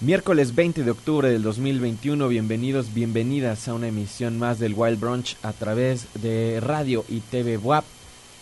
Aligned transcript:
Miércoles 0.00 0.54
20 0.54 0.82
de 0.82 0.90
octubre 0.90 1.28
del 1.28 1.42
2021, 1.42 2.28
bienvenidos, 2.28 2.94
bienvenidas 2.94 3.68
a 3.68 3.74
una 3.74 3.88
emisión 3.88 4.38
más 4.38 4.58
del 4.58 4.74
Wild 4.74 4.98
Brunch 4.98 5.36
a 5.42 5.52
través 5.52 6.06
de 6.14 6.58
radio 6.60 7.04
y 7.08 7.20
TV 7.20 7.58
WAP. 7.58 7.84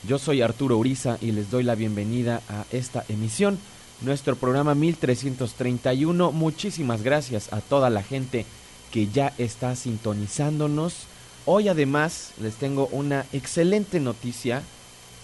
Yo 0.06 0.19
soy 0.19 0.43
Arturo 0.43 0.76
Uriza 0.79 1.19
y 1.20 1.32
les 1.32 1.50
doy 1.50 1.64
la 1.64 1.75
bienvenida 1.75 2.43
a 2.49 2.64
esta 2.70 3.05
emisión, 3.08 3.58
nuestro 4.00 4.37
programa 4.37 4.76
1331. 4.76 6.31
Muchísimas 6.31 7.02
gracias 7.02 7.52
a 7.52 7.61
toda 7.61 7.90
la 7.90 8.05
gente 8.05 8.46
que 8.93 9.08
ya 9.08 9.32
está 9.38 9.75
sintonizándonos. 9.75 11.06
Hoy 11.44 11.69
además 11.69 12.32
les 12.40 12.55
tengo 12.55 12.88
una 12.93 13.26
excelente 13.32 13.99
noticia, 13.99 14.62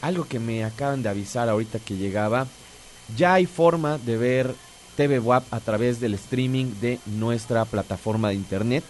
algo 0.01 0.25
que 0.25 0.41
me 0.41 0.65
acaban 0.65 1.03
de 1.05 1.11
avisar 1.11 1.49
ahorita 1.49 1.79
que 1.79 1.97
llegaba 1.97 2.49
ya 3.17 3.35
hay 3.35 3.47
forma 3.47 3.99
de 3.99 4.17
ver 4.17 4.55
TV 4.97 5.19
WAP 5.19 5.45
a 5.53 5.61
través 5.61 6.01
del 6.01 6.15
streaming 6.15 6.67
de 6.81 6.99
nuestra 7.07 7.65
plataforma 7.65 8.29
de 8.29 8.35
internet, 8.35 8.85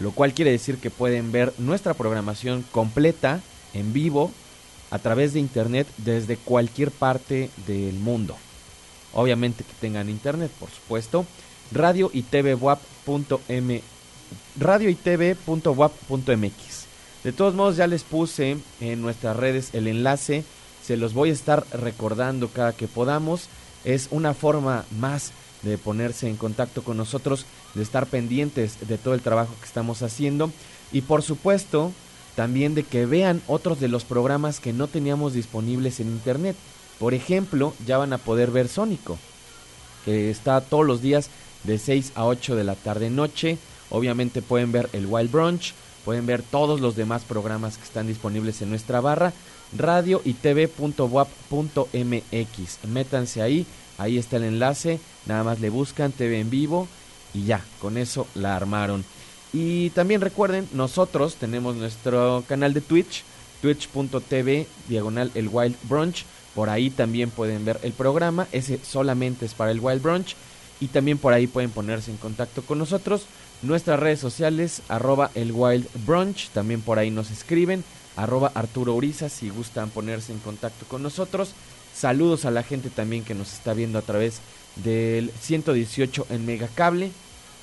lo 0.00 0.12
cual 0.12 0.32
quiere 0.32 0.50
decir 0.50 0.78
que 0.78 0.90
pueden 0.90 1.32
ver 1.32 1.52
nuestra 1.58 1.94
programación 1.94 2.64
completa 2.72 3.40
en 3.74 3.92
vivo 3.92 4.30
a 4.90 4.98
través 4.98 5.32
de 5.32 5.40
internet 5.40 5.86
desde 5.98 6.36
cualquier 6.36 6.90
parte 6.90 7.50
del 7.66 7.94
mundo. 7.94 8.36
Obviamente 9.12 9.64
que 9.64 9.72
tengan 9.80 10.08
internet, 10.08 10.50
por 10.58 10.70
supuesto. 10.70 11.26
Radio 11.72 12.10
y 12.12 12.22
TV 12.22 12.56
radio 14.58 14.88
y 14.88 14.94
TV.wap.mx. 14.94 16.84
De 17.24 17.32
todos 17.32 17.54
modos 17.54 17.76
ya 17.76 17.86
les 17.86 18.02
puse 18.02 18.58
en 18.80 19.02
nuestras 19.02 19.36
redes 19.36 19.70
el 19.72 19.86
enlace, 19.86 20.44
se 20.84 20.96
los 20.96 21.14
voy 21.14 21.30
a 21.30 21.32
estar 21.32 21.64
recordando 21.72 22.48
cada 22.48 22.72
que 22.72 22.88
podamos 22.88 23.48
es 23.84 24.08
una 24.10 24.34
forma 24.34 24.84
más 24.98 25.32
de 25.62 25.78
ponerse 25.78 26.28
en 26.28 26.36
contacto 26.36 26.82
con 26.82 26.96
nosotros, 26.96 27.46
de 27.74 27.82
estar 27.82 28.06
pendientes 28.06 28.86
de 28.86 28.98
todo 28.98 29.14
el 29.14 29.22
trabajo 29.22 29.54
que 29.60 29.66
estamos 29.66 30.02
haciendo 30.02 30.50
y 30.92 31.00
por 31.02 31.22
supuesto 31.22 31.92
también 32.36 32.74
de 32.74 32.82
que 32.82 33.06
vean 33.06 33.40
otros 33.46 33.80
de 33.80 33.88
los 33.88 34.04
programas 34.04 34.60
que 34.60 34.72
no 34.72 34.88
teníamos 34.88 35.32
disponibles 35.32 36.00
en 36.00 36.08
internet. 36.08 36.56
Por 36.98 37.14
ejemplo, 37.14 37.72
ya 37.86 37.96
van 37.96 38.12
a 38.12 38.18
poder 38.18 38.50
ver 38.50 38.68
Sónico, 38.68 39.18
que 40.04 40.30
está 40.30 40.60
todos 40.60 40.84
los 40.84 41.00
días 41.00 41.30
de 41.62 41.78
6 41.78 42.12
a 42.14 42.26
8 42.26 42.56
de 42.56 42.64
la 42.64 42.74
tarde 42.74 43.08
noche. 43.08 43.56
Obviamente 43.90 44.42
pueden 44.42 44.72
ver 44.72 44.90
el 44.92 45.06
Wild 45.06 45.30
Brunch, 45.30 45.74
pueden 46.04 46.26
ver 46.26 46.42
todos 46.42 46.80
los 46.80 46.96
demás 46.96 47.22
programas 47.22 47.78
que 47.78 47.84
están 47.84 48.06
disponibles 48.06 48.60
en 48.62 48.70
nuestra 48.70 49.00
barra 49.00 49.32
radio 49.76 50.22
y 50.24 50.34
tv.wap.mx. 50.34 50.78
Métanse 52.88 53.42
ahí, 53.42 53.66
ahí 53.98 54.18
está 54.18 54.36
el 54.36 54.44
enlace, 54.44 55.00
nada 55.26 55.44
más 55.44 55.60
le 55.60 55.70
buscan 55.70 56.12
TV 56.12 56.40
en 56.40 56.50
vivo 56.50 56.88
y 57.32 57.44
ya, 57.44 57.64
con 57.80 57.98
eso 57.98 58.26
la 58.34 58.56
armaron. 58.56 59.04
Y 59.52 59.90
también 59.90 60.20
recuerden, 60.20 60.68
nosotros 60.72 61.36
tenemos 61.36 61.76
nuestro 61.76 62.44
canal 62.48 62.74
de 62.74 62.80
Twitch, 62.80 63.22
twitch.tv 63.62 64.66
diagonal 64.88 65.30
el 65.34 65.48
Wild 65.48 65.76
Brunch. 65.84 66.24
Por 66.54 66.70
ahí 66.70 66.90
también 66.90 67.30
pueden 67.30 67.64
ver 67.64 67.78
el 67.82 67.92
programa, 67.92 68.46
ese 68.52 68.80
solamente 68.84 69.46
es 69.46 69.54
para 69.54 69.70
el 69.70 69.80
Wild 69.80 70.02
Brunch. 70.02 70.36
Y 70.80 70.88
también 70.88 71.18
por 71.18 71.32
ahí 71.32 71.46
pueden 71.46 71.70
ponerse 71.70 72.10
en 72.10 72.16
contacto 72.16 72.62
con 72.62 72.78
nosotros. 72.78 73.26
Nuestras 73.62 74.00
redes 74.00 74.18
sociales, 74.18 74.82
arroba 74.88 75.30
el 75.34 75.52
Wild 75.52 75.86
Brunch, 76.04 76.50
también 76.50 76.80
por 76.80 76.98
ahí 76.98 77.10
nos 77.10 77.30
escriben 77.30 77.84
arroba 78.16 78.52
Arturo 78.54 78.94
Uriza 78.94 79.28
si 79.28 79.50
gustan 79.50 79.90
ponerse 79.90 80.32
en 80.32 80.38
contacto 80.38 80.86
con 80.86 81.02
nosotros. 81.02 81.54
Saludos 81.94 82.44
a 82.44 82.50
la 82.50 82.62
gente 82.62 82.90
también 82.90 83.24
que 83.24 83.34
nos 83.34 83.52
está 83.52 83.74
viendo 83.74 83.98
a 83.98 84.02
través 84.02 84.40
del 84.76 85.30
118 85.40 86.26
en 86.30 86.44
Megacable, 86.44 87.10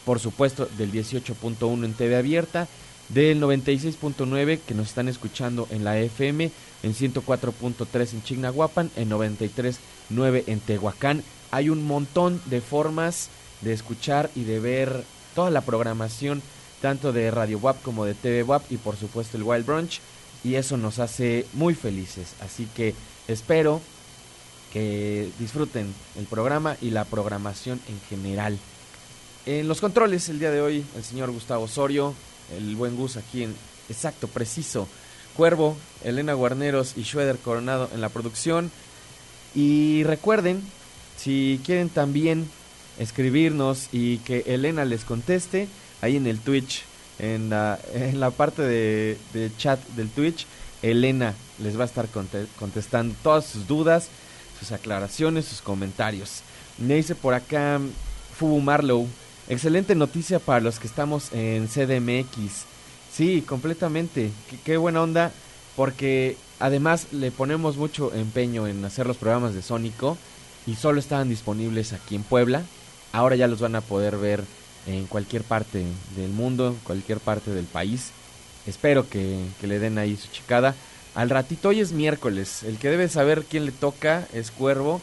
por 0.06 0.19
supuesto 0.19 0.68
del 0.77 0.92
18.1 0.92 1.86
en 1.86 1.94
TV 1.94 2.15
abierta, 2.15 2.68
del 3.09 3.42
96.9 3.42 4.59
que 4.59 4.74
nos 4.74 4.88
están 4.88 5.09
escuchando 5.09 5.68
en 5.69 5.83
la 5.83 6.00
FM, 6.00 6.50
en 6.83 6.94
104.3 6.94 8.13
en 8.13 8.24
Chignahuapan, 8.24 8.89
en 8.95 9.09
93.9 9.09 10.44
en 10.47 10.59
Tehuacán. 10.62 11.24
Hay 11.51 11.69
un 11.69 11.86
montón 11.86 12.42
de 12.45 12.62
formas 12.62 13.30
de 13.59 13.74
escuchar 13.74 14.30
y 14.36 14.45
de 14.45 14.59
ver 14.59 15.04
toda 15.36 15.50
la 15.50 15.62
programación 15.62 16.42
tanto 16.81 17.13
de 17.13 17.30
Radio 17.30 17.59
WAP 17.59 17.81
como 17.83 18.06
de 18.06 18.15
TV 18.15 18.44
WAP 18.44 18.71
y 18.71 18.77
por 18.77 18.95
supuesto 18.95 19.38
el 19.38 19.44
Wild 19.44 19.65
Brunch 19.65 20.01
y 20.44 20.56
eso 20.56 20.78
nos 20.78 21.00
hace 21.00 21.46
muy 21.54 21.76
felices. 21.76 22.34
Así 22.42 22.68
que 22.76 22.96
espero 23.28 23.82
que 24.74 25.30
disfruten 25.40 25.94
el 26.18 26.26
programa 26.26 26.78
y 26.82 26.92
la 26.92 27.06
programación 27.06 27.80
en 27.88 28.00
general. 28.10 28.58
En 29.46 29.68
los 29.68 29.82
controles 29.82 30.30
el 30.30 30.40
día 30.40 30.52
de 30.52 30.62
hoy 30.62 30.86
el 30.96 31.04
señor 31.04 31.32
Gustavo 31.32 31.66
Osorio, 31.66 32.14
el 32.58 32.76
buen 32.76 32.96
Gus 32.96 33.18
aquí 33.18 33.44
en 33.44 33.56
exacto, 33.90 34.28
preciso. 34.28 34.88
Cuervo, 35.36 35.78
Elena 36.04 36.34
Guarneros 36.34 36.94
y 36.98 37.04
Schroeder 37.04 37.38
Coronado 37.38 37.90
en 37.94 38.02
la 38.02 38.10
producción. 38.10 38.72
Y 39.56 40.04
recuerden, 40.04 40.62
si 41.18 41.60
quieren 41.66 41.90
también 41.90 42.50
escribirnos 43.00 43.90
y 43.92 44.18
que 44.20 44.44
Elena 44.48 44.86
les 44.86 45.06
conteste, 45.06 45.68
ahí 46.02 46.18
en 46.18 46.28
el 46.28 46.40
Twitch 46.40 46.84
en 47.19 47.50
la, 47.50 47.78
parte 48.36 48.62
de, 48.63 49.18
chat 49.58 49.80
del 49.90 50.10
Twitch, 50.10 50.46
Elena 50.81 51.36
les 51.60 51.78
va 51.78 51.84
a 51.84 51.86
estar 51.86 52.08
contestando 52.58 53.16
todas 53.22 53.46
sus 53.46 53.68
dudas, 53.68 54.08
sus 54.60 54.72
aclaraciones, 54.72 55.46
sus 55.46 55.62
comentarios. 55.62 56.42
Me 56.78 56.96
dice 56.96 57.13
por 57.13 57.34
acá 57.34 57.80
Fubu 58.38 58.60
Marlow, 58.60 59.08
excelente 59.50 59.94
noticia 59.94 60.40
para 60.40 60.62
los 60.62 60.80
que 60.80 60.88
estamos 60.88 61.31
en 61.31 61.68
CDMX. 61.68 62.66
Sí, 63.14 63.42
completamente. 63.42 64.31
qué 64.66 64.78
buena 64.78 65.04
onda, 65.04 65.31
porque 65.75 66.38
además 66.60 67.07
le 67.12 67.31
ponemos 67.31 67.78
mucho 67.78 68.14
empeño 68.14 68.68
en 68.68 68.84
hacer 68.84 69.06
los 69.06 69.18
programas 69.18 69.54
de 69.54 69.62
Sónico 69.62 70.18
y 70.66 70.75
solo 70.75 71.00
estaban 71.00 71.30
disponibles 71.30 71.94
aquí 71.94 72.16
en 72.16 72.24
Puebla. 72.24 72.64
Ahora 73.12 73.36
ya 73.36 73.48
los 73.48 73.60
van 73.60 73.75
a 73.75 73.81
poder 73.81 74.18
ver 74.18 74.44
en 74.88 75.06
cualquier 75.06 75.44
parte 75.44 75.86
del 76.16 76.30
mundo, 76.31 76.75
cualquier 76.83 77.19
parte 77.19 77.51
del 77.51 77.66
país. 77.66 78.12
Espero 78.68 79.07
que, 79.10 79.39
le 79.62 79.80
den 79.80 79.98
ahí 79.98 80.18
su 80.18 80.28
chicada. 80.30 80.75
Al 81.16 81.30
ratito, 81.30 81.69
hoy 81.69 81.80
es 81.80 81.92
miércoles. 81.92 82.63
El 82.63 82.78
que 82.78 82.89
debe 82.89 83.10
saber 83.10 83.44
quién 83.50 83.66
le 83.66 83.72
toca 83.72 84.28
es 84.33 84.51
Cuervo. 84.51 85.01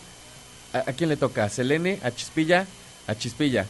¿A, 0.72 0.92
quién 0.92 1.10
le 1.10 1.16
toca? 1.16 1.44
¿A 1.44 1.48
Selene? 1.48 1.98
¿A 2.02 2.10
Chispilla? 2.10 2.66
A 3.06 3.14
Chispilla. 3.14 3.66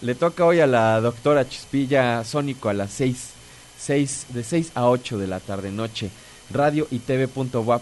Le 0.00 0.14
toca 0.14 0.44
hoy 0.44 0.60
a 0.60 0.66
la 0.66 1.00
doctora 1.00 1.48
Chispilla 1.48 2.24
Sónico 2.24 2.68
a 2.68 2.74
las 2.74 2.90
6. 2.92 3.30
6 3.78 4.26
de 4.30 4.44
6 4.44 4.72
a 4.74 4.88
8 4.88 5.18
de 5.18 5.26
la 5.26 5.40
tarde 5.40 5.70
noche. 5.70 6.10
Radio 6.50 6.86
y 6.90 6.98
tv.wap.mx. 6.98 7.80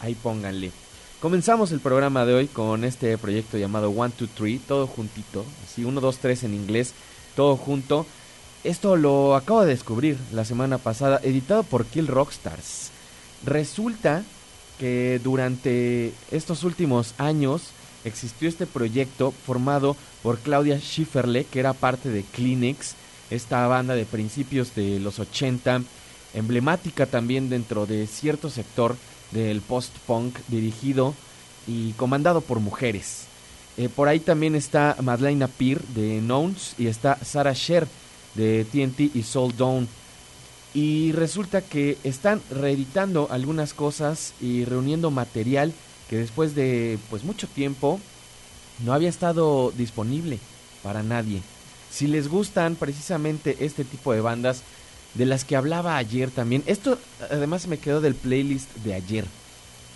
Ahí 0.00 0.14
pónganle. 0.14 0.85
Comenzamos 1.20 1.72
el 1.72 1.80
programa 1.80 2.26
de 2.26 2.34
hoy 2.34 2.46
con 2.46 2.84
este 2.84 3.16
proyecto 3.16 3.56
llamado 3.56 3.88
One, 3.88 4.12
Two, 4.14 4.28
Three, 4.28 4.58
todo 4.58 4.86
juntito, 4.86 5.46
así 5.64 5.82
1, 5.82 5.98
2, 5.98 6.18
3 6.18 6.44
en 6.44 6.54
inglés, 6.54 6.92
todo 7.34 7.56
junto. 7.56 8.04
Esto 8.64 8.96
lo 8.96 9.34
acabo 9.34 9.62
de 9.62 9.68
descubrir 9.68 10.18
la 10.32 10.44
semana 10.44 10.76
pasada, 10.76 11.18
editado 11.22 11.62
por 11.62 11.86
Kill 11.86 12.06
Rockstars. 12.06 12.90
Resulta 13.46 14.24
que 14.78 15.18
durante 15.24 16.12
estos 16.30 16.64
últimos 16.64 17.14
años 17.16 17.70
existió 18.04 18.46
este 18.46 18.66
proyecto 18.66 19.32
formado 19.32 19.96
por 20.22 20.38
Claudia 20.40 20.78
Schifferle, 20.78 21.44
que 21.44 21.60
era 21.60 21.72
parte 21.72 22.10
de 22.10 22.24
Kleenex, 22.24 22.94
esta 23.30 23.66
banda 23.68 23.94
de 23.94 24.04
principios 24.04 24.74
de 24.74 25.00
los 25.00 25.18
80, 25.18 25.80
emblemática 26.34 27.06
también 27.06 27.48
dentro 27.48 27.86
de 27.86 28.06
cierto 28.06 28.50
sector 28.50 28.96
del 29.30 29.60
post-punk 29.60 30.38
dirigido 30.48 31.14
y 31.66 31.92
comandado 31.92 32.40
por 32.40 32.60
mujeres. 32.60 33.26
Eh, 33.76 33.88
por 33.88 34.08
ahí 34.08 34.20
también 34.20 34.54
está 34.54 34.96
Madeleine 35.02 35.48
Peer 35.48 35.82
de 35.88 36.20
Knowns 36.20 36.74
y 36.78 36.86
está 36.86 37.18
Sarah 37.22 37.52
Sher 37.52 37.86
de 38.34 38.64
TNT 38.64 39.14
y 39.14 39.22
Soul 39.22 39.56
Dawn. 39.56 39.88
Y 40.72 41.12
resulta 41.12 41.62
que 41.62 41.98
están 42.04 42.40
reeditando 42.50 43.28
algunas 43.30 43.74
cosas 43.74 44.34
y 44.40 44.64
reuniendo 44.64 45.10
material 45.10 45.72
que 46.08 46.16
después 46.16 46.54
de 46.54 46.98
pues 47.10 47.24
mucho 47.24 47.46
tiempo 47.48 48.00
no 48.84 48.92
había 48.92 49.08
estado 49.08 49.72
disponible 49.76 50.38
para 50.82 51.02
nadie. 51.02 51.42
Si 51.90 52.06
les 52.06 52.28
gustan 52.28 52.76
precisamente 52.76 53.56
este 53.60 53.84
tipo 53.84 54.12
de 54.12 54.20
bandas, 54.20 54.62
de 55.16 55.26
las 55.26 55.44
que 55.44 55.56
hablaba 55.56 55.96
ayer 55.96 56.30
también. 56.30 56.62
Esto 56.66 56.98
además 57.30 57.66
me 57.66 57.78
quedó 57.78 58.00
del 58.00 58.14
playlist 58.14 58.74
de 58.76 58.94
ayer. 58.94 59.24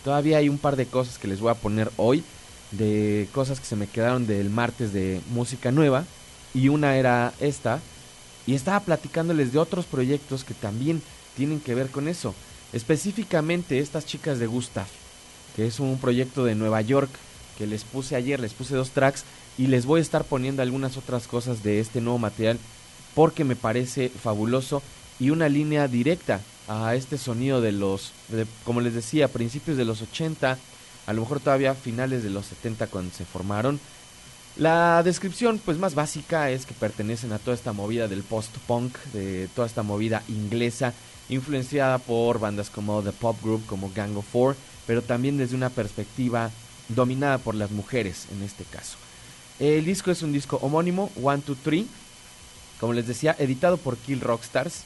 Todavía 0.05 0.39
hay 0.39 0.49
un 0.49 0.59
par 0.59 0.77
de 0.77 0.87
cosas 0.87 1.19
que 1.19 1.29
les 1.29 1.41
voy 1.41 1.51
a 1.51 1.55
poner 1.55 1.91
hoy, 1.97 2.25
de 2.71 3.29
cosas 3.33 3.61
que 3.61 3.67
se 3.67 3.77
me 3.77 3.87
quedaron 3.87 4.27
del 4.27 4.49
martes 4.49 4.93
de 4.93 5.21
música 5.31 5.71
nueva. 5.71 6.05
Y 6.55 6.69
una 6.69 6.97
era 6.97 7.33
esta. 7.41 7.81
Y 8.47 8.55
estaba 8.55 8.81
platicándoles 8.81 9.53
de 9.53 9.59
otros 9.59 9.85
proyectos 9.85 10.45
que 10.45 10.55
también 10.55 11.03
tienen 11.37 11.61
que 11.61 11.75
ver 11.75 11.91
con 11.91 12.09
eso. 12.09 12.35
Específicamente 12.73 13.79
estas 13.79 14.07
chicas 14.07 14.39
de 14.39 14.47
Gustav, 14.47 14.87
que 15.55 15.67
es 15.67 15.81
un 15.81 15.99
proyecto 15.99 16.45
de 16.45 16.55
Nueva 16.55 16.81
York 16.81 17.11
que 17.59 17.67
les 17.67 17.85
puse 17.85 18.17
ayer, 18.17 18.41
les 18.41 18.55
puse 18.55 18.75
dos 18.75 18.91
tracks 18.91 19.25
y 19.59 19.67
les 19.67 19.85
voy 19.85 19.99
a 19.99 20.03
estar 20.03 20.25
poniendo 20.25 20.63
algunas 20.63 20.97
otras 20.97 21.27
cosas 21.27 21.63
de 21.63 21.81
este 21.81 22.01
nuevo 22.01 22.19
material 22.19 22.59
porque 23.15 23.45
me 23.45 23.57
parece 23.57 24.09
fabuloso 24.09 24.83
y 25.21 25.31
una 25.31 25.49
línea 25.49 25.87
directa 25.87 26.41
a 26.67 26.95
este 26.95 27.19
sonido 27.19 27.61
de 27.61 27.73
los, 27.73 28.13
como 28.65 28.81
les 28.81 28.95
decía, 28.95 29.29
principios 29.29 29.77
de 29.77 29.85
los 29.85 30.03
80, 30.03 30.59
a 31.07 31.13
lo 31.13 31.21
mejor 31.21 31.41
todavía 31.41 31.75
finales 31.75 32.23
de 32.23 32.31
los 32.31 32.47
70 32.47 32.87
cuando 32.87 33.15
se 33.15 33.25
formaron. 33.25 33.79
La 34.57 35.03
descripción 35.03 35.61
pues 35.65 35.79
más 35.79 35.95
básica 35.95 36.51
es 36.51 36.67
que 36.67 36.75
pertenecen 36.75 37.33
a 37.33 37.39
toda 37.39 37.55
esta 37.55 37.73
movida 37.73 38.09
del 38.09 38.23
post-punk, 38.23 38.97
de 39.13 39.49
toda 39.55 39.67
esta 39.67 39.83
movida 39.83 40.23
inglesa, 40.29 40.95
influenciada 41.29 41.99
por 41.99 42.41
bandas 42.41 42.71
como 42.71 43.03
The 43.03 43.13
Pop 43.13 43.37
Group, 43.43 43.67
como 43.67 43.93
Gang 43.95 44.17
of 44.17 44.27
Four, 44.27 44.57
pero 44.87 45.03
también 45.03 45.37
desde 45.37 45.57
una 45.57 45.71
perspectiva 45.71 46.51
dominada 46.89 47.39
por 47.39 47.55
las 47.55 47.71
mujeres 47.71 48.27
en 48.33 48.43
este 48.43 48.65
caso. 48.65 48.97
El 49.61 49.85
disco 49.85 50.11
es 50.11 50.23
un 50.23 50.33
disco 50.33 50.59
homónimo, 50.63 51.11
One, 51.23 51.43
Two, 51.43 51.57
Three, 51.63 51.87
como 52.81 52.95
les 52.95 53.07
decía, 53.07 53.37
editado 53.39 53.77
por 53.77 53.97
Kill 53.99 54.21
Rockstars. 54.21 54.85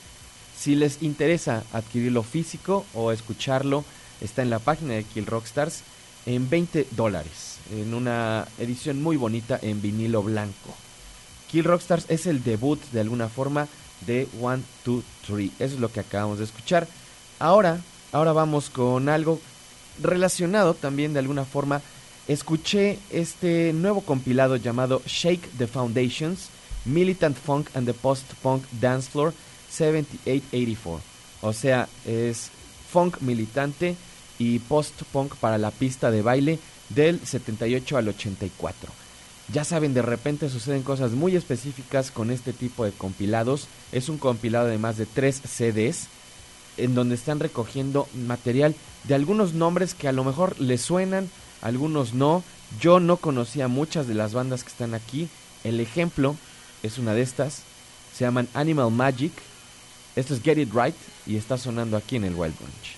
Si 0.65 0.75
les 0.75 1.03
interesa 1.03 1.63
adquirirlo 1.75 2.23
físico 2.23 2.87
o 2.95 3.13
escucharlo, 3.13 3.85
está 4.23 4.41
en 4.41 4.49
la 4.49 4.61
página 4.61 4.95
de 4.95 5.05
Kill 5.05 5.27
Rockstars 5.27 5.83
en 6.25 6.49
20 6.49 6.87
dólares, 6.93 7.59
en 7.71 7.93
una 7.93 8.49
edición 8.59 9.03
muy 9.03 9.19
bonita 9.19 9.59
en 9.61 9.83
vinilo 9.83 10.23
blanco. 10.23 10.75
Kill 11.51 11.65
Rockstars 11.65 12.07
es 12.09 12.25
el 12.25 12.43
debut 12.43 12.81
de 12.93 13.01
alguna 13.01 13.29
forma 13.29 13.69
de 14.07 14.27
One, 14.41 14.63
Two, 14.87 15.03
Three. 15.27 15.53
Eso 15.59 15.75
es 15.75 15.81
lo 15.81 15.93
que 15.93 16.01
acabamos 16.01 16.39
de 16.39 16.45
escuchar. 16.45 16.89
Ahora, 17.39 17.83
ahora 18.11 18.33
vamos 18.33 18.71
con 18.71 19.11
algo 19.11 19.43
relacionado 20.03 20.73
también 20.73 21.13
de 21.13 21.19
alguna 21.19 21.45
forma. 21.45 21.83
Escuché 22.27 22.99
este 23.11 23.75
nuevo 23.75 24.01
compilado 24.01 24.57
llamado 24.57 25.03
Shake 25.05 25.47
the 25.59 25.67
Foundations, 25.67 26.49
Militant 26.87 27.37
Funk 27.37 27.69
and 27.75 27.87
the 27.87 27.93
Post-Punk 27.93 28.65
Dance 28.81 29.11
Floor 29.11 29.35
7884. 29.75 31.03
O 31.43 31.53
sea, 31.53 31.89
es 32.07 32.51
funk 32.91 33.21
militante 33.21 33.97
y 34.39 34.59
post-punk 34.61 35.35
para 35.37 35.59
la 35.59 35.71
pista 35.71 36.11
de 36.11 36.23
baile 36.23 36.59
del 36.89 37.21
78 37.25 37.97
al 37.97 38.09
84. 38.09 38.91
Ya 39.53 39.65
saben, 39.65 39.93
de 39.93 40.03
repente 40.03 40.49
suceden 40.49 40.83
cosas 40.83 41.13
muy 41.13 41.37
específicas 41.37 42.11
con 42.11 42.31
este 42.31 42.53
tipo 42.53 42.85
de 42.85 42.93
compilados. 42.93 43.69
Es 43.93 44.09
un 44.09 44.17
compilado 44.17 44.69
de 44.69 44.79
más 44.79 44.97
de 44.97 45.07
3 45.07 45.43
CDs 45.47 46.09
en 46.77 46.95
donde 46.95 47.15
están 47.15 47.41
recogiendo 47.41 48.09
material 48.27 48.75
de 49.05 49.15
algunos 49.15 49.53
nombres 49.53 49.95
que 49.95 50.09
a 50.09 50.13
lo 50.13 50.25
mejor 50.25 50.59
les 50.61 50.81
suenan, 50.81 51.29
algunos 51.61 52.15
no. 52.15 52.43
Yo 52.81 53.01
no 53.01 53.19
conocía 53.19 53.69
muchas 53.69 54.09
de 54.09 54.15
las 54.15 54.33
bandas 54.33 54.65
que 54.65 54.71
están 54.71 54.95
aquí. 54.95 55.29
El 55.63 55.79
ejemplo 55.79 56.37
es 56.83 56.99
una 56.99 57.15
de 57.15 57.23
estas. 57.23 57.63
Se 58.17 58.25
llaman 58.25 58.49
Animal 58.55 58.91
Magic. 58.91 59.33
Esto 60.17 60.35
es 60.35 60.43
Get 60.43 60.59
It 60.59 60.73
Right 60.73 60.95
y 61.27 61.37
está 61.37 61.59
sonando 61.59 61.97
aquí 61.97 62.17
en 62.17 62.25
el 62.25 62.35
Wild 62.35 62.55
Bunch. 62.59 62.94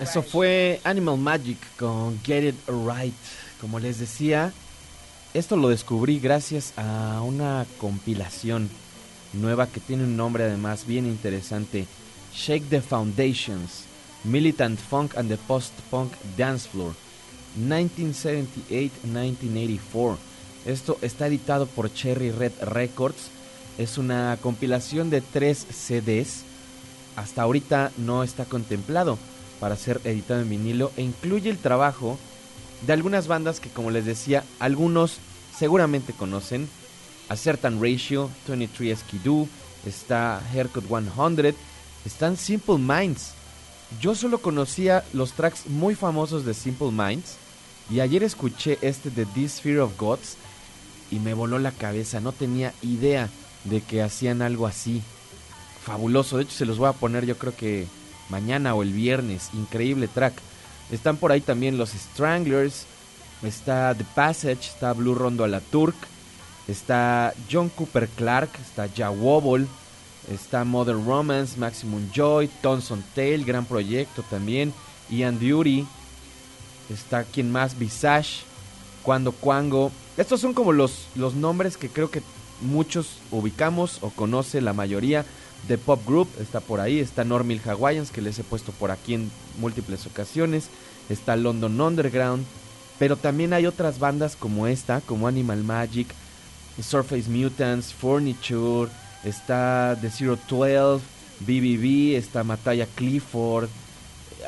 Eso 0.00 0.22
fue 0.22 0.80
Animal 0.84 1.16
Magic 1.16 1.56
con 1.78 2.20
Get 2.22 2.44
It 2.44 2.56
Right. 2.68 3.14
Como 3.60 3.78
les 3.78 3.98
decía, 3.98 4.52
esto 5.32 5.56
lo 5.56 5.70
descubrí 5.70 6.20
gracias 6.20 6.74
a 6.76 7.22
una 7.22 7.64
compilación 7.78 8.68
nueva 9.32 9.66
que 9.66 9.80
tiene 9.80 10.04
un 10.04 10.14
nombre 10.16 10.44
además 10.44 10.86
bien 10.86 11.06
interesante. 11.06 11.86
Shake 12.34 12.68
the 12.68 12.82
Foundations, 12.82 13.84
Militant 14.24 14.78
Funk 14.78 15.16
and 15.16 15.30
the 15.30 15.38
Post-Punk 15.38 16.12
Dance 16.36 16.68
Floor, 16.68 16.92
1978-1984. 17.58 20.18
Esto 20.66 20.98
está 21.00 21.28
editado 21.28 21.66
por 21.66 21.90
Cherry 21.94 22.30
Red 22.30 22.52
Records. 22.60 23.30
Es 23.78 23.96
una 23.96 24.36
compilación 24.42 25.08
de 25.08 25.22
tres 25.22 25.66
CDs. 25.70 26.42
Hasta 27.14 27.40
ahorita 27.40 27.90
no 27.96 28.22
está 28.22 28.44
contemplado 28.44 29.16
para 29.60 29.76
ser 29.76 30.00
editado 30.04 30.40
en 30.40 30.50
vinilo 30.50 30.92
e 30.96 31.02
incluye 31.02 31.50
el 31.50 31.58
trabajo 31.58 32.18
de 32.86 32.92
algunas 32.92 33.26
bandas 33.26 33.60
que 33.60 33.70
como 33.70 33.90
les 33.90 34.04
decía, 34.04 34.44
algunos 34.58 35.18
seguramente 35.56 36.12
conocen. 36.12 36.68
A 37.28 37.36
Certain 37.36 37.80
Ratio, 37.82 38.30
23 38.46 38.98
Skidoo, 39.00 39.48
está 39.84 40.40
Haircut 40.52 40.84
100, 40.86 41.56
están 42.04 42.36
Simple 42.36 42.78
Minds. 42.78 43.32
Yo 44.00 44.14
solo 44.14 44.38
conocía 44.38 45.04
los 45.12 45.32
tracks 45.32 45.66
muy 45.66 45.94
famosos 45.94 46.44
de 46.44 46.54
Simple 46.54 46.90
Minds 46.92 47.36
y 47.90 48.00
ayer 48.00 48.22
escuché 48.22 48.78
este 48.80 49.10
de 49.10 49.26
This 49.26 49.60
Fear 49.60 49.80
of 49.80 49.98
Gods 49.98 50.36
y 51.10 51.18
me 51.18 51.34
voló 51.34 51.58
la 51.58 51.72
cabeza, 51.72 52.20
no 52.20 52.32
tenía 52.32 52.74
idea 52.82 53.28
de 53.64 53.80
que 53.80 54.02
hacían 54.02 54.42
algo 54.42 54.66
así. 54.66 55.02
Fabuloso, 55.84 56.36
de 56.36 56.44
hecho 56.44 56.56
se 56.56 56.66
los 56.66 56.78
voy 56.78 56.88
a 56.88 56.92
poner 56.92 57.26
yo 57.26 57.38
creo 57.38 57.56
que 57.56 57.86
mañana 58.28 58.74
o 58.74 58.82
el 58.82 58.92
viernes, 58.92 59.50
increíble 59.54 60.08
track. 60.08 60.34
Están 60.90 61.16
por 61.16 61.32
ahí 61.32 61.40
también 61.40 61.78
los 61.78 61.90
Stranglers, 61.90 62.86
está 63.42 63.94
The 63.94 64.04
Passage, 64.14 64.68
está 64.68 64.92
Blue 64.92 65.14
Rondo 65.14 65.44
a 65.44 65.48
la 65.48 65.60
Turk, 65.60 65.96
está 66.68 67.34
John 67.50 67.68
Cooper 67.68 68.08
Clark, 68.08 68.50
está 68.60 68.88
Ja 68.94 69.10
Wobble, 69.10 69.66
está 70.32 70.64
Mother 70.64 70.96
Romance, 70.96 71.58
Maximum 71.58 72.10
Joy, 72.12 72.48
Thomson 72.62 73.04
Tail, 73.14 73.44
gran 73.44 73.64
proyecto 73.64 74.22
también, 74.22 74.72
Ian 75.10 75.38
Duty, 75.38 75.86
está 76.90 77.24
quien 77.24 77.50
más, 77.50 77.78
Visage, 77.78 78.42
Cuando 79.02 79.32
Cuango. 79.32 79.92
Estos 80.16 80.40
son 80.40 80.54
como 80.54 80.72
los, 80.72 81.06
los 81.14 81.34
nombres 81.34 81.76
que 81.76 81.88
creo 81.88 82.10
que 82.10 82.22
muchos 82.60 83.18
ubicamos 83.30 83.98
o 84.00 84.10
conoce 84.10 84.60
la 84.60 84.72
mayoría. 84.72 85.24
The 85.68 85.78
Pop 85.78 86.00
Group 86.06 86.28
está 86.40 86.60
por 86.60 86.80
ahí, 86.80 87.00
está 87.00 87.24
Normal 87.24 87.60
Hawaiians 87.64 88.10
que 88.10 88.22
les 88.22 88.38
he 88.38 88.44
puesto 88.44 88.72
por 88.72 88.90
aquí 88.90 89.14
en 89.14 89.30
múltiples 89.58 90.06
ocasiones, 90.06 90.68
está 91.08 91.36
London 91.36 91.80
Underground, 91.80 92.44
pero 92.98 93.16
también 93.16 93.52
hay 93.52 93.66
otras 93.66 93.98
bandas 93.98 94.36
como 94.36 94.66
esta, 94.66 95.00
como 95.00 95.26
Animal 95.28 95.64
Magic, 95.64 96.08
Surface 96.80 97.28
Mutants, 97.28 97.92
Furniture, 97.92 98.90
está 99.24 99.96
The 100.00 100.10
Zero 100.10 100.38
Twelve, 100.46 101.00
BBB, 101.40 102.16
está 102.16 102.44
Mataya 102.44 102.86
Clifford, 102.94 103.68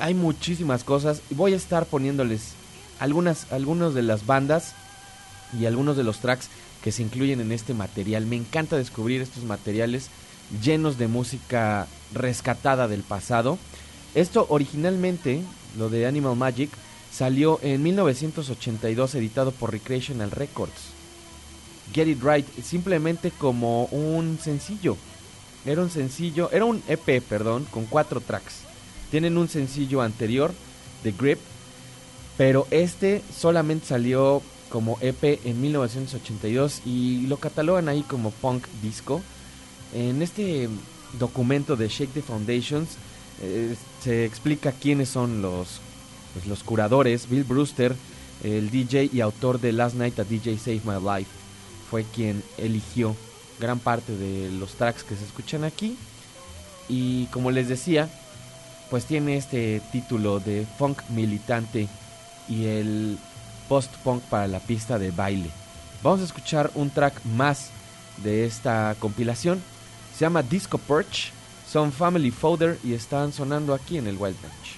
hay 0.01 0.15
muchísimas 0.15 0.85
cosas. 0.85 1.23
Voy 1.31 1.53
a 1.53 1.57
estar 1.57 1.87
poniéndoles 1.87 2.53
algunas, 3.01 3.51
algunas 3.53 3.95
de 3.95 4.03
las 4.03 4.27
bandas 4.27 4.75
y 5.59 5.67
algunos 5.67 5.97
de 5.97 6.05
los 6.05 6.21
tracks 6.21 6.49
que 6.83 6.93
se 6.93 7.03
incluyen 7.03 7.41
en 7.41 7.53
este 7.53 7.75
material. 7.75 8.27
Me 8.27 8.37
encanta 8.37 8.77
descubrir 8.77 9.21
estos 9.21 9.45
materiales 9.45 10.11
llenos 10.63 10.99
de 10.99 11.09
música 11.09 11.87
rescatada 12.13 12.89
del 12.89 13.03
pasado. 13.03 13.59
Esto 14.15 14.47
originalmente, 14.49 15.43
lo 15.77 15.89
de 15.89 16.07
Animal 16.07 16.37
Magic, 16.37 16.71
salió 17.13 17.59
en 17.63 17.83
1982 17.83 19.15
editado 19.15 19.53
por 19.53 19.73
Recreational 19.73 20.31
Records. 20.31 20.99
Get 21.93 22.09
It 22.09 22.23
Right, 22.23 22.47
simplemente 22.63 23.31
como 23.31 23.85
un 23.87 24.39
sencillo. 24.43 24.97
Era 25.65 25.83
un 25.83 25.91
sencillo, 25.91 26.51
era 26.53 26.65
un 26.65 26.83
EP, 26.89 27.23
perdón, 27.23 27.67
con 27.71 27.87
cuatro 27.87 28.21
tracks. 28.21 28.61
Tienen 29.11 29.39
un 29.39 29.49
sencillo 29.49 30.03
anterior, 30.03 30.53
The 31.03 31.13
Grip, 31.13 31.39
pero 32.37 32.67
este 32.71 33.23
solamente 33.37 33.87
salió 33.87 34.43
como 34.69 34.99
EP 35.01 35.41
en 35.45 35.61
1982 35.61 36.83
y 36.85 37.27
lo 37.27 37.39
catalogan 37.39 37.89
ahí 37.89 38.03
como 38.03 38.31
punk 38.31 38.67
disco. 38.83 39.23
En 39.95 40.23
este 40.23 40.69
documento 41.19 41.77
de 41.77 41.89
Shake 41.89 42.13
the 42.13 42.23
Foundations 42.23 42.91
eh, 43.43 43.75
se 44.03 44.25
explica 44.25 44.73
quiénes 44.73 45.09
son 45.09 45.43
los, 45.43 45.81
pues, 46.35 46.47
los 46.47 46.63
curadores. 46.63 47.29
Bill 47.29 47.45
Brewster, 47.45 47.95
el 48.43 48.71
DJ 48.71 49.11
y 49.13 49.21
autor 49.21 49.61
de 49.61 49.73
Last 49.73 49.97
Night 49.97 50.19
a 50.19 50.25
DJ 50.25 50.59
Save 50.59 50.83
My 50.85 51.01
Life, 51.01 51.31
fue 51.91 52.05
quien 52.05 52.43
eligió 52.59 53.17
gran 53.59 53.79
parte 53.79 54.17
de 54.17 54.51
los 54.53 54.75
tracks 54.75 55.05
que 55.05 55.17
se 55.17 55.25
escuchan 55.25 55.65
aquí. 55.65 55.97
Y 56.89 57.27
como 57.27 57.51
les 57.51 57.69
decía, 57.69 58.09
pues 58.91 59.05
tiene 59.05 59.37
este 59.37 59.83
título 59.93 60.41
de 60.41 60.67
funk 60.79 61.03
militante 61.11 61.89
y 62.49 62.67
el 62.67 63.19
post-punk 63.69 64.23
para 64.25 64.49
la 64.49 64.61
pista 64.61 64.99
de 64.99 65.11
baile. 65.11 65.51
Vamos 66.03 66.21
a 66.21 66.25
escuchar 66.25 66.71
un 66.75 66.91
track 66.91 67.25
más 67.25 67.71
de 68.23 68.47
esta 68.47 68.95
compilación. 68.99 69.63
Se 70.19 70.25
llama 70.25 70.43
Disco 70.43 70.79
Perch, 70.79 71.31
son 71.71 71.93
Family 71.93 72.33
Folder 72.33 72.77
y 72.83 72.93
están 72.93 73.33
sonando 73.33 73.73
aquí 73.73 73.99
en 73.99 74.09
el 74.09 74.17
Wild 74.17 74.37
Branch. 74.41 74.78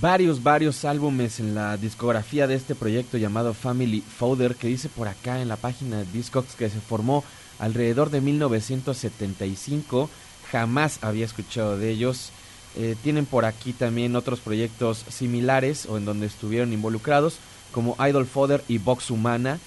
Varios, 0.00 0.42
varios 0.42 0.84
álbumes 0.84 1.40
en 1.40 1.54
la 1.54 1.76
discografía 1.76 2.46
de 2.46 2.54
este 2.54 2.74
proyecto 2.74 3.18
llamado 3.18 3.54
Family 3.54 4.00
Folder, 4.00 4.56
que 4.56 4.68
dice 4.68 4.88
por 4.88 5.08
acá 5.08 5.40
en 5.40 5.48
la 5.48 5.56
página 5.56 5.98
de 5.98 6.12
Discogs 6.12 6.54
que 6.54 6.68
se 6.68 6.80
formó 6.80 7.24
alrededor 7.58 8.10
de 8.10 8.20
1975. 8.20 10.10
Jamás 10.50 10.98
había 11.02 11.24
escuchado 11.24 11.78
de 11.78 11.90
ellos. 11.90 12.30
Eh, 12.76 12.94
tienen 13.02 13.24
por 13.24 13.44
aquí 13.46 13.72
también 13.72 14.16
otros 14.16 14.40
proyectos 14.40 15.04
similares 15.08 15.86
o 15.86 15.96
en 15.96 16.04
donde 16.04 16.26
estuvieron 16.26 16.72
involucrados, 16.72 17.38
como 17.72 17.96
Idol 18.06 18.26
Fodder 18.26 18.62
y 18.68 18.78
Vox 18.78 19.10
Humana. 19.10 19.58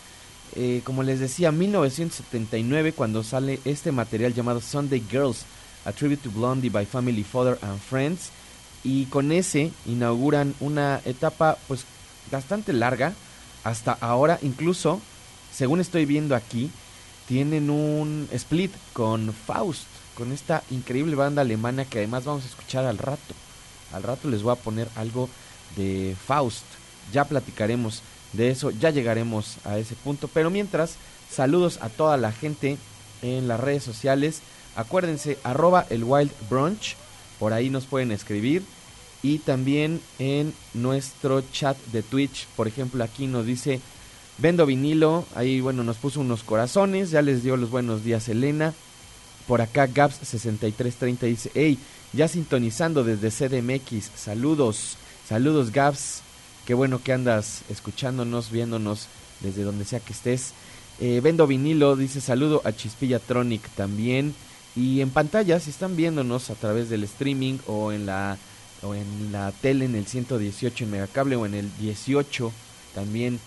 Eh, 0.55 0.82
como 0.84 1.03
les 1.03 1.19
decía, 1.19 1.51
1979 1.51 2.93
cuando 2.93 3.23
sale 3.23 3.60
este 3.65 3.91
material 3.91 4.34
llamado 4.34 4.62
Sunday 4.62 5.03
Girls, 5.10 5.45
A 5.86 5.91
Tribute 5.91 6.23
to 6.23 6.32
Blondie 6.32 6.69
by 6.69 6.86
Family 6.86 7.23
Fodder 7.23 7.58
and 7.62 7.79
Friends 7.79 8.32
y 8.83 9.05
con 9.05 9.31
ese 9.31 9.71
inauguran 9.85 10.55
una 10.59 11.01
etapa 11.05 11.57
pues 11.67 11.85
bastante 12.31 12.73
larga 12.73 13.13
hasta 13.63 13.93
ahora 13.93 14.39
incluso 14.41 15.01
según 15.51 15.79
estoy 15.79 16.05
viendo 16.05 16.35
aquí 16.35 16.71
tienen 17.27 17.69
un 17.69 18.27
split 18.31 18.71
con 18.93 19.33
Faust 19.33 19.87
con 20.19 20.33
esta 20.33 20.63
increíble 20.69 21.15
banda 21.15 21.41
alemana 21.41 21.85
que 21.85 21.99
además 21.99 22.25
vamos 22.25 22.43
a 22.43 22.47
escuchar 22.47 22.85
al 22.85 22.97
rato. 22.97 23.33
Al 23.93 24.03
rato 24.03 24.27
les 24.29 24.43
voy 24.43 24.51
a 24.51 24.61
poner 24.61 24.89
algo 24.97 25.29
de 25.77 26.13
Faust. 26.27 26.65
Ya 27.13 27.23
platicaremos 27.23 28.03
de 28.33 28.49
eso 28.49 28.69
ya 28.69 28.89
llegaremos 28.89 29.55
a 29.63 29.77
ese 29.77 29.95
punto. 29.95 30.27
Pero 30.27 30.49
mientras 30.49 30.95
saludos 31.31 31.79
a 31.81 31.87
toda 31.87 32.17
la 32.17 32.33
gente 32.33 32.77
en 33.21 33.47
las 33.47 33.61
redes 33.61 33.83
sociales. 33.83 34.41
Acuérdense 34.75 35.39
arroba 35.43 35.85
el 35.89 36.03
wild 36.03 36.31
brunch 36.49 36.95
por 37.39 37.54
ahí 37.54 37.69
nos 37.69 37.86
pueden 37.86 38.12
escribir. 38.12 38.63
Y 39.21 39.39
también 39.39 40.02
en 40.17 40.54
nuestro 40.73 41.41
chat 41.52 41.78
de 41.88 42.04
Twitch, 42.04 42.47
por 42.56 42.67
ejemplo, 42.67 43.04
aquí 43.04 43.28
nos 43.28 43.45
dice 43.45 43.82
Vendo 44.41 44.65
vinilo. 44.65 45.25
Ahí, 45.36 45.60
bueno, 45.60 45.84
nos 45.84 45.97
puso 45.97 46.21
unos 46.21 46.43
corazones. 46.43 47.12
Ya 47.12 47.21
les 47.21 47.43
dio 47.43 47.58
los 47.58 47.69
buenos 47.69 48.04
días, 48.06 48.30
Elena. 48.30 48.73
Por 49.47 49.62
acá, 49.62 49.88
Gaps6330 49.88 51.19
dice: 51.21 51.52
Hey, 51.54 51.78
ya 52.13 52.28
sintonizando 52.30 53.04
desde 53.04 53.32
CDMX. 53.32 54.12
Saludos, 54.15 54.95
saludos, 55.28 55.71
Gaps. 55.71 56.21
Qué 56.65 56.73
bueno 56.73 57.04
que 57.04 57.12
andas 57.12 57.63
escuchándonos, 57.69 58.49
viéndonos 58.52 59.08
desde 59.41 59.63
donde 59.63 59.84
sea 59.84 59.99
que 59.99 60.13
estés. 60.13 60.54
Eh, 61.02 61.19
Vendo 61.21 61.45
vinilo 61.45 61.97
dice: 61.97 62.21
Saludo 62.21 62.62
a 62.63 62.71
Chispilla 62.71 63.19
Tronic 63.19 63.67
también. 63.71 64.34
Y 64.75 65.01
en 65.01 65.10
pantalla, 65.10 65.60
si 65.60 65.69
están 65.71 65.95
viéndonos 65.95 66.49
a 66.49 66.55
través 66.55 66.89
del 66.89 67.03
streaming 67.03 67.58
o 67.67 67.91
en 67.91 68.05
la 68.05 68.38
o 68.82 68.95
en 68.95 69.32
la 69.34 69.51
tele 69.51 69.84
en 69.86 69.95
el 69.95 70.05
118 70.08 70.86
en 70.86 70.91
Megacable 70.91 71.36
o 71.36 71.45
en 71.45 71.53
el 71.53 71.69
18 71.79 72.49
también 72.95 73.39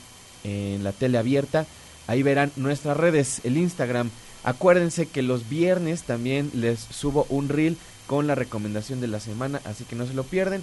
en 0.44 0.84
la 0.84 0.92
tele 0.92 1.16
abierta, 1.16 1.64
ahí 2.06 2.22
verán 2.22 2.52
nuestras 2.56 2.96
redes, 2.98 3.40
el 3.44 3.56
Instagram. 3.56 4.10
Acuérdense 4.44 5.06
que 5.06 5.22
los 5.22 5.48
viernes 5.48 6.02
también 6.02 6.50
les 6.52 6.80
subo 6.80 7.26
un 7.30 7.48
reel 7.48 7.78
con 8.06 8.26
la 8.26 8.34
recomendación 8.34 9.00
de 9.00 9.06
la 9.06 9.20
semana, 9.20 9.60
así 9.64 9.84
que 9.84 9.96
no 9.96 10.06
se 10.06 10.12
lo 10.14 10.24
pierden. 10.24 10.62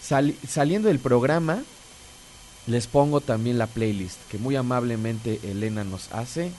Sali- 0.00 0.36
saliendo 0.48 0.88
del 0.88 1.00
programa, 1.00 1.62
les 2.66 2.86
pongo 2.86 3.20
también 3.20 3.58
la 3.58 3.66
playlist 3.66 4.18
que 4.30 4.38
muy 4.38 4.56
amablemente 4.56 5.40
Elena 5.42 5.84
nos 5.84 6.10
hace 6.12 6.52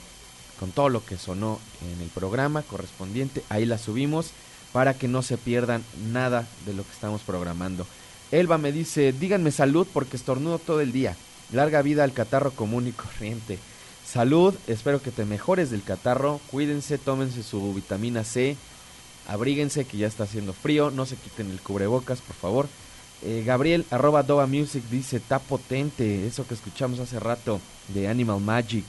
con 0.60 0.72
todo 0.72 0.89
lo 0.89 1.06
que 1.06 1.17
sonó 1.17 1.60
en 1.82 2.02
el 2.02 2.10
programa 2.10 2.63
correspondiente. 2.63 3.43
Ahí 3.50 3.65
la 3.65 3.78
subimos 3.78 4.32
para 4.74 4.93
que 4.93 5.08
no 5.08 5.22
se 5.22 5.38
pierdan 5.38 5.84
nada 6.12 6.48
de 6.65 6.74
lo 6.74 6.84
que 6.84 6.91
estamos 6.91 7.22
programando. 7.22 7.88
Elba 8.32 8.58
me 8.58 8.72
dice, 8.72 9.13
díganme 9.13 9.52
salud 9.52 9.88
porque 9.91 10.17
estornudo 10.17 10.60
todo 10.60 10.82
el 10.82 10.91
día. 10.91 11.15
Larga 11.52 11.82
vida 11.82 12.04
al 12.04 12.13
catarro 12.13 12.52
común 12.52 12.88
y 12.88 12.91
corriente. 12.91 13.58
Salud, 14.06 14.54
espero 14.67 15.02
que 15.02 15.12
te 15.12 15.26
mejores 15.26 15.72
del 15.72 15.84
catarro. 15.84 16.39
Cuídense, 16.52 16.98
tómense 16.98 17.41
su 17.41 17.74
vitamina 17.74 18.24
C. 18.24 18.58
Abríguense 19.28 19.86
que 19.86 19.98
ya 19.98 20.08
está 20.08 20.26
haciendo 20.26 20.54
frío. 20.54 20.91
No 20.91 21.06
se 21.06 21.15
quiten 21.15 21.50
el 21.50 21.62
cubrebocas, 21.62 22.19
por 22.19 22.36
favor. 22.36 22.67
Eh, 23.22 23.43
Gabriel, 23.45 23.86
arroba 23.91 24.24
Dova 24.24 24.48
Music, 24.48 24.84
dice, 24.91 25.17
está 25.17 25.39
potente. 25.39 26.28
Eso 26.28 26.45
que 26.48 26.54
escuchamos 26.54 27.00
hace 27.00 27.19
rato 27.19 27.60
de 27.89 28.08
Animal 28.08 28.41
Magic. 28.41 28.86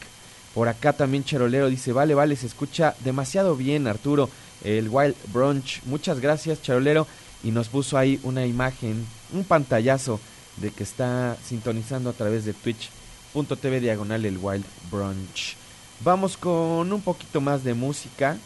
Por 0.55 0.69
acá 0.69 0.93
también 0.93 1.25
Charolero 1.25 1.69
dice, 1.69 1.93
vale, 1.93 2.15
vale, 2.15 2.37
se 2.37 2.47
escucha 2.47 2.95
demasiado 3.05 3.57
bien, 3.57 3.87
Arturo. 3.87 4.29
El 4.65 4.89
Wild 4.89 5.15
Brunch. 5.33 5.83
Muchas 5.85 6.21
gracias, 6.21 6.61
Charolero. 6.61 7.07
Y 7.43 7.53
nos 7.53 7.69
puso 7.69 7.97
ahí 7.97 8.21
una 8.23 8.45
imagen, 8.47 9.07
un 9.33 9.45
pantallazo 9.45 10.21
de 10.57 10.71
que 10.71 10.83
está 10.83 11.37
sintonizando 11.43 12.11
a 12.11 12.13
través 12.13 12.45
de 12.45 12.53
twitch.tv 12.53 13.81
diagonal 13.81 14.25
el 14.25 14.39
Wild 14.39 14.65
Brunch. 14.91 15.57
Vamos 16.03 16.37
con 16.37 16.93
un 16.93 17.01
poquito 17.01 17.41
más 17.41 17.65
de 17.65 17.75
música. 17.75 18.37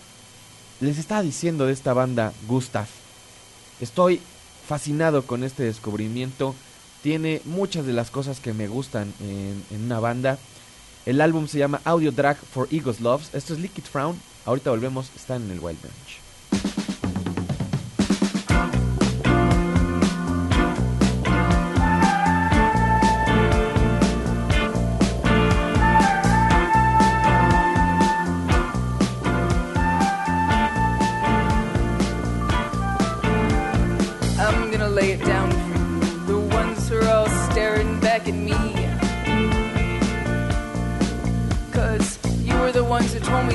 Les 0.81 0.99
estaba 0.99 1.23
diciendo 1.23 1.67
de 1.67 1.73
esta 1.73 1.93
banda 1.93 2.33
Gustav. 2.47 2.87
Estoy 3.81 4.21
fascinado 4.69 5.27
con 5.27 5.43
este 5.43 5.65
descubrimiento. 5.65 6.55
Tiene 7.03 7.41
muchas 7.45 7.87
de 7.87 7.93
las 7.93 8.11
cosas 8.11 8.41
que 8.41 8.53
me 8.53 8.69
gustan 8.69 9.13
en, 9.21 9.65
en 9.71 9.85
una 9.85 10.01
banda. 10.01 10.39
El 11.07 11.21
álbum 11.21 11.47
se 11.47 11.59
llama 11.59 11.83
Audio 11.85 12.13
Drag 12.13 12.37
for 12.37 12.69
Eagles 12.71 13.01
Loves. 13.01 13.35
Esto 13.35 13.53
es 13.53 13.61
Liquid 13.61 13.85
Frown. 13.85 14.19
Ahorita 14.47 14.71
volvemos. 14.71 15.11
Están 15.15 15.43
en 15.43 15.51
el 15.51 15.61
Wild 15.61 15.81
Branch. 15.81 16.24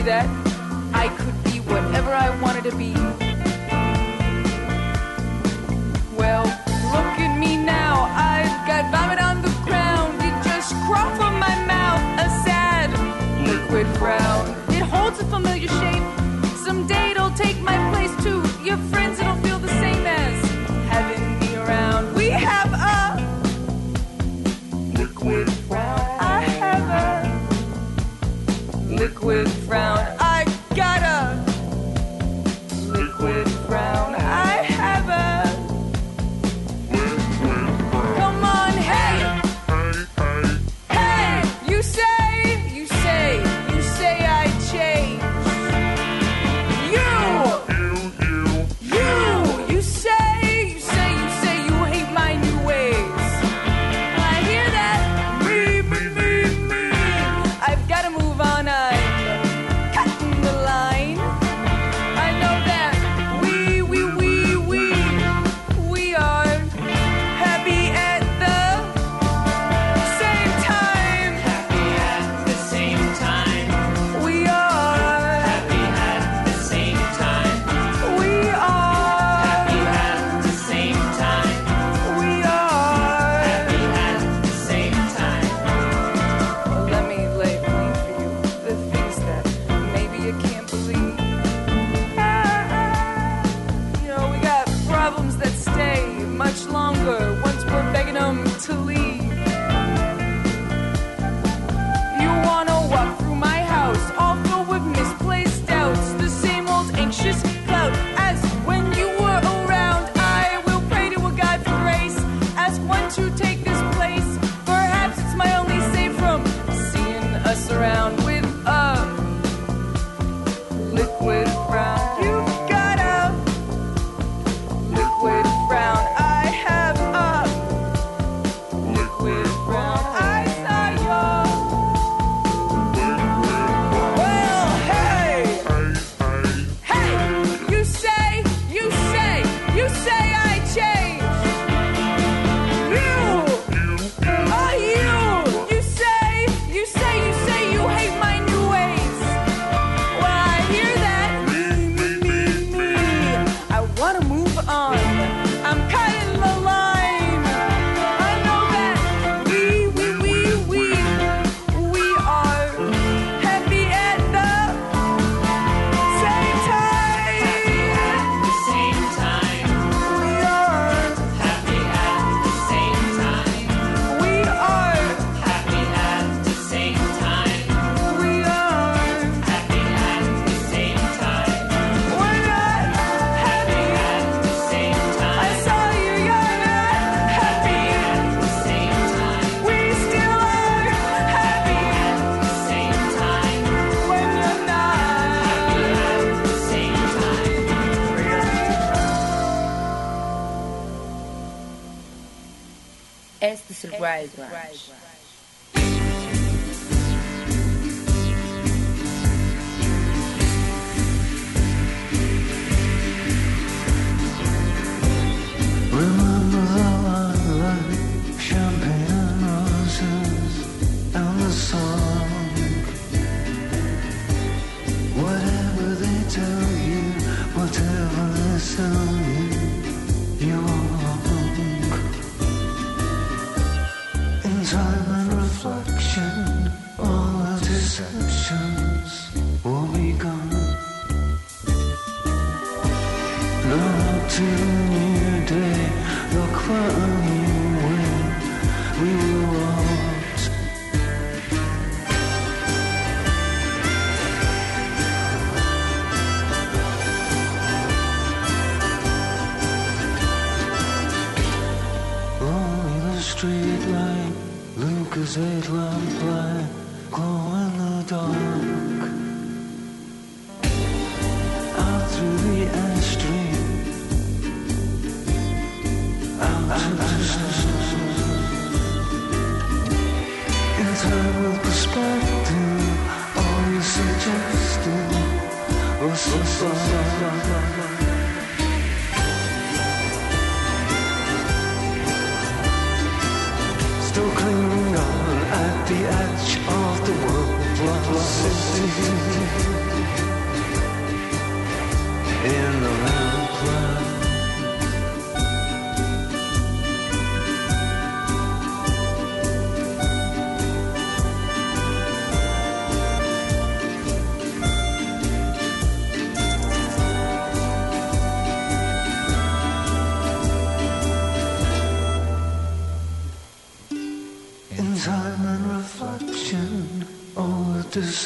That 0.09 0.25
I 0.91 1.07
could 1.17 1.43
be 1.43 1.59
whatever 1.71 2.11
I 2.11 2.35
wanted 2.41 2.63
to 2.63 2.75
be. 2.75 3.28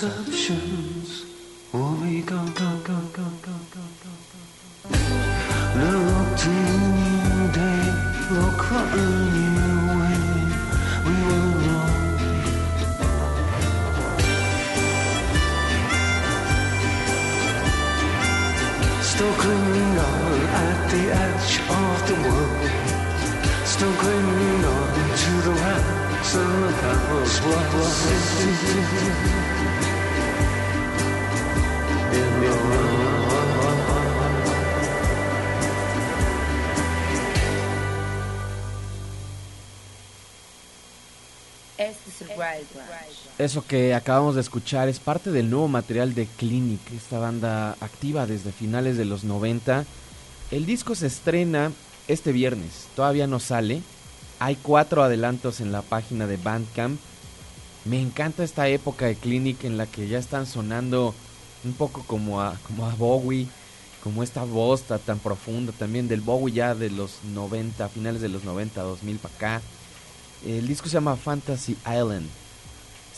The 0.02 0.33
Eso 43.44 43.66
que 43.68 43.94
acabamos 43.94 44.36
de 44.36 44.42
escuchar 44.42 44.88
es 44.88 45.00
parte 45.00 45.30
del 45.30 45.50
nuevo 45.50 45.68
material 45.68 46.14
de 46.16 46.28
Clinic, 46.38 46.80
esta 46.96 47.20
banda 47.20 47.76
activa 47.82 48.26
desde 48.26 48.54
finales 48.54 48.96
de 48.96 49.04
los 49.04 49.26
90. 49.26 49.84
El 50.52 50.66
disco 50.66 50.96
se 50.96 51.08
estrena 51.08 51.74
este 52.08 52.32
viernes, 52.32 52.88
todavía 52.96 53.28
no 53.28 53.42
sale. 53.42 53.82
Hay 54.40 54.56
cuatro 54.56 55.04
adelantos 55.04 55.60
en 55.60 55.74
la 55.74 55.82
página 55.82 56.26
de 56.26 56.38
Bandcamp. 56.38 56.98
Me 57.84 58.00
encanta 58.02 58.46
esta 58.46 58.70
época 58.70 59.08
de 59.08 59.16
Clinic 59.16 59.66
en 59.66 59.76
la 59.76 59.88
que 59.88 60.08
ya 60.08 60.20
están 60.20 60.46
sonando 60.48 61.14
un 61.66 61.74
poco 61.74 62.02
como 62.08 62.40
a, 62.40 62.58
como 62.66 62.86
a 62.86 62.96
Bowie, 62.96 63.48
como 64.02 64.24
esta 64.24 64.46
voz 64.46 64.84
ta- 64.84 65.00
tan 65.00 65.20
profunda 65.20 65.74
también 65.74 66.08
del 66.08 66.22
Bowie 66.22 66.54
ya 66.54 66.76
de 66.76 66.90
los 66.92 67.18
90, 67.34 67.90
finales 67.90 68.22
de 68.22 68.30
los 68.30 68.46
90, 68.46 68.82
2000 68.82 69.18
para 69.18 69.36
acá. 69.36 69.62
El 70.46 70.66
disco 70.66 70.88
se 70.88 70.94
llama 70.94 71.18
Fantasy 71.18 71.76
Island. 71.86 72.30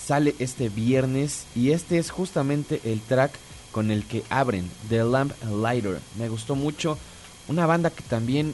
Sale 0.05 0.35
este 0.37 0.69
viernes 0.69 1.45
y 1.55 1.71
este 1.71 1.97
es 1.97 2.11
justamente 2.11 2.79
el 2.83 3.01
track 3.01 3.31
con 3.71 3.89
el 3.89 4.05
que 4.05 4.23
abren 4.29 4.69
The 4.87 5.03
Lamp 5.03 5.33
Lighter. 5.49 5.99
Me 6.19 6.29
gustó 6.29 6.55
mucho. 6.55 6.99
Una 7.47 7.65
banda 7.65 7.89
que 7.89 8.03
también 8.03 8.53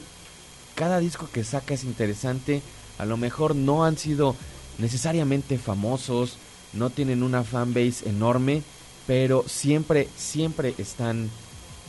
cada 0.74 0.98
disco 0.98 1.28
que 1.30 1.44
saca 1.44 1.74
es 1.74 1.84
interesante. 1.84 2.62
A 2.98 3.04
lo 3.04 3.18
mejor 3.18 3.54
no 3.54 3.84
han 3.84 3.98
sido 3.98 4.34
necesariamente 4.78 5.58
famosos, 5.58 6.38
no 6.72 6.88
tienen 6.88 7.22
una 7.22 7.44
fanbase 7.44 8.08
enorme, 8.08 8.62
pero 9.06 9.44
siempre, 9.46 10.08
siempre 10.16 10.74
están 10.78 11.28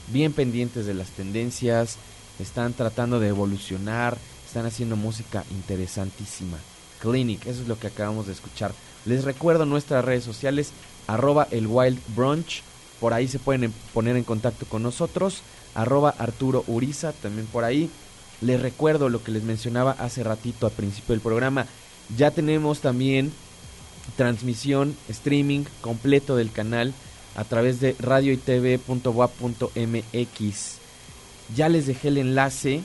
bien 0.10 0.34
pendientes 0.34 0.86
de 0.86 0.93
las 0.93 1.10
tendencias, 1.12 1.95
están 2.38 2.73
tratando 2.73 3.21
de 3.21 3.30
evolucionar, 3.30 4.17
están 4.45 4.65
haciendo 4.65 4.97
música 4.97 5.45
interesantísima. 5.52 6.58
Clinic, 6.99 7.45
eso 7.45 7.62
es 7.62 7.67
lo 7.67 7.80
que 7.80 7.88
acabamos 7.88 8.28
de 8.28 8.34
escuchar. 8.34 8.73
Les 9.05 9.23
recuerdo 9.23 9.65
nuestras 9.65 10.03
redes 10.05 10.23
sociales, 10.23 10.71
arroba 11.07 11.47
el 11.51 11.67
Wild 11.67 11.99
Brunch, 12.15 12.63
por 12.99 13.13
ahí 13.13 13.27
se 13.27 13.39
pueden 13.39 13.65
en- 13.65 13.73
poner 13.93 14.15
en 14.15 14.23
contacto 14.23 14.65
con 14.65 14.81
nosotros, 14.83 15.41
arroba 15.75 16.13
Arturo 16.17 16.63
Uriza, 16.67 17.11
también 17.13 17.45
por 17.47 17.63
ahí. 17.65 17.89
Les 18.41 18.61
recuerdo 18.61 19.09
lo 19.09 19.23
que 19.23 19.31
les 19.31 19.43
mencionaba 19.43 19.95
hace 19.99 20.23
ratito 20.23 20.65
al 20.67 20.71
principio 20.73 21.13
del 21.13 21.21
programa, 21.21 21.65
ya 22.17 22.31
tenemos 22.31 22.79
también 22.79 23.31
transmisión, 24.17 24.95
streaming 25.09 25.63
completo 25.81 26.35
del 26.35 26.51
canal 26.51 26.93
a 27.35 27.43
través 27.45 27.79
de 27.79 27.95
radioitv.wap.mx. 27.99 30.77
Ya 31.55 31.69
les 31.69 31.87
dejé 31.87 32.07
el 32.09 32.17
enlace, 32.17 32.81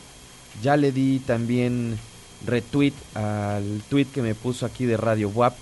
ya 0.63 0.77
le 0.77 0.93
di 0.93 1.19
también 1.21 1.99
retweet 2.47 2.93
al 3.15 3.83
tweet 3.89 4.07
que 4.07 4.23
me 4.23 4.35
puso 4.35 4.67
aquí 4.67 4.85
de 4.85 4.97
Radio 4.97 5.29
WAP. 5.29 5.55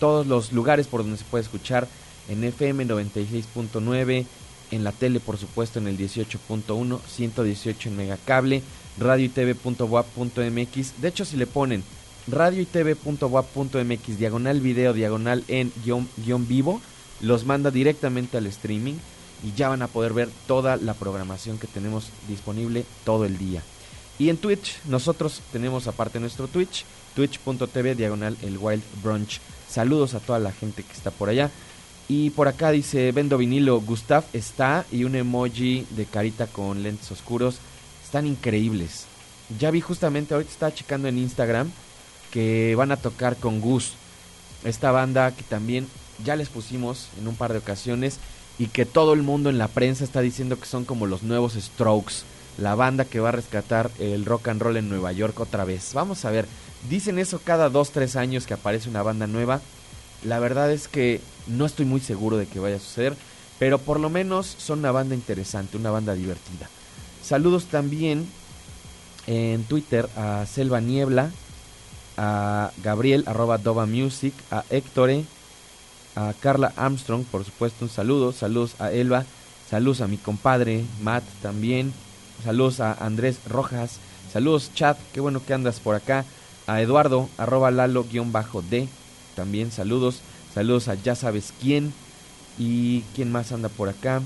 Todos 0.00 0.26
los 0.26 0.52
lugares 0.52 0.88
por 0.88 1.02
donde 1.02 1.18
se 1.18 1.24
puede 1.24 1.44
escuchar 1.44 1.86
en 2.28 2.42
FM 2.42 2.86
96.9, 2.86 4.26
en 4.72 4.84
la 4.84 4.92
tele 4.92 5.20
por 5.20 5.36
supuesto 5.36 5.78
en 5.78 5.86
el 5.86 5.98
18.1, 5.98 6.98
118 7.06 7.88
en 7.88 7.96
megacable, 7.96 8.62
radioitv.wap.mx. 8.98 11.00
De 11.00 11.08
hecho 11.08 11.24
si 11.24 11.36
le 11.36 11.46
ponen 11.46 11.84
radioitv.wap.mx 12.26 14.18
diagonal 14.18 14.60
video 14.60 14.92
diagonal 14.92 15.44
en 15.48 15.72
guion, 15.84 16.08
guion 16.16 16.48
vivo, 16.48 16.80
los 17.20 17.44
manda 17.44 17.70
directamente 17.70 18.38
al 18.38 18.46
streaming 18.46 18.94
y 19.42 19.52
ya 19.56 19.68
van 19.68 19.82
a 19.82 19.88
poder 19.88 20.12
ver 20.12 20.28
toda 20.46 20.76
la 20.76 20.94
programación 20.94 21.58
que 21.58 21.66
tenemos 21.66 22.10
disponible 22.28 22.84
todo 23.04 23.24
el 23.24 23.38
día. 23.38 23.62
Y 24.20 24.28
en 24.28 24.36
Twitch, 24.36 24.76
nosotros 24.84 25.40
tenemos 25.50 25.86
aparte 25.86 26.20
nuestro 26.20 26.46
Twitch, 26.46 26.84
twitch.tv 27.16 27.94
diagonal 27.94 28.36
el 28.42 28.58
Wild 28.58 28.82
Brunch. 29.02 29.40
Saludos 29.66 30.12
a 30.12 30.20
toda 30.20 30.38
la 30.38 30.52
gente 30.52 30.82
que 30.82 30.92
está 30.92 31.10
por 31.10 31.30
allá. 31.30 31.50
Y 32.06 32.28
por 32.28 32.46
acá 32.46 32.70
dice 32.70 33.12
Vendo 33.12 33.38
Vinilo, 33.38 33.80
Gustav 33.80 34.24
está 34.34 34.84
y 34.92 35.04
un 35.04 35.16
emoji 35.16 35.86
de 35.96 36.04
carita 36.04 36.46
con 36.46 36.82
lentes 36.82 37.10
oscuros. 37.10 37.60
Están 38.04 38.26
increíbles. 38.26 39.06
Ya 39.58 39.70
vi 39.70 39.80
justamente, 39.80 40.34
ahorita 40.34 40.52
estaba 40.52 40.74
checando 40.74 41.08
en 41.08 41.16
Instagram 41.16 41.70
que 42.30 42.74
van 42.76 42.92
a 42.92 42.98
tocar 42.98 43.36
con 43.36 43.62
Gus. 43.62 43.94
Esta 44.64 44.90
banda 44.90 45.34
que 45.34 45.44
también 45.44 45.88
ya 46.22 46.36
les 46.36 46.50
pusimos 46.50 47.08
en 47.18 47.26
un 47.26 47.36
par 47.36 47.52
de 47.52 47.60
ocasiones 47.60 48.18
y 48.58 48.66
que 48.66 48.84
todo 48.84 49.14
el 49.14 49.22
mundo 49.22 49.48
en 49.48 49.56
la 49.56 49.68
prensa 49.68 50.04
está 50.04 50.20
diciendo 50.20 50.60
que 50.60 50.66
son 50.66 50.84
como 50.84 51.06
los 51.06 51.22
nuevos 51.22 51.54
Strokes, 51.54 52.16
la 52.60 52.74
banda 52.74 53.04
que 53.04 53.20
va 53.20 53.30
a 53.30 53.32
rescatar 53.32 53.90
el 53.98 54.24
rock 54.24 54.48
and 54.48 54.60
roll 54.60 54.76
en 54.76 54.88
Nueva 54.88 55.12
York 55.12 55.40
otra 55.40 55.64
vez. 55.64 55.92
Vamos 55.94 56.24
a 56.24 56.30
ver, 56.30 56.46
dicen 56.88 57.18
eso 57.18 57.40
cada 57.42 57.70
2-3 57.70 58.16
años 58.16 58.46
que 58.46 58.54
aparece 58.54 58.88
una 58.88 59.02
banda 59.02 59.26
nueva. 59.26 59.60
La 60.24 60.38
verdad 60.38 60.70
es 60.70 60.86
que 60.86 61.20
no 61.46 61.64
estoy 61.64 61.86
muy 61.86 62.00
seguro 62.00 62.36
de 62.36 62.46
que 62.46 62.60
vaya 62.60 62.76
a 62.76 62.80
suceder, 62.80 63.16
pero 63.58 63.78
por 63.78 63.98
lo 63.98 64.10
menos 64.10 64.46
son 64.58 64.80
una 64.80 64.92
banda 64.92 65.14
interesante, 65.14 65.76
una 65.76 65.90
banda 65.90 66.14
divertida. 66.14 66.68
Saludos 67.22 67.64
también 67.66 68.28
en 69.26 69.64
Twitter 69.64 70.08
a 70.16 70.44
Selva 70.46 70.80
Niebla, 70.80 71.30
a 72.16 72.72
Gabriel 72.82 73.24
arroba 73.26 73.56
Dova 73.58 73.86
Music, 73.86 74.34
a 74.50 74.64
Héctore, 74.68 75.24
a 76.16 76.34
Carla 76.40 76.72
Armstrong, 76.76 77.24
por 77.24 77.44
supuesto, 77.44 77.84
un 77.84 77.90
saludo, 77.90 78.32
saludos 78.32 78.74
a 78.78 78.92
Elba, 78.92 79.24
saludos 79.70 80.00
a 80.00 80.08
mi 80.08 80.18
compadre 80.18 80.84
Matt 81.02 81.24
también, 81.40 81.92
saludos 82.42 82.80
a 82.80 82.92
Andrés 82.94 83.38
Rojas, 83.48 83.98
saludos 84.32 84.70
chat, 84.74 84.98
qué 85.12 85.20
bueno 85.20 85.42
que 85.44 85.54
andas 85.54 85.80
por 85.80 85.94
acá, 85.94 86.24
a 86.66 86.80
Eduardo 86.80 87.28
arroba 87.38 87.70
Lalo-D, 87.70 88.88
también 89.34 89.70
saludos, 89.70 90.20
saludos 90.54 90.88
a 90.88 90.94
ya 90.94 91.14
sabes 91.14 91.52
quién, 91.60 91.92
y 92.58 93.02
quién 93.14 93.32
más 93.32 93.52
anda 93.52 93.68
por 93.68 93.88
acá, 93.88 94.22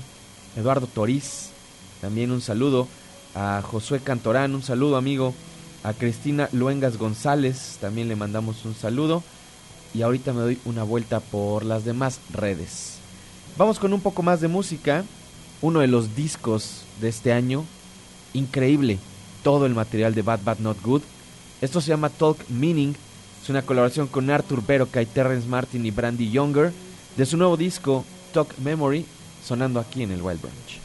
Eduardo 0.55 0.87
Toriz, 0.87 1.49
también 2.01 2.31
un 2.31 2.41
saludo, 2.41 2.87
a 3.35 3.61
Josué 3.61 3.99
Cantorán, 3.99 4.55
un 4.55 4.63
saludo 4.63 4.97
amigo, 4.97 5.33
a 5.83 5.93
Cristina 5.93 6.49
Luengas 6.51 6.97
González, 6.97 7.77
también 7.79 8.07
le 8.07 8.15
mandamos 8.15 8.65
un 8.65 8.73
saludo. 8.73 9.21
Y 9.93 10.01
ahorita 10.01 10.33
me 10.33 10.41
doy 10.41 10.59
una 10.65 10.83
vuelta 10.83 11.19
por 11.19 11.63
las 11.63 11.85
demás 11.85 12.19
redes. 12.33 12.95
Vamos 13.57 13.79
con 13.79 13.93
un 13.93 14.01
poco 14.01 14.23
más 14.23 14.41
de 14.41 14.47
música. 14.47 15.05
Uno 15.61 15.79
de 15.79 15.87
los 15.87 16.15
discos 16.15 16.81
de 16.99 17.09
este 17.09 17.31
año. 17.31 17.63
Increíble. 18.35 18.99
Todo 19.43 19.65
el 19.65 19.73
material 19.73 20.13
de 20.13 20.21
Bad 20.21 20.41
Bad 20.43 20.59
Not 20.59 20.81
Good. 20.81 21.01
Esto 21.61 21.81
se 21.81 21.89
llama 21.89 22.09
Talk 22.09 22.37
Meaning. 22.49 22.93
Es 23.41 23.49
una 23.49 23.61
colaboración 23.61 24.07
con 24.07 24.29
Arthur 24.29 24.65
Beroca 24.65 25.03
Terrence 25.05 25.47
Martin 25.47 25.85
y 25.85 25.91
Brandy 25.91 26.29
Younger. 26.29 26.71
De 27.15 27.25
su 27.25 27.37
nuevo 27.37 27.57
disco 27.57 28.03
Talk 28.33 28.57
Memory. 28.59 29.05
Sonando 29.43 29.79
aquí 29.79 30.03
en 30.03 30.11
el 30.11 30.21
Wild 30.21 30.41
Branch. 30.41 30.84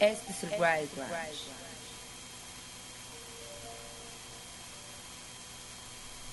Es 0.00 0.18
el 0.42 0.50
Wild 0.50 0.90
Ranch. 0.96 1.58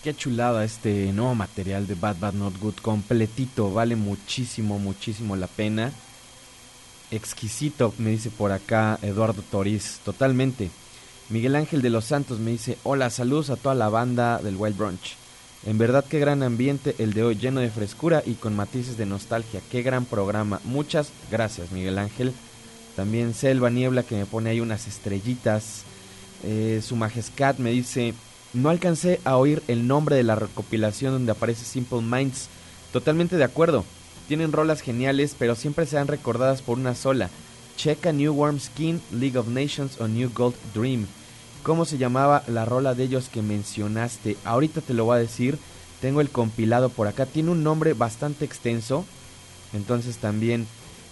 Qué 0.03 0.15
chulada 0.15 0.63
este 0.63 1.11
nuevo 1.13 1.33
material 1.33 1.87
de 1.87 1.95
Bad 1.95 2.17
Bad 2.19 2.33
Not 2.33 2.59
Good, 2.59 2.75
completito, 2.75 3.73
vale 3.73 3.95
muchísimo, 3.95 4.77
muchísimo 4.77 5.35
la 5.35 5.47
pena. 5.47 5.91
Exquisito, 7.09 7.93
me 7.97 8.11
dice 8.11 8.29
por 8.29 8.51
acá 8.51 8.99
Eduardo 9.01 9.41
Toriz, 9.41 9.99
totalmente. 10.05 10.69
Miguel 11.29 11.55
Ángel 11.55 11.81
de 11.81 11.89
los 11.89 12.05
Santos 12.05 12.37
me 12.37 12.51
dice, 12.51 12.77
hola, 12.83 13.09
saludos 13.09 13.49
a 13.49 13.55
toda 13.55 13.73
la 13.73 13.89
banda 13.89 14.37
del 14.37 14.57
Wild 14.57 14.77
Brunch. 14.77 15.15
En 15.65 15.79
verdad 15.79 16.05
qué 16.07 16.19
gran 16.19 16.43
ambiente 16.43 16.93
el 16.99 17.13
de 17.13 17.23
hoy, 17.23 17.35
lleno 17.35 17.59
de 17.61 17.71
frescura 17.71 18.21
y 18.23 18.35
con 18.35 18.55
matices 18.55 18.97
de 18.97 19.07
nostalgia. 19.07 19.61
Qué 19.71 19.81
gran 19.81 20.05
programa. 20.05 20.61
Muchas 20.65 21.09
gracias, 21.31 21.71
Miguel 21.71 21.97
Ángel. 21.97 22.31
También 22.95 23.33
Selva 23.33 23.69
Niebla 23.69 24.03
que 24.03 24.15
me 24.15 24.25
pone 24.25 24.49
ahí 24.49 24.59
unas 24.59 24.87
estrellitas. 24.87 25.83
Eh, 26.43 26.81
su 26.83 26.95
Majescat 26.95 27.57
me 27.59 27.71
dice, 27.71 28.13
no 28.53 28.69
alcancé 28.69 29.19
a 29.25 29.37
oír 29.37 29.61
el 29.67 29.87
nombre 29.87 30.15
de 30.15 30.23
la 30.23 30.35
recopilación 30.35 31.11
donde 31.11 31.31
aparece 31.31 31.65
Simple 31.65 32.01
Minds. 32.01 32.47
Totalmente 32.93 33.35
de 33.37 33.43
acuerdo. 33.43 33.83
Tienen 34.27 34.53
rolas 34.53 34.81
geniales, 34.81 35.35
pero 35.37 35.55
siempre 35.55 35.85
serán 35.85 36.07
recordadas 36.07 36.61
por 36.61 36.77
una 36.77 36.95
sola. 36.95 37.29
Checa 37.77 38.13
New 38.13 38.33
Warm 38.33 38.59
Skin, 38.59 39.01
League 39.11 39.37
of 39.37 39.47
Nations 39.47 39.99
o 39.99 40.07
New 40.07 40.31
Gold 40.33 40.55
Dream. 40.73 41.05
¿Cómo 41.63 41.85
se 41.85 41.97
llamaba 41.97 42.43
la 42.47 42.63
rola 42.63 42.93
de 42.93 43.03
ellos 43.03 43.27
que 43.27 43.41
mencionaste? 43.41 44.37
Ahorita 44.45 44.81
te 44.81 44.93
lo 44.93 45.05
voy 45.05 45.17
a 45.17 45.19
decir. 45.19 45.57
Tengo 45.99 46.21
el 46.21 46.29
compilado 46.29 46.89
por 46.89 47.07
acá. 47.07 47.25
Tiene 47.25 47.51
un 47.51 47.63
nombre 47.63 47.93
bastante 47.93 48.45
extenso. 48.45 49.05
Entonces 49.73 50.17
también 50.17 50.67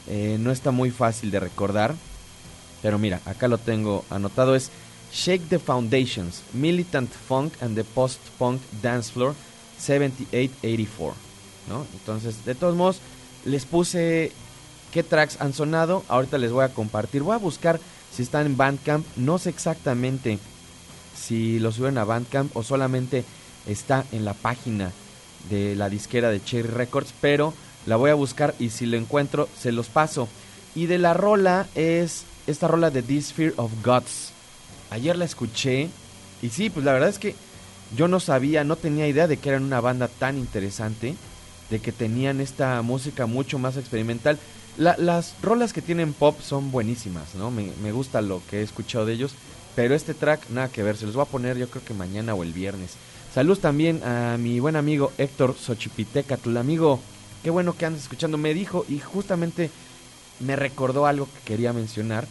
eh, 0.07 0.37
no 0.39 0.51
está 0.51 0.71
muy 0.71 0.91
fácil 0.91 1.31
de 1.31 1.39
recordar. 1.39 1.95
Pero 2.81 2.99
mira, 2.99 3.21
acá 3.25 3.47
lo 3.47 3.57
tengo 3.57 4.03
anotado. 4.09 4.55
Es 4.55 4.69
Shake 5.13 5.47
the 5.47 5.59
Foundations, 5.59 6.41
Militant 6.53 7.09
Funk 7.09 7.53
and 7.61 7.75
the 7.75 7.83
Post-Punk 7.83 8.61
Dance 8.81 9.11
Floor 9.11 9.35
7884. 9.77 11.15
¿no? 11.69 11.85
Entonces, 11.93 12.43
de 12.45 12.55
todos 12.55 12.75
modos, 12.75 12.99
les 13.45 13.65
puse 13.65 14.31
qué 14.91 15.03
tracks 15.03 15.39
han 15.39 15.53
sonado. 15.53 16.03
Ahorita 16.07 16.37
les 16.37 16.51
voy 16.51 16.63
a 16.63 16.73
compartir. 16.73 17.23
Voy 17.23 17.35
a 17.35 17.39
buscar 17.39 17.79
si 18.11 18.23
están 18.23 18.45
en 18.45 18.57
Bandcamp. 18.57 19.05
No 19.15 19.37
sé 19.37 19.49
exactamente 19.49 20.39
si 21.15 21.59
lo 21.59 21.71
subieron 21.71 21.97
a 21.97 22.03
Bandcamp 22.03 22.55
o 22.55 22.63
solamente 22.63 23.23
está 23.65 24.05
en 24.11 24.25
la 24.25 24.33
página 24.33 24.91
de 25.49 25.75
la 25.75 25.89
disquera 25.89 26.29
de 26.29 26.43
Cherry 26.43 26.69
Records. 26.69 27.13
Pero 27.21 27.53
la 27.85 27.95
voy 27.95 28.09
a 28.09 28.15
buscar 28.15 28.55
y 28.59 28.69
si 28.69 28.85
lo 28.85 28.97
encuentro, 28.97 29.49
se 29.59 29.71
los 29.71 29.87
paso. 29.87 30.27
Y 30.75 30.85
de 30.87 30.97
la 30.97 31.13
rola 31.13 31.67
es 31.75 32.23
esta 32.47 32.67
rola 32.67 32.89
de 32.91 33.01
This 33.03 33.33
Fear 33.33 33.53
of 33.57 33.71
Gods. 33.83 34.31
Ayer 34.89 35.15
la 35.17 35.25
escuché 35.25 35.89
y 36.41 36.49
sí, 36.49 36.69
pues 36.69 36.85
la 36.85 36.93
verdad 36.93 37.09
es 37.09 37.19
que 37.19 37.35
yo 37.95 38.07
no 38.07 38.19
sabía, 38.19 38.63
no 38.63 38.75
tenía 38.75 39.07
idea 39.07 39.27
de 39.27 39.37
que 39.37 39.49
eran 39.49 39.63
una 39.63 39.81
banda 39.81 40.07
tan 40.07 40.37
interesante, 40.37 41.15
de 41.69 41.79
que 41.79 41.91
tenían 41.91 42.41
esta 42.41 42.81
música 42.81 43.25
mucho 43.25 43.59
más 43.59 43.77
experimental. 43.77 44.37
La- 44.77 44.97
las 44.97 45.35
rolas 45.41 45.73
que 45.73 45.81
tienen 45.81 46.13
pop 46.13 46.39
son 46.41 46.71
buenísimas, 46.71 47.35
¿no? 47.35 47.51
Me, 47.51 47.71
me 47.83 47.91
gusta 47.91 48.21
lo 48.21 48.41
que 48.49 48.59
he 48.59 48.63
escuchado 48.63 49.05
de 49.05 49.13
ellos, 49.13 49.33
pero 49.75 49.93
este 49.93 50.13
track 50.15 50.49
nada 50.49 50.69
que 50.69 50.81
ver, 50.83 50.97
se 50.97 51.05
los 51.05 51.15
voy 51.15 51.23
a 51.23 51.29
poner 51.29 51.57
yo 51.57 51.69
creo 51.69 51.83
que 51.85 51.93
mañana 51.93 52.33
o 52.33 52.41
el 52.43 52.53
viernes. 52.53 52.91
Saludos 53.33 53.59
también 53.59 54.03
a 54.03 54.37
mi 54.39 54.59
buen 54.59 54.75
amigo 54.75 55.11
Héctor 55.17 55.55
Xochipiteca, 55.55 56.37
tu 56.37 56.55
amigo, 56.57 56.99
qué 57.43 57.49
bueno 57.49 57.75
que 57.75 57.85
andas 57.85 58.03
escuchando, 58.03 58.37
me 58.37 58.53
dijo 58.53 58.85
y 58.89 58.99
justamente 58.99 59.69
me 60.39 60.55
recordó 60.55 61.05
algo 61.05 61.27
que 61.27 61.53
quería 61.53 61.73
mencionar. 61.73 62.25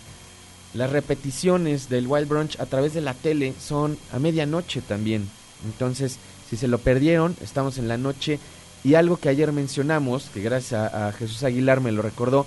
Las 0.75 0.91
repeticiones 0.91 1.89
del 1.89 2.07
Wild 2.07 2.29
Brunch 2.29 2.61
a 2.61 2.67
través 2.67 2.95
de 2.95 3.03
la 3.03 3.15
tele 3.15 3.55
son 3.61 3.99
a 4.13 4.19
medianoche 4.19 4.81
también. 4.81 5.29
Entonces, 5.65 6.19
si 6.49 6.57
se 6.57 6.69
lo 6.69 6.79
perdieron, 6.79 7.37
estamos 7.43 7.79
en 7.79 7.89
la 7.89 7.99
noche. 7.99 8.39
Y 8.85 8.95
algo 8.95 9.17
que 9.19 9.29
ayer 9.29 9.53
mencionamos, 9.53 10.31
que 10.35 10.41
gracias 10.41 10.93
a, 10.93 11.13
Jesús 11.13 11.43
Aguilar 11.45 11.81
me 11.81 11.93
lo 11.93 12.03
recordó, 12.03 12.47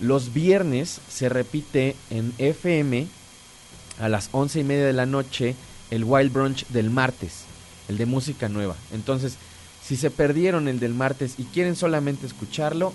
los 0.00 0.32
viernes 0.32 1.00
se 1.08 1.28
repite 1.28 1.94
en 2.10 2.32
FM 2.38 3.06
a 4.00 4.08
las 4.08 4.28
once 4.32 4.60
y 4.60 4.64
media 4.64 4.86
de 4.86 4.92
la 4.92 5.06
noche 5.06 5.54
el 5.90 6.04
Wild 6.04 6.32
Brunch 6.32 6.66
del 6.68 6.90
martes, 6.90 7.44
el 7.88 7.98
de 7.98 8.06
música 8.06 8.48
nueva. 8.48 8.76
Entonces, 8.92 9.36
si 9.86 9.96
se 9.96 10.10
perdieron 10.10 10.68
el 10.68 10.80
del 10.80 10.94
martes 10.94 11.34
y 11.38 11.44
quieren 11.44 11.76
solamente 11.76 12.26
escucharlo, 12.26 12.92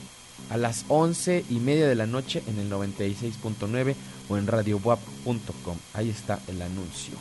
a 0.50 0.58
las 0.58 0.86
once 0.88 1.44
y 1.50 1.60
media 1.60 1.88
de 1.88 1.96
la 1.96 2.08
noche 2.08 2.42
en 2.48 2.58
el 2.60 2.72
96.9 2.72 3.96
o 4.30 4.38
en 4.38 4.48
radiobuap.com. 4.48 5.78
Ahí 5.94 6.10
está 6.10 6.40
el 6.48 6.62
anuncio. 6.62 7.14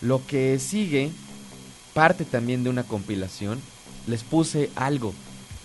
Lo 0.00 0.24
que 0.26 0.58
sigue 0.58 1.10
parte 1.92 2.24
también 2.24 2.64
de 2.64 2.70
una 2.70 2.84
compilación. 2.84 3.60
Les 4.06 4.22
puse 4.22 4.70
algo 4.74 5.14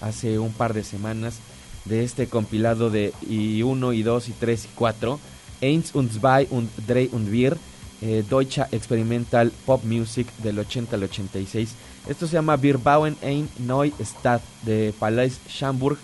hace 0.01 0.39
un 0.39 0.53
par 0.53 0.73
de 0.73 0.83
semanas 0.83 1.39
de 1.85 2.03
este 2.03 2.27
compilado 2.27 2.89
de 2.89 3.13
y 3.27 3.61
1 3.63 3.93
y 3.93 4.03
2 4.03 4.29
y 4.29 4.31
3 4.33 4.65
y 4.65 4.67
4. 4.75 5.19
Eins 5.59 5.95
und 5.95 6.11
zwei 6.11 6.45
und 6.51 6.69
drei 6.85 7.09
und 7.11 7.29
vier. 7.29 7.57
Eh, 8.01 8.23
Deutsche 8.29 8.65
Experimental 8.71 9.51
Pop 9.65 9.83
Music 9.83 10.27
del 10.37 10.59
80 10.59 10.95
al 10.95 11.03
86. 11.03 11.75
Esto 12.07 12.27
se 12.27 12.33
llama 12.33 12.55
Wir 12.55 12.77
bauen 12.77 13.17
ein 13.21 13.49
Neu 13.59 13.91
Stadt 13.99 14.41
de 14.63 14.93
Palais 14.99 15.39
Schamburg. 15.49 15.97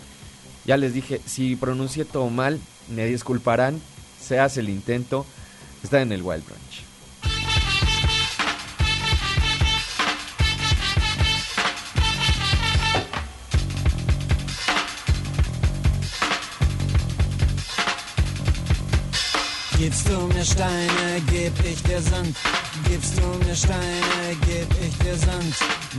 Ya 0.66 0.78
les 0.78 0.94
dije, 0.94 1.22
si 1.26 1.56
pronuncié 1.56 2.06
todo 2.06 2.30
mal, 2.30 2.60
me 2.90 3.06
disculparán. 3.06 3.82
Se 4.20 4.40
hace 4.40 4.62
el 4.62 4.70
intento. 4.70 5.26
Está 5.84 6.02
en 6.02 6.12
el 6.12 6.22
Wild 6.22 6.46
Branch. 6.46 6.93
Gibst 19.84 20.08
du 20.08 20.18
mir 20.34 20.46
Steine, 20.46 21.20
geb 21.30 21.52
ich 21.66 21.84
dir 21.84 22.02
Sand. 22.02 22.38
Gibst 22.88 23.18
du 23.18 23.28
mir 23.46 23.54
Steine, 23.54 24.30
geb 24.48 24.70
ich 24.82 24.98
dir 25.00 25.18
Sand. 25.18 25.56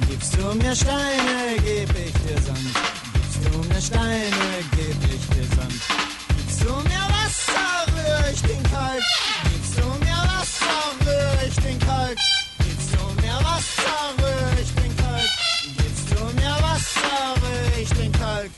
Gibst 0.09 0.35
du 0.39 0.55
mir 0.55 0.75
Steine, 0.75 1.61
geb 1.63 1.91
ich 1.91 2.15
dir 2.25 2.41
Sand. 2.41 2.73
Gibst 3.13 3.41
du 3.45 3.59
mir 3.69 3.83
Steine, 3.83 4.47
geb 4.73 4.97
ich 5.13 5.27
dir 5.37 5.45
Sand. 5.55 5.83
Gibst 6.35 6.63
du 6.63 6.73
mir 6.89 7.05
Wasser, 7.13 7.85
rühr 7.93 8.33
ich 8.33 8.41
den 8.41 8.63
Kalk. 8.73 9.05
Gibst 9.53 9.77
du 9.77 9.87
mir 10.03 10.23
Wasser, 10.33 10.81
rühr 11.05 11.47
ich 11.47 11.57
den 11.57 11.79
Kalk. 11.81 12.19
Gibst 12.65 12.89
du 12.95 13.05
mir 13.21 13.39
Wasser, 13.45 14.01
rühr 14.17 14.63
ich 14.63 14.75
den 14.81 14.97
Kalk. 14.97 15.31
Gibst 15.77 16.09
du 16.11 16.25
mir 16.41 16.57
Wasser, 16.65 17.35
rühr 17.43 17.83
ich 17.83 17.91
den 17.91 18.13
Kalk. 18.13 18.51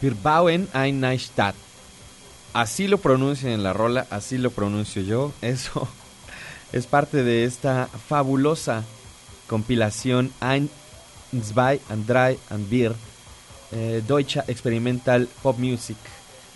Wir 0.00 0.14
bauen 0.14 0.68
eine 0.72 1.18
Stadt. 1.18 1.54
Así 2.52 2.88
lo 2.88 2.98
pronuncian 2.98 3.52
en 3.52 3.62
la 3.62 3.72
rola, 3.72 4.06
así 4.10 4.38
lo 4.38 4.50
pronuncio 4.50 5.02
yo. 5.02 5.32
Eso 5.42 5.88
es 6.72 6.86
parte 6.86 7.22
de 7.22 7.44
esta 7.44 7.88
fabulosa 8.08 8.84
compilación 9.46 10.32
Ein, 10.40 10.70
Zwei 11.42 11.80
and 11.88 12.06
Drei 12.06 12.38
and 12.50 12.68
Vier, 12.68 12.94
eh, 13.72 14.02
Deutsche 14.06 14.42
Experimental 14.46 15.28
Pop 15.42 15.58
Music 15.58 15.96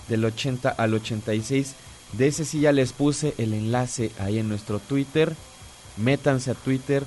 del 0.08 0.24
80 0.24 0.70
al 0.70 0.94
86. 0.94 1.74
De 2.12 2.26
ese 2.26 2.44
sí 2.44 2.60
ya 2.60 2.72
les 2.72 2.92
puse 2.92 3.34
el 3.38 3.54
enlace 3.54 4.12
ahí 4.18 4.38
en 4.38 4.48
nuestro 4.48 4.78
Twitter. 4.78 5.34
Métanse 5.96 6.50
a 6.50 6.54
Twitter, 6.54 7.04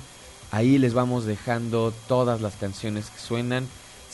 ahí 0.50 0.78
les 0.78 0.94
vamos 0.94 1.24
dejando 1.24 1.92
todas 2.08 2.40
las 2.40 2.54
canciones 2.54 3.10
que 3.10 3.18
suenan. 3.18 3.66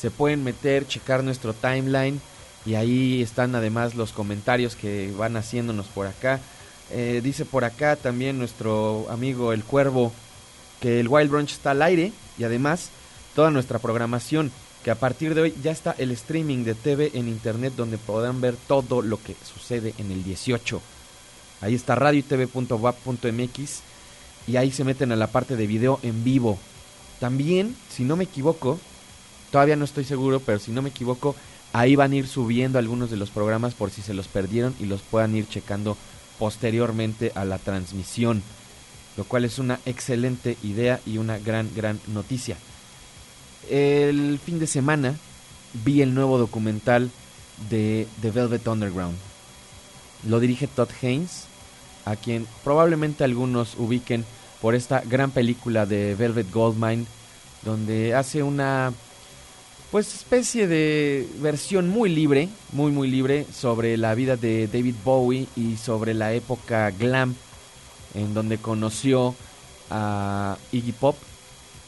Se 0.02 0.10
pueden 0.10 0.42
meter, 0.42 0.84
checar 0.88 1.22
nuestro 1.22 1.54
timeline 1.54 2.20
y 2.66 2.74
ahí 2.74 3.22
están 3.22 3.54
además 3.54 3.94
los 3.94 4.10
comentarios 4.10 4.74
que 4.74 5.12
van 5.16 5.36
haciéndonos 5.36 5.86
por 5.86 6.08
acá. 6.08 6.40
Eh, 6.90 7.20
dice 7.22 7.44
por 7.44 7.64
acá 7.64 7.94
también 7.94 8.36
nuestro 8.36 9.06
amigo 9.10 9.52
El 9.52 9.62
Cuervo 9.62 10.10
que 10.80 10.98
el 10.98 11.06
Wild 11.06 11.30
Brunch 11.30 11.52
está 11.52 11.70
al 11.70 11.82
aire 11.82 12.10
y 12.36 12.42
además 12.42 12.90
toda 13.36 13.52
nuestra 13.52 13.78
programación 13.78 14.50
que 14.82 14.90
a 14.90 14.96
partir 14.96 15.36
de 15.36 15.42
hoy 15.42 15.54
ya 15.62 15.70
está 15.70 15.94
el 15.96 16.10
streaming 16.10 16.64
de 16.64 16.74
TV 16.74 17.12
en 17.14 17.28
internet 17.28 17.74
donde 17.76 17.96
podrán 17.96 18.40
ver 18.40 18.56
todo 18.66 19.02
lo 19.02 19.22
que 19.22 19.36
sucede 19.54 19.94
en 19.98 20.10
el 20.10 20.24
18. 20.24 20.82
Ahí 21.60 21.76
está 21.76 21.94
radioytv.wap.mx 21.94 23.80
y 24.48 24.56
ahí 24.56 24.72
se 24.72 24.82
meten 24.82 25.12
a 25.12 25.16
la 25.16 25.28
parte 25.28 25.54
de 25.54 25.68
video 25.68 26.00
en 26.02 26.24
vivo. 26.24 26.58
También, 27.20 27.76
si 27.88 28.02
no 28.02 28.16
me 28.16 28.24
equivoco, 28.24 28.80
todavía 29.52 29.76
no 29.76 29.84
estoy 29.84 30.04
seguro, 30.04 30.40
pero 30.40 30.58
si 30.58 30.72
no 30.72 30.82
me 30.82 30.88
equivoco, 30.88 31.36
ahí 31.72 31.94
van 31.94 32.12
a 32.12 32.16
ir 32.16 32.26
subiendo 32.26 32.78
algunos 32.78 33.10
de 33.10 33.16
los 33.16 33.30
programas 33.30 33.74
por 33.74 33.90
si 33.90 34.02
se 34.02 34.14
los 34.14 34.26
perdieron 34.26 34.74
y 34.80 34.86
los 34.86 35.02
puedan 35.02 35.36
ir 35.36 35.46
checando 35.48 35.96
posteriormente 36.38 37.30
a 37.34 37.44
la 37.44 37.58
transmisión, 37.58 38.42
lo 39.16 39.24
cual 39.24 39.44
es 39.44 39.58
una 39.58 39.78
excelente 39.86 40.56
idea 40.62 41.00
y 41.06 41.18
una 41.18 41.38
gran, 41.38 41.70
gran 41.76 42.00
noticia. 42.08 42.56
El 43.70 44.40
fin 44.44 44.58
de 44.58 44.66
semana 44.66 45.14
vi 45.84 46.02
el 46.02 46.14
nuevo 46.14 46.38
documental 46.38 47.10
de 47.70 48.08
The 48.22 48.30
Velvet 48.30 48.66
Underground. 48.66 49.16
Lo 50.26 50.40
dirige 50.40 50.66
Todd 50.66 50.88
Haynes, 51.02 51.44
a 52.06 52.16
quien 52.16 52.46
probablemente 52.64 53.22
algunos 53.22 53.74
ubiquen 53.76 54.24
por 54.60 54.74
esta 54.74 55.02
gran 55.02 55.30
película 55.30 55.84
de 55.84 56.14
Velvet 56.14 56.50
Goldmine, 56.50 57.04
donde 57.64 58.14
hace 58.14 58.42
una 58.42 58.92
pues 59.92 60.14
especie 60.14 60.66
de 60.66 61.28
versión 61.40 61.88
muy 61.88 62.08
libre, 62.08 62.48
muy 62.72 62.90
muy 62.90 63.08
libre 63.08 63.46
sobre 63.54 63.96
la 63.98 64.14
vida 64.14 64.36
de 64.36 64.66
David 64.66 64.94
Bowie 65.04 65.46
y 65.54 65.76
sobre 65.76 66.14
la 66.14 66.32
época 66.32 66.90
glam 66.90 67.34
en 68.14 68.32
donde 68.34 68.56
conoció 68.58 69.34
a 69.90 70.56
Iggy 70.72 70.92
Pop, 70.92 71.16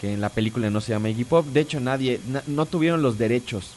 que 0.01 0.13
en 0.13 0.21
la 0.21 0.29
película 0.29 0.69
no 0.71 0.81
se 0.83 0.93
llama 0.93 1.09
Iggy 1.09 1.25
Pop. 1.25 1.47
De 1.47 1.61
hecho, 1.61 1.81
nadie 1.81 2.21
na- 2.29 2.43
no 2.47 2.67
tuvieron 2.67 3.01
los 3.03 3.17
derechos 3.19 3.71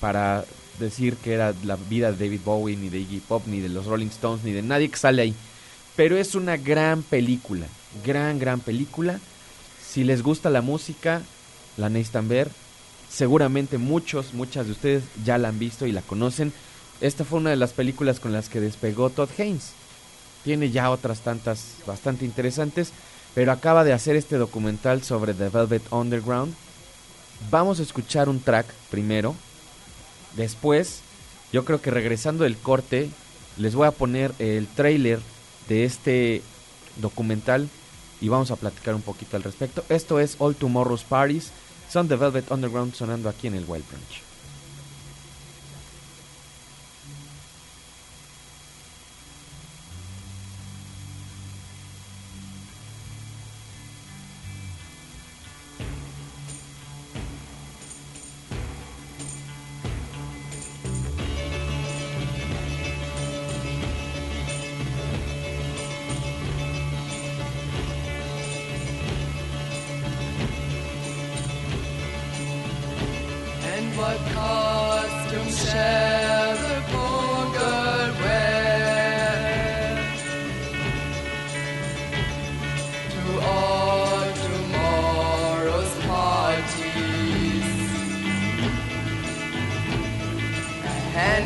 para 0.00 0.44
decir 0.80 1.16
que 1.16 1.34
era 1.34 1.54
la 1.64 1.76
vida 1.76 2.12
de 2.12 2.24
David 2.24 2.40
Bowie 2.44 2.76
ni 2.76 2.88
de 2.88 3.00
Iggy 3.00 3.20
Pop 3.20 3.42
ni 3.46 3.60
de 3.60 3.68
los 3.68 3.84
Rolling 3.86 4.06
Stones 4.08 4.42
ni 4.44 4.52
de 4.52 4.62
nadie 4.62 4.88
que 4.90 4.96
sale 4.96 5.20
ahí. 5.22 5.34
Pero 5.96 6.16
es 6.16 6.34
una 6.34 6.56
gran 6.56 7.02
película, 7.02 7.66
gran 8.04 8.38
gran 8.38 8.60
película. 8.60 9.20
Si 9.86 10.02
les 10.04 10.22
gusta 10.22 10.48
la 10.48 10.62
música, 10.62 11.20
la 11.76 11.90
necesitan 11.90 12.28
ver. 12.28 12.50
Seguramente 13.10 13.78
muchos, 13.78 14.34
muchas 14.34 14.66
de 14.66 14.72
ustedes 14.72 15.04
ya 15.24 15.38
la 15.38 15.48
han 15.48 15.58
visto 15.58 15.86
y 15.86 15.92
la 15.92 16.02
conocen. 16.02 16.52
Esta 17.00 17.24
fue 17.24 17.38
una 17.38 17.50
de 17.50 17.56
las 17.56 17.72
películas 17.72 18.20
con 18.20 18.32
las 18.32 18.48
que 18.48 18.60
despegó 18.60 19.10
Todd 19.10 19.30
Haynes. 19.38 19.72
Tiene 20.44 20.70
ya 20.70 20.90
otras 20.90 21.20
tantas 21.20 21.76
bastante 21.86 22.24
interesantes, 22.24 22.92
pero 23.34 23.52
acaba 23.52 23.84
de 23.84 23.92
hacer 23.92 24.16
este 24.16 24.36
documental 24.36 25.02
sobre 25.02 25.34
The 25.34 25.48
Velvet 25.48 25.92
Underground. 25.92 26.54
Vamos 27.50 27.80
a 27.80 27.82
escuchar 27.82 28.28
un 28.28 28.40
track 28.40 28.66
primero. 28.90 29.34
Después, 30.36 31.00
yo 31.52 31.64
creo 31.64 31.80
que 31.80 31.90
regresando 31.90 32.44
del 32.44 32.56
corte, 32.56 33.10
les 33.56 33.74
voy 33.74 33.86
a 33.86 33.92
poner 33.92 34.32
el 34.38 34.66
trailer 34.66 35.20
de 35.68 35.84
este 35.84 36.42
documental 36.96 37.68
y 38.20 38.28
vamos 38.28 38.50
a 38.50 38.56
platicar 38.56 38.94
un 38.94 39.02
poquito 39.02 39.36
al 39.36 39.42
respecto. 39.42 39.84
Esto 39.88 40.20
es 40.20 40.36
All 40.38 40.54
Tomorrow's 40.54 41.04
Parties. 41.04 41.50
Son 41.96 42.06
The 42.06 42.16
Velvet 42.16 42.50
Underground 42.50 42.92
sonando 42.92 43.30
aquí 43.30 43.46
en 43.46 43.54
el 43.54 43.64
Wild 43.66 43.88
Branch. 43.88 44.25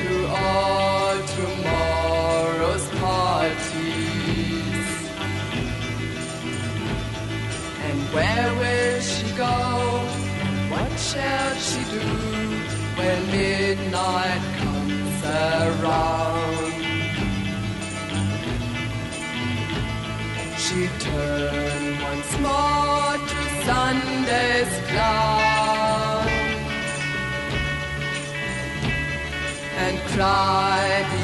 to 0.01 0.13
all 0.29 1.17
tomorrow's 1.39 2.87
parties. 3.05 3.71
And 7.87 7.99
where 8.15 8.51
will 8.61 9.01
she 9.01 9.29
go? 9.37 9.57
What 10.73 10.93
shall 10.99 11.55
she 11.57 11.83
do 11.95 12.07
when 12.97 13.21
midnight? 13.31 14.50
and 29.77 29.99
cried. 30.09 31.20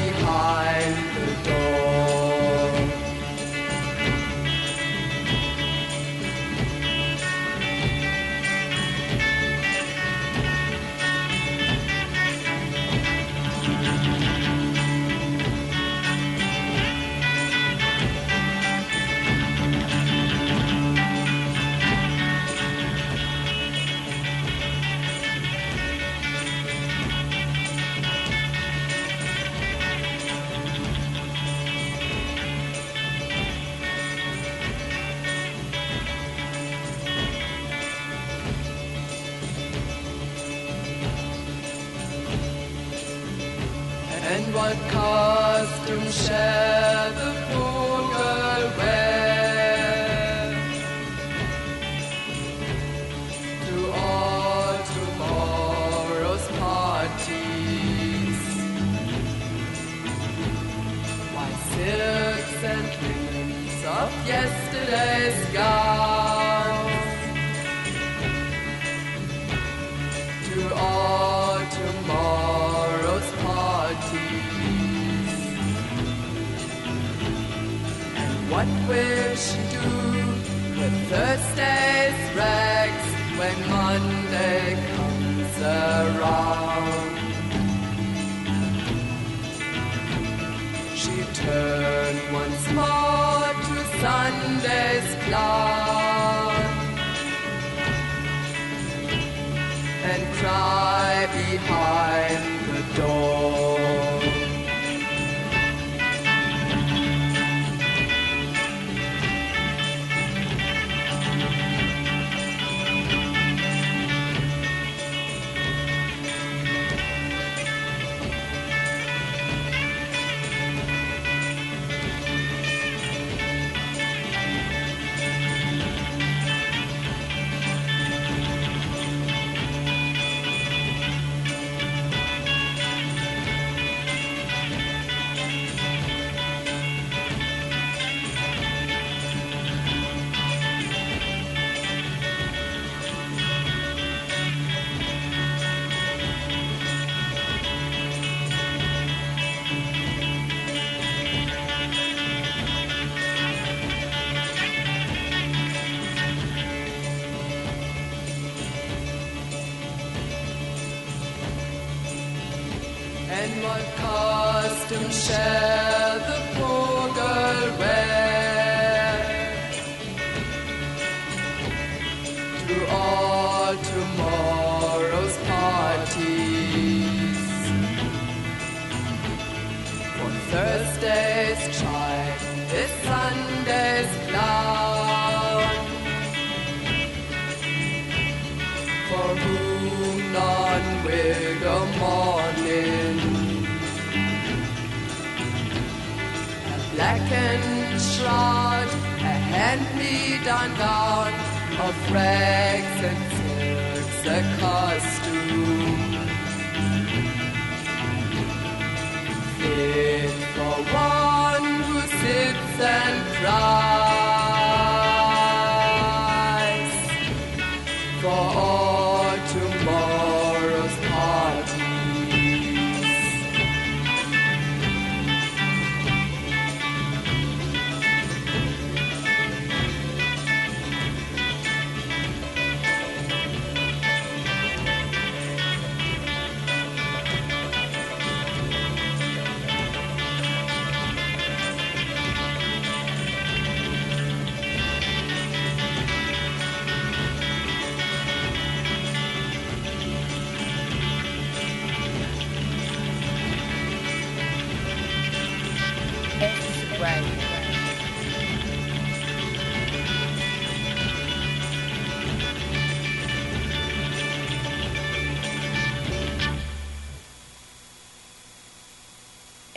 And 100.09 100.23
cry 100.35 101.27
behind 101.33 102.26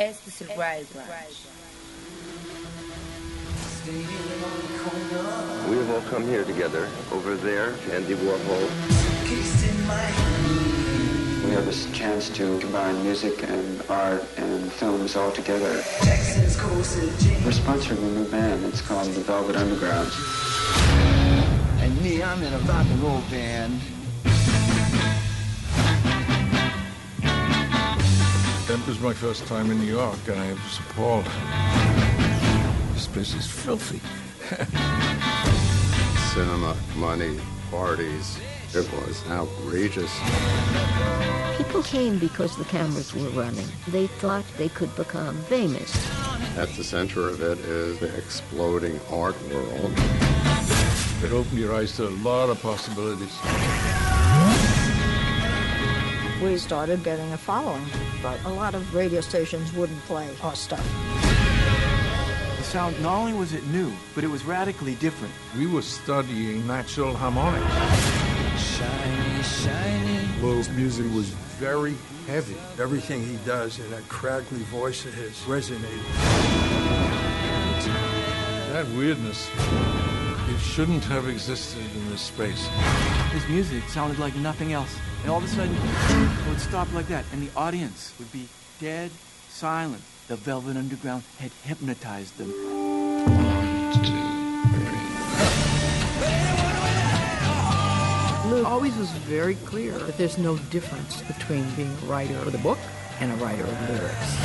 Esto 0.01 0.31
es 0.31 0.41
el 0.41 0.57
Wild 0.57 0.91
Branch. 0.95 1.11
Standing 3.83 4.07
on 4.43 4.57
the 4.65 5.71
We 5.71 5.77
have 5.77 5.91
all 5.91 6.01
come 6.11 6.27
here 6.27 6.43
together. 6.43 6.89
Over 7.13 7.37
there, 7.37 7.75
Andy 7.93 8.15
Warhol. 8.15 8.67
We 11.45 11.51
have 11.51 11.67
this 11.67 11.85
chance 11.93 12.31
to 12.31 12.59
combine 12.61 13.03
music 13.03 13.43
and 13.43 13.83
art 13.91 14.25
and 14.39 14.73
films 14.73 15.17
all 15.17 15.33
together. 15.33 15.85
We're 16.01 17.53
sponsoring 17.53 17.99
a 17.99 18.21
new 18.21 18.25
band. 18.31 18.65
It's 18.65 18.81
called 18.81 19.09
the 19.09 19.21
Velvet 19.21 19.57
Underground. 19.57 20.11
And 21.83 22.01
me, 22.01 22.23
I'm 22.23 22.43
in 22.43 22.55
a 22.55 22.59
rock 22.61 22.87
and 22.87 23.03
roll 23.03 23.21
band. 23.31 23.79
That 28.71 28.87
was 28.87 29.01
my 29.01 29.13
first 29.13 29.45
time 29.49 29.69
in 29.73 29.81
New 29.81 29.91
York, 29.91 30.29
and 30.29 30.39
I 30.39 30.53
was 30.53 30.79
appalled. 30.79 31.25
This 32.95 33.09
place 33.09 33.35
is 33.35 33.45
filthy. 33.45 33.99
Cinema, 36.33 36.77
money, 36.95 37.41
parties. 37.73 38.39
It 38.73 38.89
was 38.93 39.29
outrageous. 39.29 40.17
People 41.57 41.83
came 41.83 42.21
because 42.21 42.57
the 42.57 42.65
cameras 42.65 43.13
were 43.13 43.29
running. 43.31 43.67
They 43.89 44.07
thought 44.07 44.45
they 44.57 44.69
could 44.69 44.95
become 44.95 45.37
famous. 45.47 45.93
At 46.57 46.69
the 46.77 46.85
center 46.85 47.29
of 47.29 47.43
it 47.43 47.59
is 47.59 47.99
the 47.99 48.17
exploding 48.17 49.01
art 49.11 49.35
world. 49.49 49.93
It 51.25 51.33
opened 51.33 51.59
your 51.59 51.75
eyes 51.75 51.97
to 51.97 52.07
a 52.07 52.15
lot 52.23 52.49
of 52.49 52.63
possibilities. 52.63 53.37
We 56.43 56.57
started 56.57 57.05
getting 57.05 57.31
a 57.35 57.37
following, 57.37 57.85
but 58.23 58.43
a 58.45 58.49
lot 58.49 58.75
of 58.75 58.95
radio 58.95 59.21
stations 59.21 59.75
wouldn't 59.75 60.01
play 60.05 60.27
our 60.43 60.55
stuff. 60.55 60.83
The 62.57 62.63
sound, 62.63 62.99
not 63.03 63.19
only 63.19 63.35
was 63.35 63.53
it 63.53 63.67
new, 63.67 63.93
but 64.15 64.25
it 64.25 64.29
was 64.29 64.43
radically 64.47 64.95
different. 64.95 65.35
We 65.59 65.67
were 65.67 65.83
studying 65.83 66.67
natural 66.67 67.15
harmonics. 67.15 67.71
Shiny, 68.59 69.43
shiny. 69.43 70.29
Lowe's 70.41 70.71
music 70.71 71.05
was 71.15 71.29
very 71.61 71.95
heavy. 72.27 72.57
Everything 72.81 73.23
he 73.23 73.37
does 73.45 73.79
in 73.79 73.91
that 73.91 74.09
crackly 74.09 74.61
voice 74.61 75.05
of 75.05 75.13
his 75.13 75.33
resonated. 75.41 76.05
That 78.73 78.87
weirdness, 78.97 79.51
it 80.51 80.59
shouldn't 80.59 81.05
have 81.05 81.29
existed 81.29 81.85
in 81.95 82.11
this 82.11 82.23
space. 82.23 82.67
His 83.33 83.49
music 83.49 83.89
sounded 83.89 84.19
like 84.19 84.35
nothing 84.37 84.73
else. 84.73 84.95
And 85.23 85.31
all 85.31 85.39
of 85.39 85.45
a 85.45 85.49
sudden, 85.49 85.75
it 85.75 86.49
would 86.49 86.61
stop 86.61 86.93
like 86.93 87.07
that, 87.09 87.25
and 87.33 87.41
the 87.41 87.51
audience 87.57 88.13
would 88.19 88.33
be 88.33 88.49
dead 88.81 89.11
silent. 89.49 90.03
The 90.29 90.37
Velvet 90.37 90.77
Underground 90.77 91.23
had 91.39 91.53
hypnotized 91.65 92.37
them. 92.39 92.51
Lou 98.51 98.65
always 98.65 98.97
was 98.97 99.11
very 99.11 99.55
clear 99.55 99.93
that 99.93 100.19
there's 100.19 100.39
no 100.39 100.57
difference 100.71 101.23
between 101.23 101.69
being 101.77 101.91
a 101.91 102.07
writer 102.07 102.37
of 102.39 102.51
the 102.51 102.59
book 102.59 102.79
and 103.21 103.31
a 103.31 103.37
writer 103.37 103.63
of 103.63 103.89
lyrics. 103.89 104.37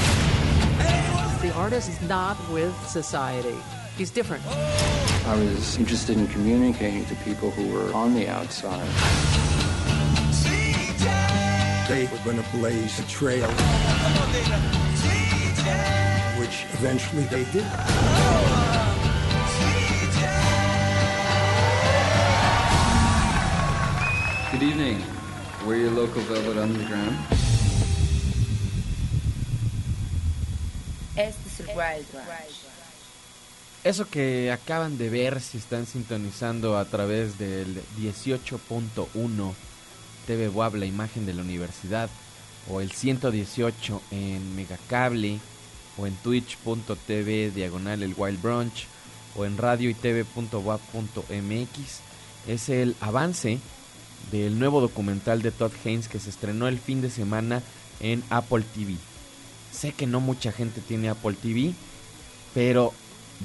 The 1.42 1.52
artist 1.56 1.90
is 1.90 2.02
not 2.02 2.38
with 2.52 2.76
society. 2.88 3.58
He's 3.98 4.12
different. 4.12 4.46
I 4.46 5.36
was 5.38 5.78
interested 5.78 6.18
in 6.18 6.28
communicating 6.28 7.06
to 7.06 7.16
people 7.24 7.50
who 7.50 7.72
were 7.72 7.94
on 7.94 8.14
the 8.14 8.28
outside. 8.28 8.86
They 11.88 12.04
were 12.08 12.18
going 12.26 12.36
to 12.36 12.50
blaze 12.52 13.00
a 13.00 13.08
trail, 13.08 13.48
which 16.38 16.66
eventually 16.74 17.24
they 17.24 17.46
did. 17.54 17.66
Good 24.52 24.64
evening. 24.64 25.02
We're 25.66 25.78
your 25.78 25.92
local 25.92 26.22
Velvet 26.24 26.58
Underground. 26.58 27.16
Este 31.16 31.48
es 31.48 31.60
el 31.62 31.76
Wild 31.78 32.06
Ranch. 32.14 32.65
Eso 33.86 34.10
que 34.10 34.52
acaban 34.52 34.98
de 34.98 35.12
ver 35.12 35.40
si 35.42 35.60
están 35.60 35.86
sintonizando 35.86 36.76
a 36.76 36.86
través 36.86 37.38
del 37.38 37.84
18.1 38.00 39.54
TV 40.26 40.50
Web, 40.50 40.74
la 40.78 40.88
imagen 40.88 41.28
de 41.28 41.36
la 41.36 41.44
universidad, 41.44 42.10
o 42.68 42.82
el 42.82 42.92
118 42.92 44.02
en 44.10 44.56
Megacable, 44.56 45.40
o 46.00 46.08
en 46.08 46.16
twitch.tv 46.16 47.52
diagonal 47.52 48.02
el 48.02 48.16
Wild 48.18 48.42
Brunch, 48.42 48.88
o 49.36 49.46
en 49.46 49.56
radio 49.56 49.92
y 49.92 49.94
tv.wap.mx, 49.94 50.50
es 52.48 52.70
el 52.70 52.96
avance 53.02 53.60
del 54.32 54.58
nuevo 54.58 54.82
documental 54.82 55.44
de 55.44 55.52
Todd 55.52 55.74
Haynes 55.86 56.08
que 56.08 56.20
se 56.20 56.32
estrenó 56.32 56.68
el 56.68 56.80
fin 56.80 57.02
de 57.02 57.12
semana 57.12 57.62
en 58.00 58.24
Apple 58.32 58.64
TV. 58.74 58.96
Sé 59.72 59.92
que 59.92 60.08
no 60.08 60.22
mucha 60.22 60.52
gente 60.52 60.82
tiene 60.82 61.10
Apple 61.10 61.36
TV, 61.40 61.76
pero 62.56 62.92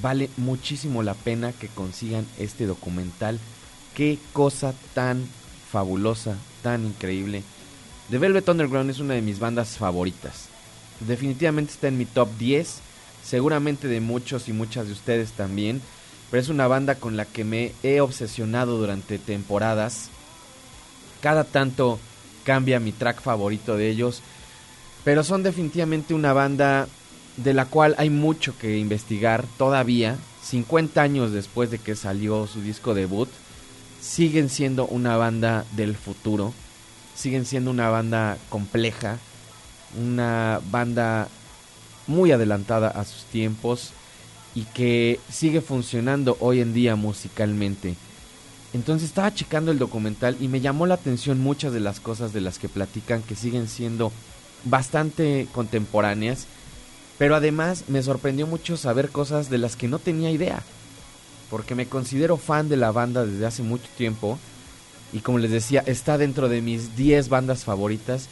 vale 0.03 0.31
muchísimo 0.37 1.03
la 1.03 1.15
pena 1.15 1.53
que 1.53 1.69
consigan 1.69 2.27
este 2.39 2.67
documental. 2.67 3.39
Qué 3.95 4.19
cosa 4.33 4.75
tan 4.95 5.27
fabulosa, 5.71 6.37
tan 6.63 6.87
increíble. 6.87 7.43
The 8.11 8.19
Velvet 8.19 8.49
Underground 8.49 8.91
es 8.91 8.99
una 8.99 9.15
de 9.15 9.23
mis 9.23 9.39
bandas 9.39 9.77
favoritas. 9.77 10.49
Definitivamente 11.01 11.73
está 11.73 11.89
en 11.89 11.99
mi 11.99 12.05
top 12.05 12.29
10, 12.39 12.81
seguramente 13.25 13.89
de 13.89 14.01
muchos 14.01 14.49
y 14.49 14.53
muchas 14.53 14.87
de 14.87 14.93
ustedes 14.93 15.33
también, 15.33 15.81
pero 16.31 16.43
es 16.43 16.49
una 16.49 16.67
banda 16.67 16.97
con 16.97 17.17
la 17.17 17.25
que 17.25 17.45
me 17.45 17.73
he 17.83 18.01
obsesionado 18.01 18.79
durante 18.79 19.19
temporadas. 19.19 20.11
Cada 21.21 21.45
tanto 21.45 21.99
cambia 22.45 22.81
mi 22.81 22.93
track 22.93 23.21
favorito 23.21 23.77
de 23.77 23.91
ellos, 23.91 24.23
pero 25.05 25.25
son 25.25 25.43
definitivamente 25.43 26.15
una 26.15 26.33
banda 26.33 26.89
de 27.43 27.55
la 27.55 27.65
cual 27.65 27.95
hay 27.99 28.11
mucho 28.11 28.57
que 28.59 28.79
investigar 28.79 29.45
todavía, 29.59 30.17
50 30.43 31.01
años 31.01 31.33
después 31.33 31.71
de 31.71 31.79
que 31.79 31.97
salió 31.97 32.47
su 32.47 32.61
disco 32.61 32.95
debut, 32.95 33.29
siguen 34.01 34.49
siendo 34.49 34.87
una 34.87 35.17
banda 35.17 35.65
del 35.73 35.97
futuro, 35.97 36.53
siguen 37.15 37.45
siendo 37.45 37.71
una 37.71 37.89
banda 37.89 38.39
compleja, 38.49 39.19
una 39.99 40.61
banda 40.71 41.29
muy 42.07 42.33
adelantada 42.33 42.89
a 42.89 43.05
sus 43.05 43.25
tiempos 43.25 43.93
y 44.55 44.65
que 44.65 45.21
sigue 45.31 45.61
funcionando 45.61 46.37
hoy 46.41 46.61
en 46.61 46.75
día 46.75 46.97
musicalmente. 46.97 47.95
Entonces 48.73 49.09
estaba 49.09 49.35
checando 49.35 49.71
el 49.71 49.79
documental 49.79 50.37
y 50.41 50.49
me 50.49 50.61
llamó 50.61 50.87
la 50.87 50.95
atención 50.95 51.41
muchas 51.41 51.73
de 51.73 51.81
las 51.81 52.01
cosas 52.01 52.33
de 52.33 52.41
las 52.41 52.59
que 52.59 52.69
platican 52.69 53.23
que 53.23 53.35
siguen 53.35 53.69
siendo 53.69 54.13
bastante 54.65 55.49
contemporáneas, 55.53 56.47
pero 57.21 57.37
además 57.37 57.85
me 57.89 58.03
sorprendió 58.03 58.47
mucho 58.47 58.79
saber 58.79 59.11
cosas 59.11 59.51
de 59.51 59.59
las 59.59 59.77
que 59.77 59.89
no 59.89 59.99
tenía 59.99 60.31
idea, 60.31 60.63
porque 61.51 61.75
me 61.75 61.85
considero 61.85 62.39
fan 62.39 62.71
de 62.71 62.79
la 62.79 62.93
banda 62.93 63.27
desde 63.27 63.45
hace 63.45 63.63
mucho 63.63 63.91
tiempo. 63.99 64.39
Y 65.13 65.19
como 65.19 65.39
les 65.39 65.51
decía, 65.51 65.83
está 65.85 66.17
dentro 66.17 66.49
de 66.49 66.63
mis 66.63 66.97
10 66.97 67.29
bandas 67.29 67.65
favoritas. 67.65 68.31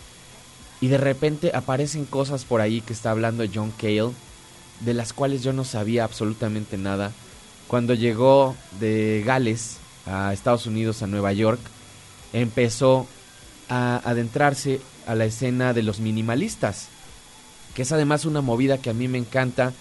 Y 0.81 0.89
de 0.89 0.97
repente 0.97 1.51
aparecen 1.53 2.07
cosas 2.07 2.47
por 2.47 2.63
ahí 2.63 2.81
que 2.81 2.95
está 2.95 3.11
hablando 3.11 3.45
John 3.55 3.75
Cale, 3.77 4.13
de 4.81 4.95
las 4.95 5.13
cuales 5.13 5.43
yo 5.43 5.53
no 5.53 5.67
sabía 5.67 6.05
absolutamente 6.05 6.79
nada. 6.79 7.13
Cuando 7.67 7.93
llegó 7.93 8.57
de 8.81 9.23
Gales 9.23 9.77
a 10.07 10.33
Estados 10.33 10.65
Unidos, 10.65 11.03
a 11.03 11.07
Nueva 11.07 11.35
York, 11.35 11.61
empezó 12.33 13.07
a 13.69 14.01
adentrarse 14.03 14.81
a 15.07 15.15
la 15.15 15.27
escena 15.27 15.75
de 15.75 15.83
los 15.83 16.01
minimalistas, 16.01 16.89
que 17.79 17.83
es 17.83 17.93
además 17.93 18.25
una 18.25 18.41
movida 18.41 18.79
que 18.79 18.91
a 18.91 18.93
mí 18.93 19.07
me 19.07 19.19
encanta. 19.19 19.73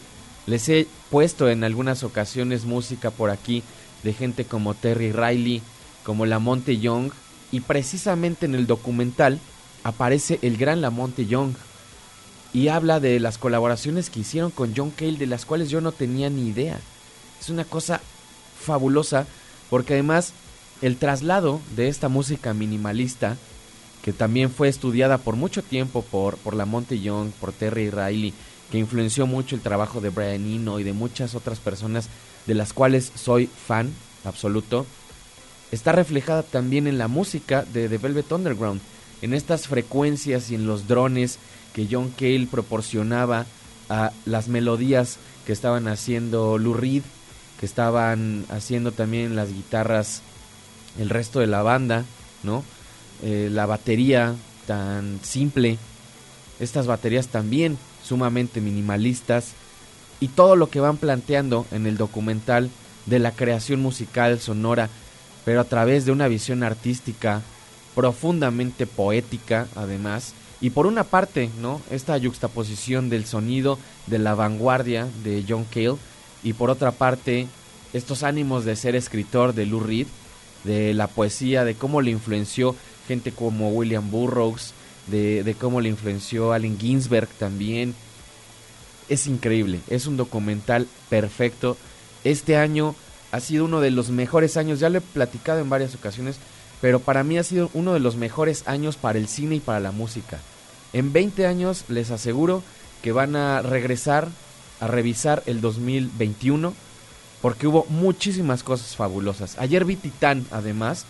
Les 0.46 0.70
he 0.70 0.86
puesto 1.10 1.50
en 1.50 1.64
algunas 1.64 2.04
ocasiones 2.04 2.64
música 2.64 3.10
por 3.10 3.32
aquí 3.32 3.64
de 4.04 4.14
gente 4.14 4.46
como 4.46 4.76
Terry 4.76 5.12
Riley, 5.12 5.64
como 6.04 6.28
Lamonte 6.28 6.78
Young, 6.78 7.10
y 7.52 7.62
precisamente 7.62 8.46
en 8.46 8.54
el 8.54 8.68
documental 8.68 9.40
aparece 9.84 10.38
el 10.44 10.58
gran 10.58 10.80
Lamonte 10.80 11.26
Young 11.26 11.56
y 12.54 12.68
habla 12.68 13.00
de 13.00 13.20
las 13.20 13.40
colaboraciones 13.40 14.12
que 14.12 14.20
hicieron 14.20 14.52
con 14.52 14.76
John 14.78 14.92
Cale, 14.92 15.18
de 15.18 15.26
las 15.26 15.46
cuales 15.46 15.72
yo 15.72 15.82
no 15.82 15.92
tenía 15.92 16.30
ni 16.30 16.50
idea. 16.50 16.80
Es 17.42 17.50
una 17.50 17.66
cosa 17.66 18.00
fabulosa 18.64 19.26
porque 19.72 19.94
además 19.94 20.34
el 20.84 20.98
traslado 20.98 21.62
de 21.76 21.88
esta 21.88 22.10
música 22.10 22.54
minimalista 22.54 23.38
que 24.08 24.14
también 24.14 24.50
fue 24.50 24.70
estudiada 24.70 25.18
por 25.18 25.36
mucho 25.36 25.62
tiempo 25.62 26.02
por, 26.02 26.38
por 26.38 26.56
Lamonte 26.56 26.98
Young, 26.98 27.30
por 27.42 27.52
Terry 27.52 27.90
Riley, 27.90 28.34
que 28.72 28.78
influenció 28.78 29.28
mucho 29.28 29.54
el 29.54 29.62
trabajo 29.62 30.00
de 30.00 30.12
Brian 30.12 30.48
Eno 30.48 30.80
y 30.80 30.86
de 30.86 30.94
muchas 30.94 31.36
otras 31.36 31.60
personas 31.60 32.08
de 32.46 32.54
las 32.54 32.72
cuales 32.72 33.12
soy 33.16 33.48
fan 33.48 33.92
absoluto, 34.24 34.86
está 35.74 35.92
reflejada 35.92 36.44
también 36.44 36.88
en 36.88 36.98
la 36.98 37.10
música 37.10 37.64
de 37.64 37.90
The 37.90 37.98
Velvet 37.98 38.32
Underground, 38.32 38.80
en 39.22 39.34
estas 39.34 39.68
frecuencias 39.68 40.52
y 40.52 40.56
en 40.56 40.68
los 40.68 40.88
drones 40.88 41.38
que 41.74 41.90
John 41.92 42.14
Cale 42.18 42.48
proporcionaba 42.50 43.46
a 43.90 44.14
las 44.24 44.48
melodías 44.48 45.18
que 45.46 45.52
estaban 45.52 45.90
haciendo 45.90 46.58
Lou 46.58 46.76
Reed 46.76 47.04
que 47.60 47.66
estaban 47.66 48.46
haciendo 48.48 48.94
también 48.94 49.36
las 49.36 49.52
guitarras 49.52 50.22
el 50.98 51.10
resto 51.10 51.42
de 51.42 51.48
la 51.48 51.62
banda, 51.62 52.06
¿no? 52.44 52.64
Eh, 53.24 53.50
la 53.52 53.66
batería 53.66 54.36
tan 54.68 55.20
simple, 55.24 55.78
estas 56.60 56.88
baterías 56.88 57.28
también 57.28 57.78
sumamente 58.04 58.62
minimalistas 58.62 59.54
y 60.20 60.30
todo 60.30 60.56
lo 60.56 60.70
que 60.70 60.80
van 60.80 60.98
planteando 60.98 61.66
en 61.72 61.88
el 61.88 61.98
documental 61.98 62.70
de 63.06 63.20
la 63.20 63.32
creación 63.32 63.82
musical 63.82 64.40
sonora, 64.40 64.90
pero 65.46 65.62
a 65.62 65.66
través 65.66 66.06
de 66.06 66.12
una 66.12 66.28
visión 66.28 66.64
artística 66.64 67.42
profundamente 67.96 68.86
poética 68.86 69.68
además 69.76 70.34
y 70.60 70.72
por 70.72 70.88
una 70.88 71.04
parte, 71.04 71.50
¿no? 71.60 71.82
Esta 71.92 72.18
yuxtaposición 72.18 73.10
del 73.10 73.26
sonido 73.26 73.78
de 74.08 74.20
la 74.20 74.36
vanguardia 74.36 75.08
de 75.24 75.44
John 75.48 75.66
Cale 75.72 75.98
y 76.44 76.54
por 76.54 76.70
otra 76.70 76.92
parte 76.92 77.48
estos 77.94 78.24
ánimos 78.24 78.66
de 78.66 78.76
ser 78.76 78.96
escritor 78.96 79.54
de 79.54 79.66
Lou 79.66 79.80
Reed, 79.80 80.08
de 80.64 80.94
la 80.94 81.08
poesía, 81.08 81.64
de 81.64 81.76
cómo 81.76 82.02
le 82.02 82.12
influenció 82.12 82.76
gente 83.08 83.32
como 83.32 83.70
William 83.70 84.10
Burroughs, 84.12 84.74
de, 85.08 85.56
cómo 85.60 85.82
le 85.82 85.90
influenció 85.90 86.54
Allen 86.54 86.78
Ginsberg 86.80 87.28
también. 87.28 87.96
Es 89.10 89.28
increíble, 89.28 89.80
es 89.88 90.06
un 90.06 90.18
documental 90.18 90.88
perfecto. 91.10 91.78
Este 92.24 92.58
año 92.58 92.96
ha 93.32 93.40
sido 93.40 93.66
uno 93.66 93.80
de 93.80 93.92
los 93.92 94.10
mejores 94.10 94.58
años, 94.58 94.80
ya 94.80 94.90
lo 94.90 94.98
he 94.98 95.02
platicado 95.02 95.60
en 95.60 95.70
varias 95.70 95.96
ocasiones, 95.96 96.38
pero 96.82 97.00
para 97.00 97.24
mí 97.24 97.38
ha 97.38 97.44
sido 97.44 97.70
uno 97.74 97.94
de 97.94 98.00
los 98.00 98.16
mejores 98.16 98.68
años 98.68 98.98
para 98.98 99.18
el 99.18 99.28
cine 99.28 99.56
y 99.56 99.60
para 99.60 99.80
la 99.80 99.92
música. 99.92 100.40
En 100.94 101.14
20 101.14 101.46
años 101.46 101.86
les 101.88 102.12
aseguro 102.12 102.64
que 103.02 103.12
van 103.12 103.36
a 103.36 103.62
regresar 103.62 104.30
a 104.80 104.88
revisar 104.88 105.44
el 105.46 105.62
2021 105.62 106.74
porque 107.42 107.68
hubo 107.68 107.86
muchísimas 107.90 108.64
cosas 108.64 108.96
fabulosas. 108.96 109.58
Ayer 109.60 109.86
vi 109.86 109.96
Titán, 109.96 110.46
además, 110.52 111.06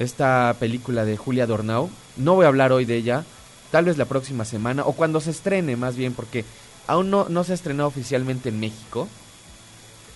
esta 0.00 0.56
película 0.58 1.04
de 1.04 1.16
Julia 1.16 1.46
Dornau. 1.46 1.88
No 2.16 2.34
voy 2.34 2.44
a 2.46 2.48
hablar 2.48 2.72
hoy 2.72 2.84
de 2.84 2.96
ella, 2.96 3.24
tal 3.70 3.84
vez 3.84 3.96
la 3.98 4.06
próxima 4.06 4.44
semana 4.44 4.82
o 4.84 4.92
cuando 4.94 5.20
se 5.20 5.30
estrene 5.30 5.76
más 5.76 5.94
bien, 5.94 6.12
porque 6.14 6.44
aún 6.88 7.10
no, 7.10 7.28
no 7.28 7.44
se 7.44 7.52
ha 7.52 7.54
estrenado 7.54 7.88
oficialmente 7.88 8.48
en 8.48 8.58
México. 8.58 9.06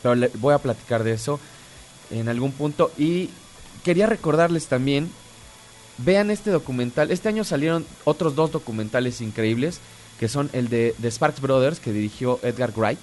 Pero 0.02 0.16
le- 0.16 0.30
voy 0.34 0.54
a 0.54 0.58
platicar 0.58 1.04
de 1.04 1.12
eso 1.12 1.38
en 2.10 2.28
algún 2.28 2.52
punto. 2.52 2.90
Y 2.98 3.30
quería 3.84 4.06
recordarles 4.06 4.66
también, 4.66 5.10
vean 5.98 6.30
este 6.30 6.50
documental. 6.50 7.10
Este 7.10 7.28
año 7.28 7.44
salieron 7.44 7.86
otros 8.04 8.34
dos 8.34 8.50
documentales 8.52 9.20
increíbles, 9.20 9.80
que 10.18 10.28
son 10.28 10.50
el 10.52 10.68
de, 10.68 10.94
de 10.98 11.10
Sparks 11.10 11.40
Brothers, 11.40 11.80
que 11.80 11.92
dirigió 11.92 12.38
Edgar 12.42 12.72
Wright, 12.76 12.98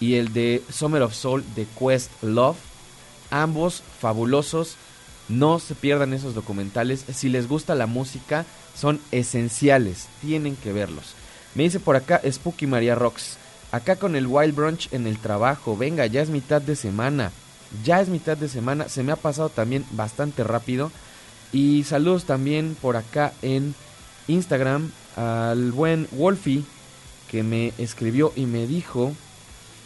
y 0.00 0.14
el 0.14 0.32
de 0.32 0.62
Summer 0.72 1.02
of 1.02 1.14
Soul 1.14 1.44
de 1.54 1.66
Quest 1.78 2.10
Love. 2.22 2.56
Ambos 3.30 3.82
fabulosos. 4.00 4.76
No 5.28 5.58
se 5.58 5.74
pierdan 5.74 6.14
esos 6.14 6.34
documentales. 6.34 7.04
Si 7.12 7.28
les 7.28 7.48
gusta 7.48 7.74
la 7.74 7.86
música, 7.86 8.46
son 8.74 9.00
esenciales. 9.10 10.08
Tienen 10.20 10.56
que 10.56 10.72
verlos. 10.72 11.14
Me 11.54 11.64
dice 11.64 11.80
por 11.80 11.96
acá 11.96 12.20
Spooky 12.30 12.66
María 12.66 12.94
Rocks. 12.94 13.36
Acá 13.72 13.96
con 13.96 14.16
el 14.16 14.26
Wild 14.26 14.54
Brunch 14.54 14.88
en 14.92 15.06
el 15.06 15.18
trabajo. 15.18 15.76
Venga, 15.76 16.06
ya 16.06 16.22
es 16.22 16.30
mitad 16.30 16.62
de 16.62 16.76
semana. 16.76 17.32
Ya 17.84 18.00
es 18.00 18.08
mitad 18.08 18.36
de 18.36 18.48
semana. 18.48 18.88
Se 18.88 19.02
me 19.02 19.12
ha 19.12 19.16
pasado 19.16 19.50
también 19.50 19.84
bastante 19.92 20.44
rápido. 20.44 20.90
Y 21.52 21.84
saludos 21.84 22.24
también 22.24 22.76
por 22.80 22.96
acá 22.96 23.32
en 23.42 23.74
Instagram 24.26 24.90
al 25.16 25.72
buen 25.72 26.06
Wolfie 26.12 26.64
que 27.30 27.42
me 27.42 27.72
escribió 27.78 28.32
y 28.36 28.46
me 28.46 28.66
dijo 28.66 29.12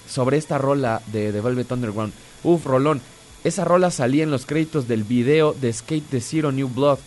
sobre 0.09 0.36
esta 0.36 0.59
rola 0.59 1.03
de 1.07 1.32
The 1.32 1.40
Velvet 1.40 1.72
Underground. 1.72 2.12
Uf, 2.45 2.64
rolón. 2.66 3.01
Esa 3.45 3.64
rola 3.64 3.90
salía 3.90 4.22
en 4.22 4.30
los 4.30 4.47
créditos 4.47 4.86
del 4.86 5.03
video 5.03 5.53
de 5.53 5.72
Skate 5.72 6.09
de 6.11 6.20
Zero 6.20 6.53
New 6.53 6.68
Blood. 6.68 7.01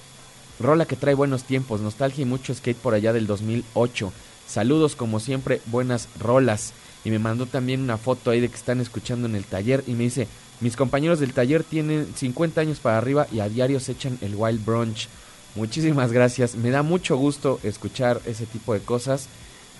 Rola 0.59 0.85
que 0.85 0.97
trae 0.97 1.13
buenos 1.13 1.45
tiempos, 1.45 1.79
nostalgia 1.79 2.23
y 2.23 2.25
mucho 2.25 2.53
skate 2.53 2.77
por 2.77 2.93
allá 2.93 3.13
del 3.13 3.25
2008. 3.25 4.11
Saludos 4.45 4.97
como 4.97 5.21
siempre, 5.21 5.61
buenas 5.67 6.09
rolas. 6.19 6.73
Y 7.05 7.09
me 7.09 7.19
mandó 7.19 7.45
también 7.45 7.81
una 7.81 7.97
foto 7.97 8.31
ahí 8.31 8.41
de 8.41 8.49
que 8.49 8.55
están 8.55 8.81
escuchando 8.81 9.29
en 9.29 9.35
el 9.35 9.45
taller 9.45 9.85
y 9.87 9.93
me 9.93 10.03
dice, 10.03 10.27
mis 10.59 10.75
compañeros 10.75 11.21
del 11.21 11.31
taller 11.31 11.63
tienen 11.63 12.05
50 12.13 12.59
años 12.59 12.79
para 12.81 12.97
arriba 12.97 13.27
y 13.31 13.39
a 13.39 13.47
diario 13.47 13.79
se 13.79 13.93
echan 13.93 14.17
el 14.19 14.35
Wild 14.35 14.65
Brunch. 14.65 15.07
Muchísimas 15.55 16.11
gracias, 16.11 16.55
me 16.55 16.69
da 16.69 16.83
mucho 16.83 17.15
gusto 17.15 17.61
escuchar 17.63 18.19
ese 18.25 18.45
tipo 18.45 18.73
de 18.73 18.81
cosas 18.81 19.29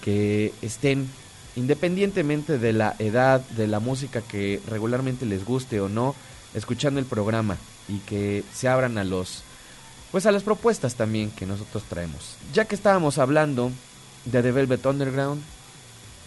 que 0.01 0.53
estén 0.62 1.10
independientemente 1.58 2.58
de 2.60 2.72
la 2.72 2.95
edad, 2.99 3.41
de 3.58 3.68
la 3.68 3.82
música 3.82 4.22
que 4.22 4.62
regularmente 4.70 5.26
les 5.26 5.43
guste 5.43 5.82
o 5.82 5.89
no, 5.89 6.16
escuchando 6.56 6.99
el 6.99 7.06
programa 7.06 7.58
y 7.88 7.99
que 7.99 8.43
se 8.53 8.68
abran 8.68 8.97
a 8.97 9.03
los 9.03 9.43
pues 10.12 10.26
a 10.26 10.32
las 10.32 10.43
propuestas 10.43 10.95
también 10.95 11.30
que 11.30 11.45
nosotros 11.45 11.84
traemos. 11.89 12.38
Ya 12.53 12.66
que 12.66 12.76
estábamos 12.76 13.18
hablando 13.18 13.70
de 14.24 14.41
The 14.41 14.51
Velvet 14.53 14.86
Underground, 14.86 15.43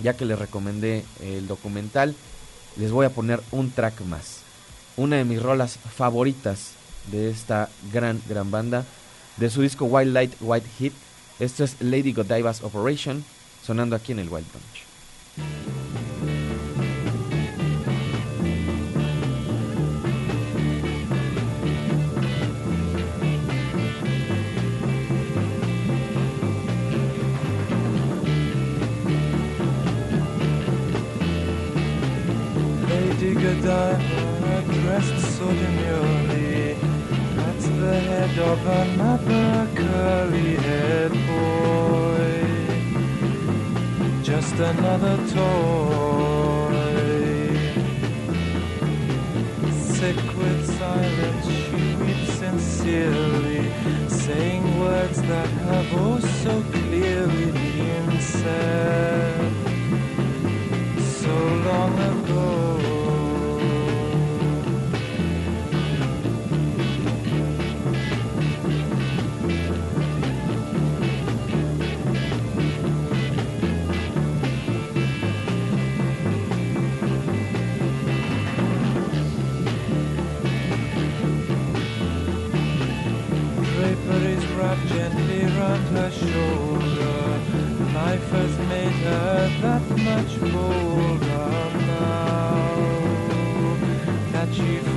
ya 0.02 0.14
que 0.14 0.26
les 0.26 0.38
recomendé 0.38 1.04
el 1.22 1.46
documental, 1.46 2.14
les 2.76 2.90
voy 2.90 3.06
a 3.06 3.10
poner 3.10 3.40
un 3.50 3.70
track 3.70 4.02
más. 4.02 4.40
Una 4.96 5.16
de 5.16 5.24
mis 5.24 5.42
rolas 5.42 5.78
favoritas 5.96 6.72
de 7.10 7.30
esta 7.30 7.70
gran, 7.92 8.20
gran 8.28 8.50
banda, 8.50 8.84
de 9.38 9.48
su 9.48 9.62
disco 9.62 9.86
Wild 9.86 10.12
Light, 10.12 10.34
White 10.40 10.68
Heat. 10.78 10.92
Esto 11.38 11.64
es 11.64 11.76
Lady 11.80 12.12
Godiva's 12.12 12.62
Operation, 12.62 13.24
sonando 13.64 13.96
aquí 13.96 14.12
en 14.12 14.18
el 14.18 14.28
Wild 14.28 14.46
Bunch. 14.52 15.77
Godiva, 33.68 34.64
dressed 34.80 35.20
so 35.36 35.46
demurely, 35.46 36.72
at 37.48 37.58
the 37.80 38.00
head 38.08 38.38
of 38.38 38.66
another 38.66 39.68
curly-haired 39.74 41.12
boy. 41.28 42.28
Just 44.22 44.54
another 44.54 45.16
toy. 45.36 46.78
Sick 49.70 50.20
with 50.38 50.60
silence, 50.78 51.46
she 51.46 51.94
weeps 51.96 52.32
sincerely, 52.38 53.70
saying 54.08 54.64
words 54.80 55.20
that 55.20 55.50
have 55.68 55.92
oh 55.92 56.18
so 56.42 56.62
clearly 56.72 57.52
been 57.52 58.18
said 58.18 59.52
so 61.20 61.36
long 61.68 61.92
ago. 61.98 62.97
Round 85.68 85.88
her 85.88 86.10
shoulder. 86.10 87.40
Life 87.94 88.30
has 88.30 88.58
made 88.72 88.98
her 89.08 89.48
that 89.62 89.84
much 90.08 90.40
bolder 90.40 91.54
now 91.86 92.66
that 94.32 94.48
she 94.54 94.87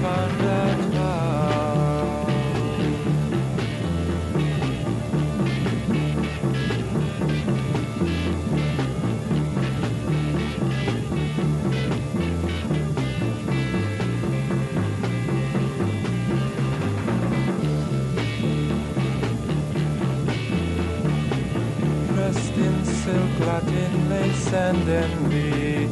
Lace 24.22 24.54
and 24.54 24.88
envy, 24.88 25.90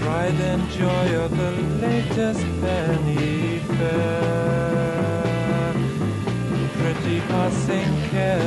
pride 0.00 0.40
and 0.52 0.62
joy 0.70 1.06
of 1.24 1.36
the 1.36 1.50
latest 1.84 2.44
penny 2.60 3.58
fair, 3.58 5.72
pretty 6.78 7.18
passing 7.22 7.90
care. 8.10 8.38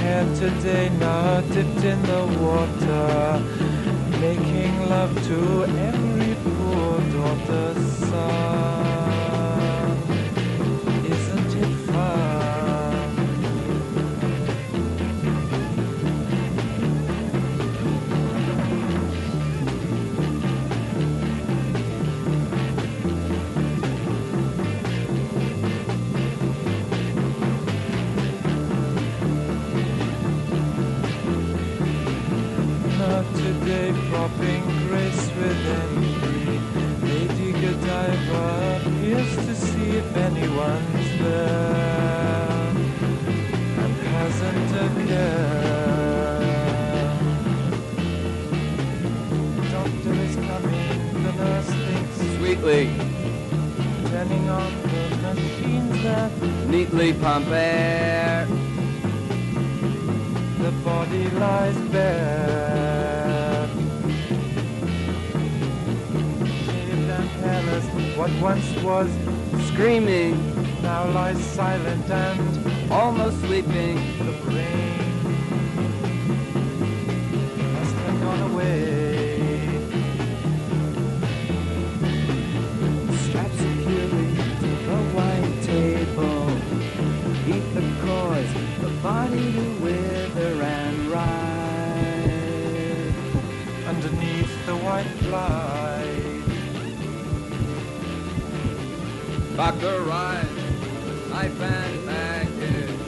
Hair 0.00 0.24
today 0.34 0.88
now 0.98 1.42
dipped 1.42 1.84
in 1.84 2.02
the 2.04 2.24
water, 2.40 3.42
making 4.18 4.74
love 4.88 5.14
to 5.28 5.64
every 5.90 6.34
poor 6.42 7.00
daughter's 7.12 7.84
son. 8.08 8.81
Grace 35.42 35.56
with 35.56 35.66
envy. 35.66 36.58
Lady 37.06 37.52
Godiva 37.52 38.82
appears 38.86 39.36
to 39.36 39.54
see 39.54 39.90
if 39.96 40.16
anyone's 40.16 41.10
there 41.22 42.68
and 43.82 43.94
hasn't 44.14 44.72
a 44.76 45.06
care. 45.08 45.62
Doctor 49.70 50.14
is 50.26 50.36
coming, 50.36 51.22
the 51.24 51.32
nurse 51.32 51.70
thinks 51.86 52.16
Sweetly, 52.38 52.84
turning 54.10 54.48
on 54.48 54.72
the 54.82 55.34
machines 55.34 56.02
that 56.02 56.32
neatly 56.68 57.12
pump 57.14 57.48
air. 57.48 58.46
the 60.58 60.70
body 60.84 61.28
lies 61.30 61.78
bare. 61.90 62.81
What 68.22 68.40
once 68.40 68.70
was 68.84 69.10
Screaming, 69.66 70.34
now 70.80 71.10
lies 71.10 71.42
silent 71.44 72.08
and 72.08 72.92
almost 72.92 73.40
sleeping. 73.40 73.96
the 74.18 74.32
brain 74.44 74.96
must 77.74 77.94
have 78.04 78.20
gone 78.20 78.42
away. 78.52 79.66
Strapped 83.24 83.56
securely 83.56 84.28
to 84.62 84.70
the 84.90 85.00
white 85.16 85.56
table. 85.62 86.46
Beat 87.44 87.66
the 87.74 87.84
cause, 88.04 88.52
the 88.82 88.90
body 89.02 89.46
to 89.52 89.64
wither 89.82 90.62
and 90.62 90.96
ride. 91.10 91.54
Underneath 93.88 94.54
the 94.66 94.76
white 94.76 95.22
light, 95.28 95.81
Doctor 99.62 100.02
Ryan, 100.02 100.48
knife 101.30 101.60
and 101.62 102.04
package. 102.04 102.98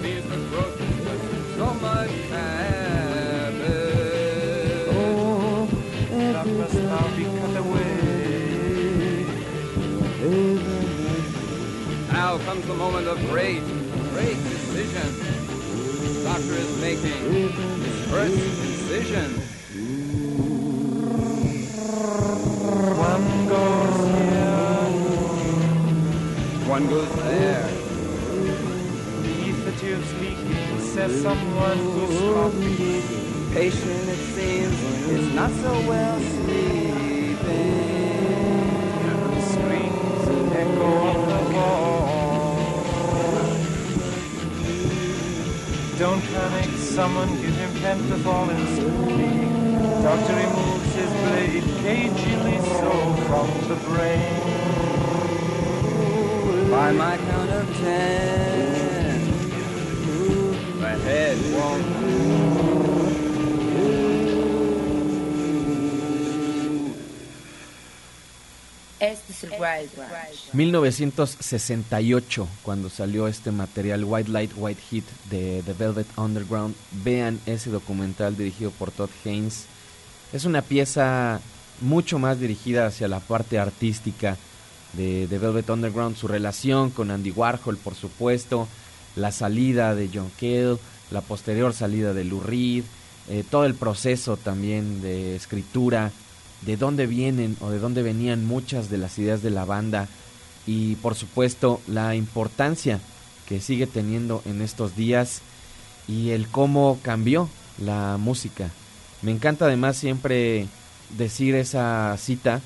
Sees 0.00 0.24
the 0.24 0.38
throat 0.48 0.72
with 0.80 1.54
so 1.54 1.74
much 1.74 2.10
habit. 2.30 3.58
oh, 4.88 5.68
that 6.08 6.46
must 6.46 6.74
now 6.76 7.06
be 7.14 7.24
cut 7.24 7.56
away. 7.58 9.26
Now 12.10 12.38
comes 12.38 12.66
the 12.66 12.74
moment 12.74 13.06
of 13.06 13.18
great, 13.28 13.60
great 14.14 14.38
decision. 14.48 15.12
Doctor 16.24 16.54
is 16.54 16.80
making 16.80 17.20
his 17.34 17.52
first 18.06 18.34
decision. 18.34 19.35
Says 30.96 31.20
someone 31.20 31.76
who's 31.76 32.18
sloppy. 32.18 33.02
Patient, 33.52 34.08
it 34.08 34.22
seems, 34.34 34.78
is 35.16 35.26
not 35.34 35.50
so 35.50 35.72
well 35.90 36.18
sleeping. 36.18 37.36
Screams 39.52 40.26
echo 40.62 40.90
on 41.12 41.18
the 41.32 41.42
wall. 41.54 42.46
Don't 45.98 46.22
panic, 46.32 46.70
someone 46.78 47.30
give 47.42 47.56
him 47.62 47.72
and 48.50 48.64
spleen. 48.76 49.72
Doctor 50.02 50.34
removes 50.44 50.92
his 50.94 51.12
blade, 51.24 51.66
cagily 51.84 52.58
so 52.80 52.92
from 53.26 53.48
the 53.68 53.76
brain. 53.84 54.44
By 56.70 56.88
my 56.92 57.14
count 57.18 57.50
of 57.50 57.66
ten, 57.76 58.75
head 61.06 61.38
won't 61.54 61.96
Este 68.98 69.32
es 69.32 69.44
el 69.44 69.50
Wild 69.50 69.90
Ranch. 69.98 70.54
1968, 70.54 72.48
cuando 72.62 72.88
salió 72.88 73.28
este 73.28 73.52
material 73.52 74.04
White 74.04 74.30
Light, 74.30 74.52
White 74.56 74.80
Heat 74.90 75.04
de 75.28 75.62
The 75.66 75.74
Velvet 75.74 76.06
Underground. 76.16 76.74
Vean 77.04 77.38
ese 77.44 77.68
documental 77.68 78.38
dirigido 78.38 78.70
por 78.70 78.90
Todd 78.90 79.10
Haynes. 79.24 79.66
Es 80.32 80.46
una 80.46 80.62
pieza 80.62 81.40
mucho 81.82 82.18
más 82.18 82.40
dirigida 82.40 82.86
hacia 82.86 83.06
la 83.06 83.20
parte 83.20 83.58
artística 83.58 84.38
de 84.94 85.26
The 85.28 85.38
Velvet 85.38 85.68
Underground, 85.68 86.16
su 86.16 86.26
relación 86.26 86.88
con 86.88 87.10
Andy 87.10 87.32
Warhol, 87.32 87.76
por 87.76 87.94
supuesto, 87.94 88.66
la 89.14 89.30
salida 89.30 89.94
de 89.94 90.08
John 90.12 90.30
Cale, 90.40 90.78
la 91.10 91.20
posterior 91.20 91.72
salida 91.72 92.12
de 92.12 92.24
Lou 92.24 92.40
Reed, 92.40 92.84
eh, 93.28 93.44
todo 93.48 93.64
el 93.64 93.74
proceso 93.74 94.36
también 94.36 95.02
de 95.02 95.36
escritura, 95.36 96.12
de 96.62 96.76
dónde 96.76 97.06
vienen 97.06 97.56
o 97.60 97.70
de 97.70 97.78
dónde 97.78 98.02
venían 98.02 98.44
muchas 98.44 98.88
de 98.88 98.98
las 98.98 99.18
ideas 99.18 99.42
de 99.42 99.50
la 99.50 99.64
banda 99.64 100.08
y 100.66 100.96
por 100.96 101.14
supuesto 101.14 101.80
la 101.86 102.14
importancia 102.14 103.00
que 103.48 103.60
sigue 103.60 103.86
teniendo 103.86 104.42
en 104.46 104.62
estos 104.62 104.96
días 104.96 105.42
y 106.08 106.30
el 106.30 106.48
cómo 106.48 106.98
cambió 107.02 107.48
la 107.78 108.16
música. 108.18 108.70
Me 109.22 109.32
encanta 109.32 109.66
además 109.66 109.96
siempre 109.96 110.66
decir 111.16 111.54
esa 111.54 112.16
cita 112.18 112.60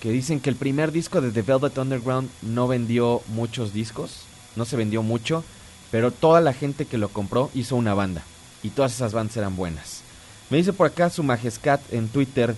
que 0.00 0.10
dicen 0.10 0.40
que 0.40 0.50
el 0.50 0.56
primer 0.56 0.92
disco 0.92 1.20
de 1.20 1.30
The 1.30 1.42
Velvet 1.42 1.76
Underground 1.78 2.30
no 2.42 2.68
vendió 2.68 3.20
muchos 3.28 3.72
discos, 3.72 4.22
no 4.56 4.64
se 4.64 4.76
vendió 4.76 5.02
mucho, 5.02 5.44
pero 5.90 6.10
toda 6.10 6.40
la 6.40 6.52
gente 6.52 6.84
que 6.84 6.98
lo 6.98 7.08
compró 7.08 7.50
hizo 7.54 7.76
una 7.76 7.94
banda 7.94 8.22
y 8.62 8.70
todas 8.70 8.94
esas 8.94 9.12
bandas 9.12 9.36
eran 9.36 9.56
buenas. 9.56 10.02
Me 10.50 10.56
dice 10.56 10.72
por 10.72 10.86
acá 10.86 11.10
su 11.10 11.22
Majescat 11.22 11.80
en 11.92 12.08
Twitter 12.08 12.54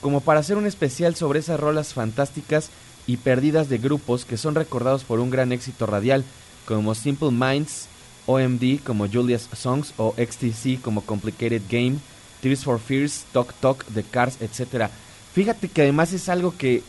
como 0.00 0.20
para 0.20 0.40
hacer 0.40 0.56
un 0.56 0.66
especial 0.66 1.14
sobre 1.14 1.40
esas 1.40 1.60
rolas 1.60 1.94
fantásticas 1.94 2.70
y 3.06 3.18
perdidas 3.18 3.68
de 3.68 3.78
grupos 3.78 4.24
que 4.24 4.36
son 4.36 4.54
recordados 4.54 5.04
por 5.04 5.20
un 5.20 5.30
gran 5.30 5.52
éxito 5.52 5.86
radial, 5.86 6.24
como 6.64 6.94
Simple 6.94 7.30
Minds, 7.30 7.86
OMD 8.26 8.80
como 8.84 9.08
Julia's 9.08 9.48
Songs 9.54 9.92
o 9.96 10.14
XTC 10.16 10.80
como 10.80 11.02
Complicated 11.02 11.62
Game, 11.68 11.98
Tears 12.40 12.64
for 12.64 12.78
Fears, 12.78 13.24
Talk 13.32 13.52
Talk, 13.60 13.84
The 13.92 14.04
Cars, 14.04 14.38
etc. 14.40 14.90
Fíjate 15.34 15.68
que 15.68 15.82
además 15.82 16.12
es 16.12 16.28
algo 16.28 16.54
que 16.56 16.82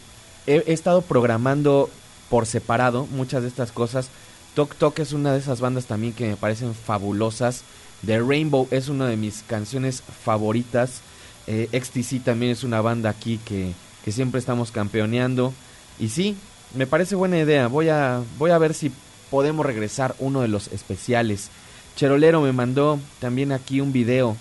he 0.47 0.63
estado 0.67 1.01
programando 1.01 1.89
por 2.29 2.45
separado, 2.45 3.07
muchas 3.07 3.41
de 3.41 3.47
estas 3.47 3.71
cosas. 3.71 4.09
Talk 4.53 4.75
Talk 4.75 4.99
es 4.99 5.13
una 5.13 5.31
de 5.31 5.39
esas 5.39 5.61
bandas 5.61 5.85
también 5.85 6.13
que 6.13 6.27
me 6.27 6.35
parecen 6.35 6.75
fabulosas. 6.75 7.63
The 8.05 8.19
Rainbow 8.19 8.67
es 8.71 8.89
una 8.89 9.07
de 9.07 9.15
mis 9.15 9.43
canciones 9.47 10.01
favoritas. 10.01 11.01
Eh, 11.47 11.69
XTC 11.71 12.23
también 12.23 12.51
es 12.51 12.63
una 12.63 12.81
banda 12.81 13.09
aquí 13.09 13.39
que, 13.45 13.71
que 14.03 14.11
siempre 14.11 14.39
estamos 14.39 14.71
campeoneando. 14.71 15.53
Y 15.99 16.09
sí, 16.09 16.35
me 16.75 16.85
parece 16.85 17.15
buena 17.15 17.39
idea. 17.39 17.67
Voy 17.67 17.89
a, 17.89 18.21
voy 18.37 18.51
a 18.51 18.57
ver 18.57 18.73
si 18.73 18.91
podemos 19.29 19.65
regresar 19.65 20.15
uno 20.19 20.41
de 20.41 20.49
los 20.49 20.67
especiales. 20.67 21.49
Cherolero 21.95 22.41
me 22.41 22.51
mandó 22.51 22.99
también 23.19 23.53
aquí 23.53 23.79
un 23.79 23.93
video 23.93 24.35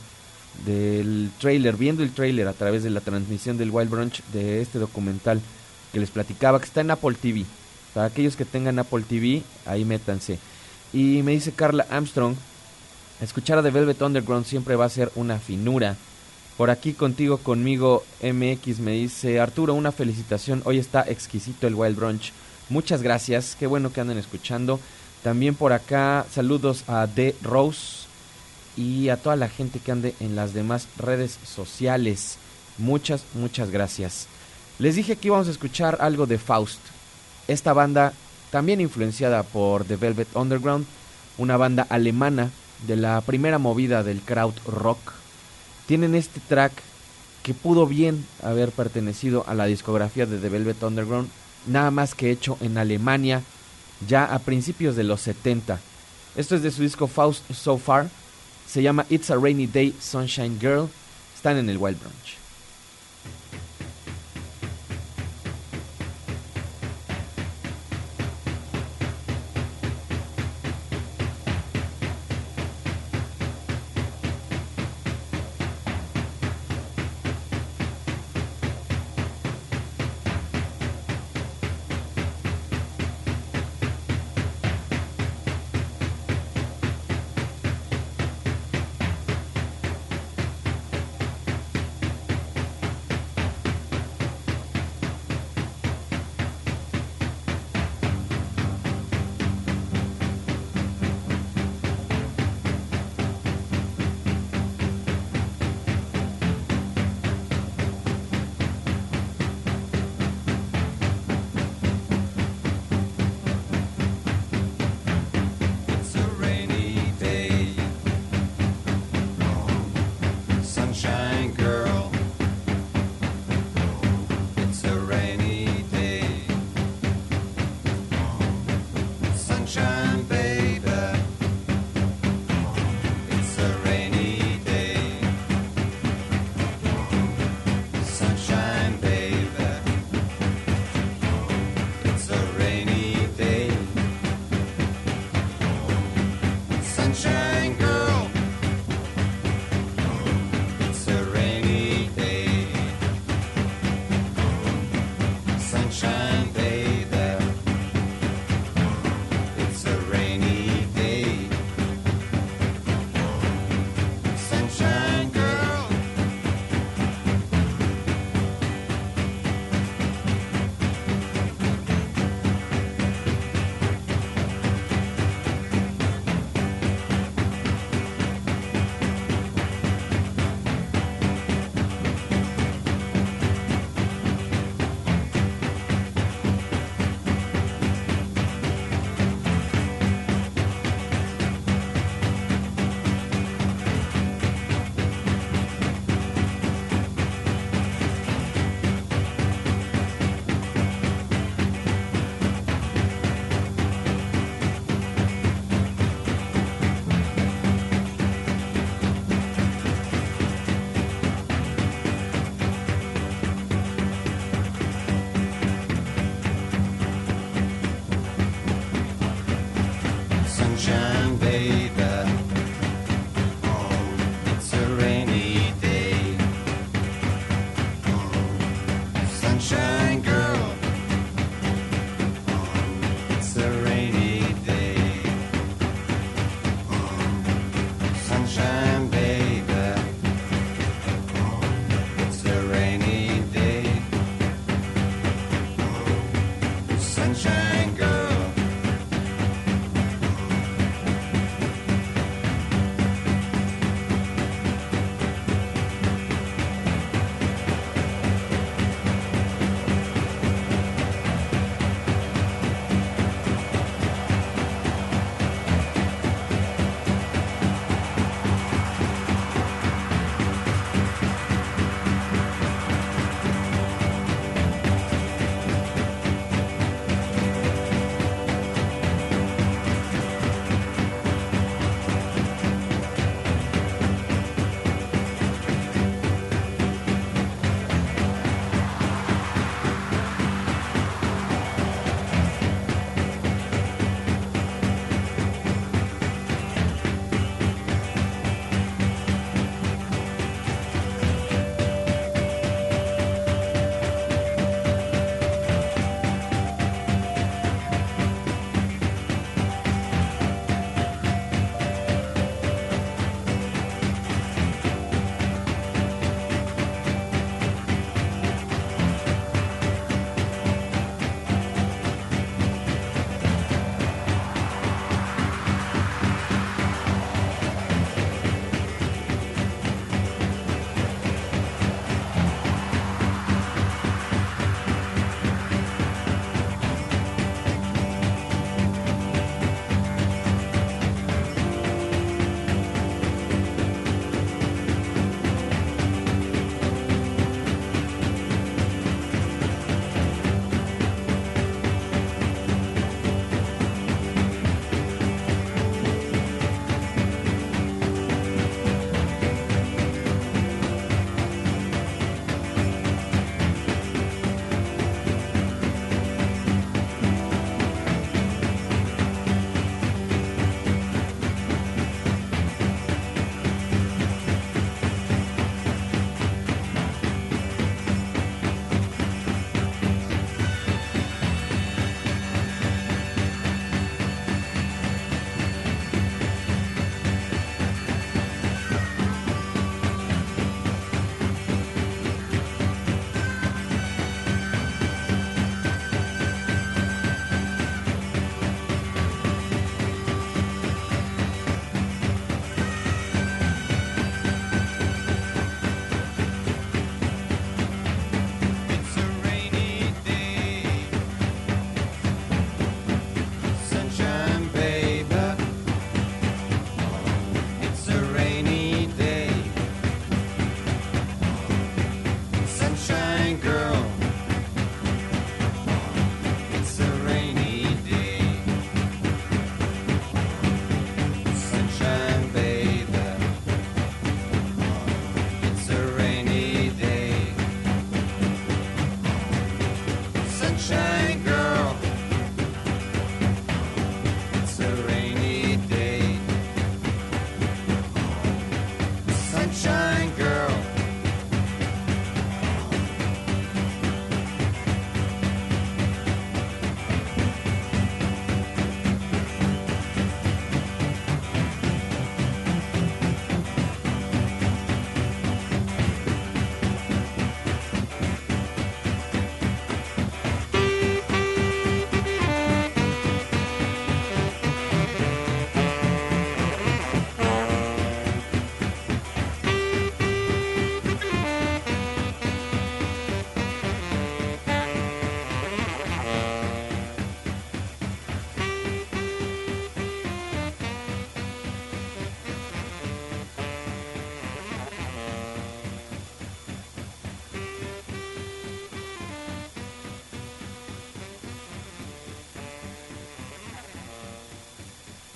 del 0.66 1.30
trailer, 1.38 1.76
viendo 1.76 2.02
el 2.02 2.12
trailer 2.12 2.48
a 2.48 2.52
través 2.52 2.82
de 2.82 2.90
la 2.90 3.00
transmisión 3.00 3.56
del 3.56 3.70
Wild 3.70 3.90
Brunch 3.90 4.22
de 4.32 4.60
este 4.60 4.80
documental 4.80 5.40
que 5.92 6.00
les 6.00 6.10
platicaba 6.10 6.58
que 6.58 6.66
está 6.66 6.80
en 6.80 6.90
Apple 6.90 7.16
TV. 7.20 7.44
Para 7.94 8.06
aquellos 8.06 8.36
que 8.36 8.44
tengan 8.44 8.78
Apple 8.78 9.04
TV, 9.08 9.42
ahí 9.66 9.84
métanse. 9.84 10.38
Y 10.92 11.22
me 11.22 11.32
dice 11.32 11.52
Carla 11.52 11.86
Armstrong, 11.90 12.34
escuchar 13.20 13.58
a 13.58 13.62
The 13.62 13.70
Velvet 13.70 14.00
Underground 14.02 14.46
siempre 14.46 14.76
va 14.76 14.84
a 14.84 14.90
ser 14.90 15.10
una 15.14 15.38
finura. 15.38 15.96
Por 16.56 16.70
aquí 16.70 16.92
contigo, 16.92 17.38
conmigo, 17.38 18.04
MX 18.22 18.80
me 18.80 18.92
dice 18.92 19.40
Arturo, 19.40 19.74
una 19.74 19.92
felicitación. 19.92 20.62
Hoy 20.64 20.78
está 20.78 21.02
exquisito 21.02 21.66
el 21.66 21.74
Wild 21.74 21.96
Brunch. 21.96 22.32
Muchas 22.68 23.02
gracias, 23.02 23.56
qué 23.58 23.66
bueno 23.66 23.92
que 23.92 24.00
anden 24.00 24.18
escuchando. 24.18 24.78
También 25.22 25.54
por 25.54 25.72
acá, 25.72 26.26
saludos 26.32 26.84
a 26.86 27.06
D. 27.06 27.34
Rose 27.42 28.06
y 28.76 29.08
a 29.08 29.16
toda 29.16 29.36
la 29.36 29.48
gente 29.48 29.78
que 29.78 29.92
ande 29.92 30.14
en 30.20 30.36
las 30.36 30.54
demás 30.54 30.86
redes 30.96 31.38
sociales. 31.44 32.36
Muchas, 32.78 33.24
muchas 33.34 33.70
gracias. 33.70 34.26
Les 34.78 34.96
dije 34.96 35.16
que 35.16 35.28
íbamos 35.28 35.48
a 35.48 35.50
escuchar 35.50 35.98
algo 36.00 36.26
de 36.26 36.38
Faust. 36.38 36.80
Esta 37.50 37.72
banda, 37.72 38.12
también 38.52 38.80
influenciada 38.80 39.42
por 39.42 39.84
The 39.84 39.96
Velvet 39.96 40.36
Underground, 40.36 40.86
una 41.36 41.56
banda 41.56 41.84
alemana 41.88 42.52
de 42.86 42.94
la 42.94 43.20
primera 43.22 43.58
movida 43.58 44.04
del 44.04 44.20
kraut 44.20 44.56
rock, 44.68 45.00
tienen 45.88 46.14
este 46.14 46.38
track 46.38 46.72
que 47.42 47.52
pudo 47.52 47.88
bien 47.88 48.24
haber 48.44 48.70
pertenecido 48.70 49.42
a 49.48 49.54
la 49.54 49.64
discografía 49.64 50.26
de 50.26 50.38
The 50.38 50.48
Velvet 50.48 50.80
Underground, 50.84 51.28
nada 51.66 51.90
más 51.90 52.14
que 52.14 52.30
hecho 52.30 52.56
en 52.60 52.78
Alemania 52.78 53.42
ya 54.06 54.26
a 54.26 54.38
principios 54.38 54.94
de 54.94 55.02
los 55.02 55.20
70. 55.20 55.80
Esto 56.36 56.54
es 56.54 56.62
de 56.62 56.70
su 56.70 56.82
disco 56.82 57.08
Faust 57.08 57.50
So 57.50 57.78
Far, 57.78 58.10
se 58.68 58.80
llama 58.80 59.06
It's 59.10 59.28
a 59.28 59.34
Rainy 59.34 59.66
Day 59.66 59.92
Sunshine 60.00 60.56
Girl, 60.60 60.88
están 61.34 61.56
en 61.56 61.68
el 61.68 61.78
Wild 61.78 61.98
Branch. 61.98 62.40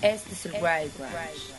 Este 0.05 0.35
es 0.35 0.45
el 0.45 0.53
Wild 0.53 0.93
Grunge. 0.99 1.55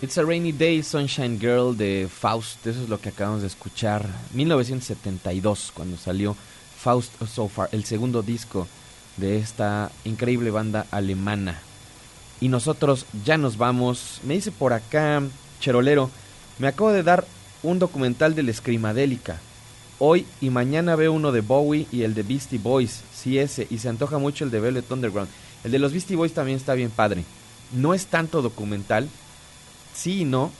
It's 0.00 0.16
a 0.16 0.24
Rainy 0.24 0.50
Day, 0.50 0.82
Sunshine 0.82 1.38
Girl 1.38 1.76
de 1.76 2.08
Faust. 2.10 2.66
Eso 2.66 2.82
es 2.82 2.88
lo 2.88 2.98
que 2.98 3.10
acabamos 3.10 3.42
de 3.42 3.48
escuchar. 3.48 4.08
1972, 4.32 5.72
cuando 5.74 5.98
salió 5.98 6.34
Faust 6.78 7.12
So 7.26 7.48
Far, 7.48 7.68
el 7.72 7.84
segundo 7.84 8.22
disco 8.22 8.66
de 9.18 9.36
esta 9.36 9.92
increíble 10.06 10.50
banda 10.50 10.86
alemana. 10.90 11.60
Y 12.40 12.48
nosotros 12.48 13.04
ya 13.26 13.36
nos 13.36 13.58
vamos. 13.58 14.20
Me 14.22 14.32
dice 14.32 14.52
por 14.52 14.72
acá, 14.72 15.22
Cherolero, 15.60 16.10
me 16.58 16.68
acabo 16.68 16.92
de 16.92 17.02
dar 17.02 17.26
un 17.62 17.78
documental 17.78 18.34
de 18.34 18.42
la 18.42 18.54
Scrimadélica. 18.54 19.38
Hoy 19.98 20.26
y 20.40 20.48
mañana 20.48 20.96
veo 20.96 21.12
uno 21.12 21.30
de 21.30 21.42
Bowie 21.42 21.86
y 21.92 22.04
el 22.04 22.14
de 22.14 22.22
Beastie 22.22 22.58
Boys, 22.58 23.02
sí 23.14 23.38
ese, 23.38 23.66
y 23.68 23.76
se 23.76 23.90
antoja 23.90 24.16
mucho 24.16 24.44
el 24.44 24.50
de 24.50 24.60
Velvet 24.60 24.90
Underground. 24.90 25.28
El 25.62 25.72
de 25.72 25.78
los 25.78 25.92
Beastie 25.92 26.16
Boys 26.16 26.32
también 26.32 26.56
está 26.56 26.72
bien 26.72 26.88
padre. 26.88 27.22
No 27.72 27.94
es 27.94 28.06
tanto 28.06 28.42
documental, 28.42 29.08
sí 29.94 30.22
y 30.22 30.24
no, 30.24 30.50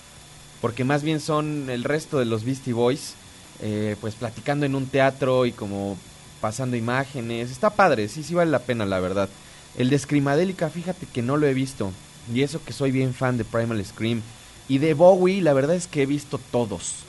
porque 0.61 0.85
más 0.85 1.03
bien 1.03 1.21
son 1.21 1.71
el 1.71 1.85
resto 1.85 2.19
de 2.19 2.25
los 2.25 2.45
Beastie 2.45 2.73
Boys, 2.73 3.15
eh, 3.61 3.97
pues 4.01 4.15
platicando 4.15 4.67
en 4.67 4.75
un 4.75 4.87
teatro 4.87 5.47
y 5.47 5.53
como 5.53 5.97
pasando 6.41 6.77
imágenes. 6.77 7.51
Está 7.51 7.71
padre, 7.71 8.09
sí, 8.09 8.23
sí 8.23 8.35
vale 8.35 8.51
la 8.51 8.61
pena, 8.61 8.87
la 8.87 9.01
verdad. 9.01 9.29
El 9.77 9.91
de 9.91 9.99
Screamadélica, 9.99 10.71
fíjate 10.71 11.07
que 11.07 11.23
no 11.23 11.37
lo 11.37 11.47
he 11.47 11.55
visto. 11.55 11.93
Y 12.33 12.43
eso 12.43 12.63
que 12.65 12.73
soy 12.73 12.91
bien 12.91 13.15
fan 13.15 13.37
de 13.37 13.45
Primal 13.45 13.85
Scream. 13.85 14.23
Y 14.69 14.79
de 14.79 14.95
Bowie, 14.95 15.43
la 15.43 15.53
verdad 15.53 15.77
es 15.77 15.87
que 15.87 16.03
he 16.03 16.07
visto 16.07 16.41
todos. 16.51 17.05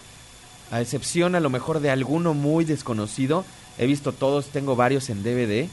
A 0.69 0.81
excepción 0.81 1.35
a 1.35 1.39
lo 1.39 1.49
mejor 1.49 1.79
de 1.79 1.89
alguno 1.89 2.33
muy 2.33 2.65
desconocido. 2.65 3.45
He 3.77 3.87
visto 3.87 4.11
todos, 4.11 4.47
tengo 4.47 4.75
varios 4.75 5.09
en 5.09 5.23
DVD. 5.23 5.69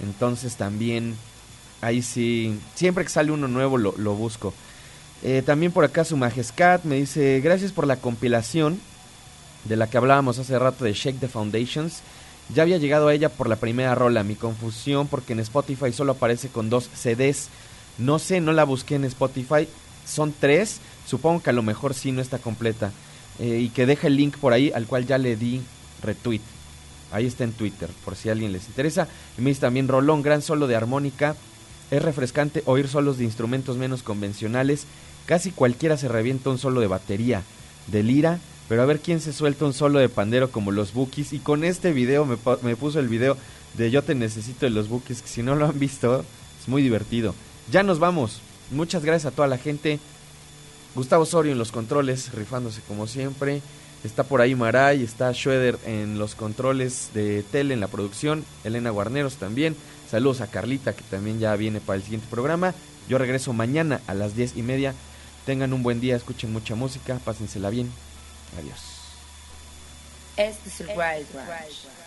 Entonces 0.00 0.56
también, 0.56 1.16
ahí 1.84 2.02
sí, 2.02 2.58
siempre 2.74 3.04
que 3.04 3.10
sale 3.10 3.30
uno 3.30 3.48
nuevo 3.48 3.76
lo, 3.78 4.14
busco. 4.14 4.54
Eh, 5.22 5.42
también 5.44 5.72
por 5.72 5.84
acá 5.84 6.04
su 6.04 6.16
Majescat 6.16 6.84
me 6.84 6.96
dice, 6.96 7.40
gracias 7.42 7.72
por 7.72 7.86
la 7.86 7.96
compilación 7.96 8.78
de 9.64 9.76
la 9.76 9.88
que 9.88 9.96
hablábamos 9.96 10.38
hace 10.38 10.58
rato 10.58 10.84
de 10.84 10.92
Shake 10.92 11.20
the 11.20 11.28
Foundations. 11.28 12.00
Ya 12.54 12.62
había 12.62 12.78
llegado 12.78 13.08
a 13.08 13.14
ella 13.14 13.30
por 13.30 13.48
la 13.48 13.56
primera 13.56 13.94
rola. 13.94 14.22
Mi 14.22 14.34
confusión 14.34 15.08
porque 15.08 15.32
en 15.32 15.40
Spotify 15.40 15.92
solo 15.92 16.12
aparece 16.12 16.48
con 16.48 16.68
dos 16.68 16.90
CDs. 16.94 17.48
No 17.96 18.18
sé, 18.18 18.40
no 18.40 18.52
la 18.52 18.64
busqué 18.64 18.96
en 18.96 19.04
Spotify. 19.04 19.66
Son 20.06 20.34
tres. 20.38 20.80
Supongo 21.06 21.42
que 21.42 21.50
a 21.50 21.54
lo 21.54 21.62
mejor 21.62 21.94
sí 21.94 22.12
no 22.12 22.20
está 22.20 22.38
completa. 22.38 22.92
Eh, 23.38 23.60
y 23.60 23.68
que 23.70 23.86
deja 23.86 24.08
el 24.08 24.16
link 24.16 24.36
por 24.36 24.52
ahí 24.52 24.70
al 24.74 24.86
cual 24.86 25.06
ya 25.06 25.16
le 25.16 25.36
di 25.36 25.62
retweet. 26.02 26.42
Ahí 27.12 27.26
está 27.26 27.44
en 27.44 27.52
Twitter, 27.52 27.88
por 28.04 28.16
si 28.16 28.28
a 28.28 28.32
alguien 28.32 28.52
les 28.52 28.66
interesa. 28.66 29.08
Y 29.38 29.40
me 29.40 29.50
dice 29.50 29.62
también 29.62 29.88
Rolón, 29.88 30.22
gran 30.22 30.42
solo 30.42 30.66
de 30.66 30.76
armónica. 30.76 31.36
Es 31.90 32.02
refrescante 32.02 32.62
oír 32.66 32.88
solos 32.88 33.18
de 33.18 33.24
instrumentos 33.24 33.76
menos 33.76 34.02
convencionales. 34.02 34.84
Casi 35.26 35.50
cualquiera 35.50 35.96
se 35.96 36.08
revienta 36.08 36.50
un 36.50 36.58
solo 36.58 36.80
de 36.80 36.86
batería, 36.86 37.42
de 37.86 38.02
lira, 38.02 38.38
pero 38.68 38.82
a 38.82 38.86
ver 38.86 39.00
quién 39.00 39.20
se 39.20 39.32
suelta 39.32 39.64
un 39.64 39.72
solo 39.74 39.98
de 39.98 40.08
pandero 40.08 40.50
como 40.50 40.70
los 40.70 40.92
Bookies. 40.92 41.32
Y 41.32 41.38
con 41.38 41.64
este 41.64 41.92
video 41.92 42.24
me, 42.24 42.36
pu- 42.36 42.60
me 42.62 42.76
puso 42.76 43.00
el 43.00 43.08
video 43.08 43.36
de 43.76 43.90
Yo 43.90 44.02
te 44.02 44.14
necesito 44.14 44.66
de 44.66 44.70
los 44.70 44.88
Bookies, 44.88 45.22
que 45.22 45.28
si 45.28 45.42
no 45.42 45.54
lo 45.54 45.66
han 45.66 45.78
visto, 45.78 46.24
es 46.60 46.68
muy 46.68 46.82
divertido. 46.82 47.34
Ya 47.70 47.82
nos 47.82 47.98
vamos. 47.98 48.40
Muchas 48.70 49.04
gracias 49.04 49.32
a 49.32 49.36
toda 49.36 49.48
la 49.48 49.58
gente. 49.58 49.98
Gustavo 50.94 51.24
Osorio 51.24 51.52
en 51.52 51.58
los 51.58 51.72
controles, 51.72 52.32
rifándose 52.32 52.80
como 52.86 53.06
siempre. 53.06 53.60
Está 54.04 54.22
por 54.24 54.40
ahí 54.42 54.54
Maray, 54.54 55.02
está 55.02 55.32
Schroeder 55.32 55.78
en 55.86 56.18
los 56.18 56.34
controles 56.34 57.08
de 57.14 57.42
tele, 57.42 57.74
en 57.74 57.80
la 57.80 57.88
producción. 57.88 58.44
Elena 58.62 58.90
Guarneros 58.90 59.36
también. 59.36 59.74
Saludos 60.14 60.42
a 60.42 60.46
Carlita, 60.46 60.92
que 60.92 61.02
también 61.02 61.40
ya 61.40 61.56
viene 61.56 61.80
para 61.80 61.96
el 61.96 62.04
siguiente 62.04 62.28
programa. 62.30 62.72
Yo 63.08 63.18
regreso 63.18 63.52
mañana 63.52 64.00
a 64.06 64.14
las 64.14 64.36
diez 64.36 64.56
y 64.56 64.62
media. 64.62 64.94
Tengan 65.44 65.72
un 65.72 65.82
buen 65.82 66.00
día, 66.00 66.14
escuchen 66.14 66.52
mucha 66.52 66.76
música, 66.76 67.18
pásensela 67.24 67.68
bien. 67.68 67.90
Adiós. 68.56 68.78
Este 70.36 70.68
es 70.68 70.80
el 70.82 70.86
Wild 70.90 71.26
Grunge. 71.32 72.03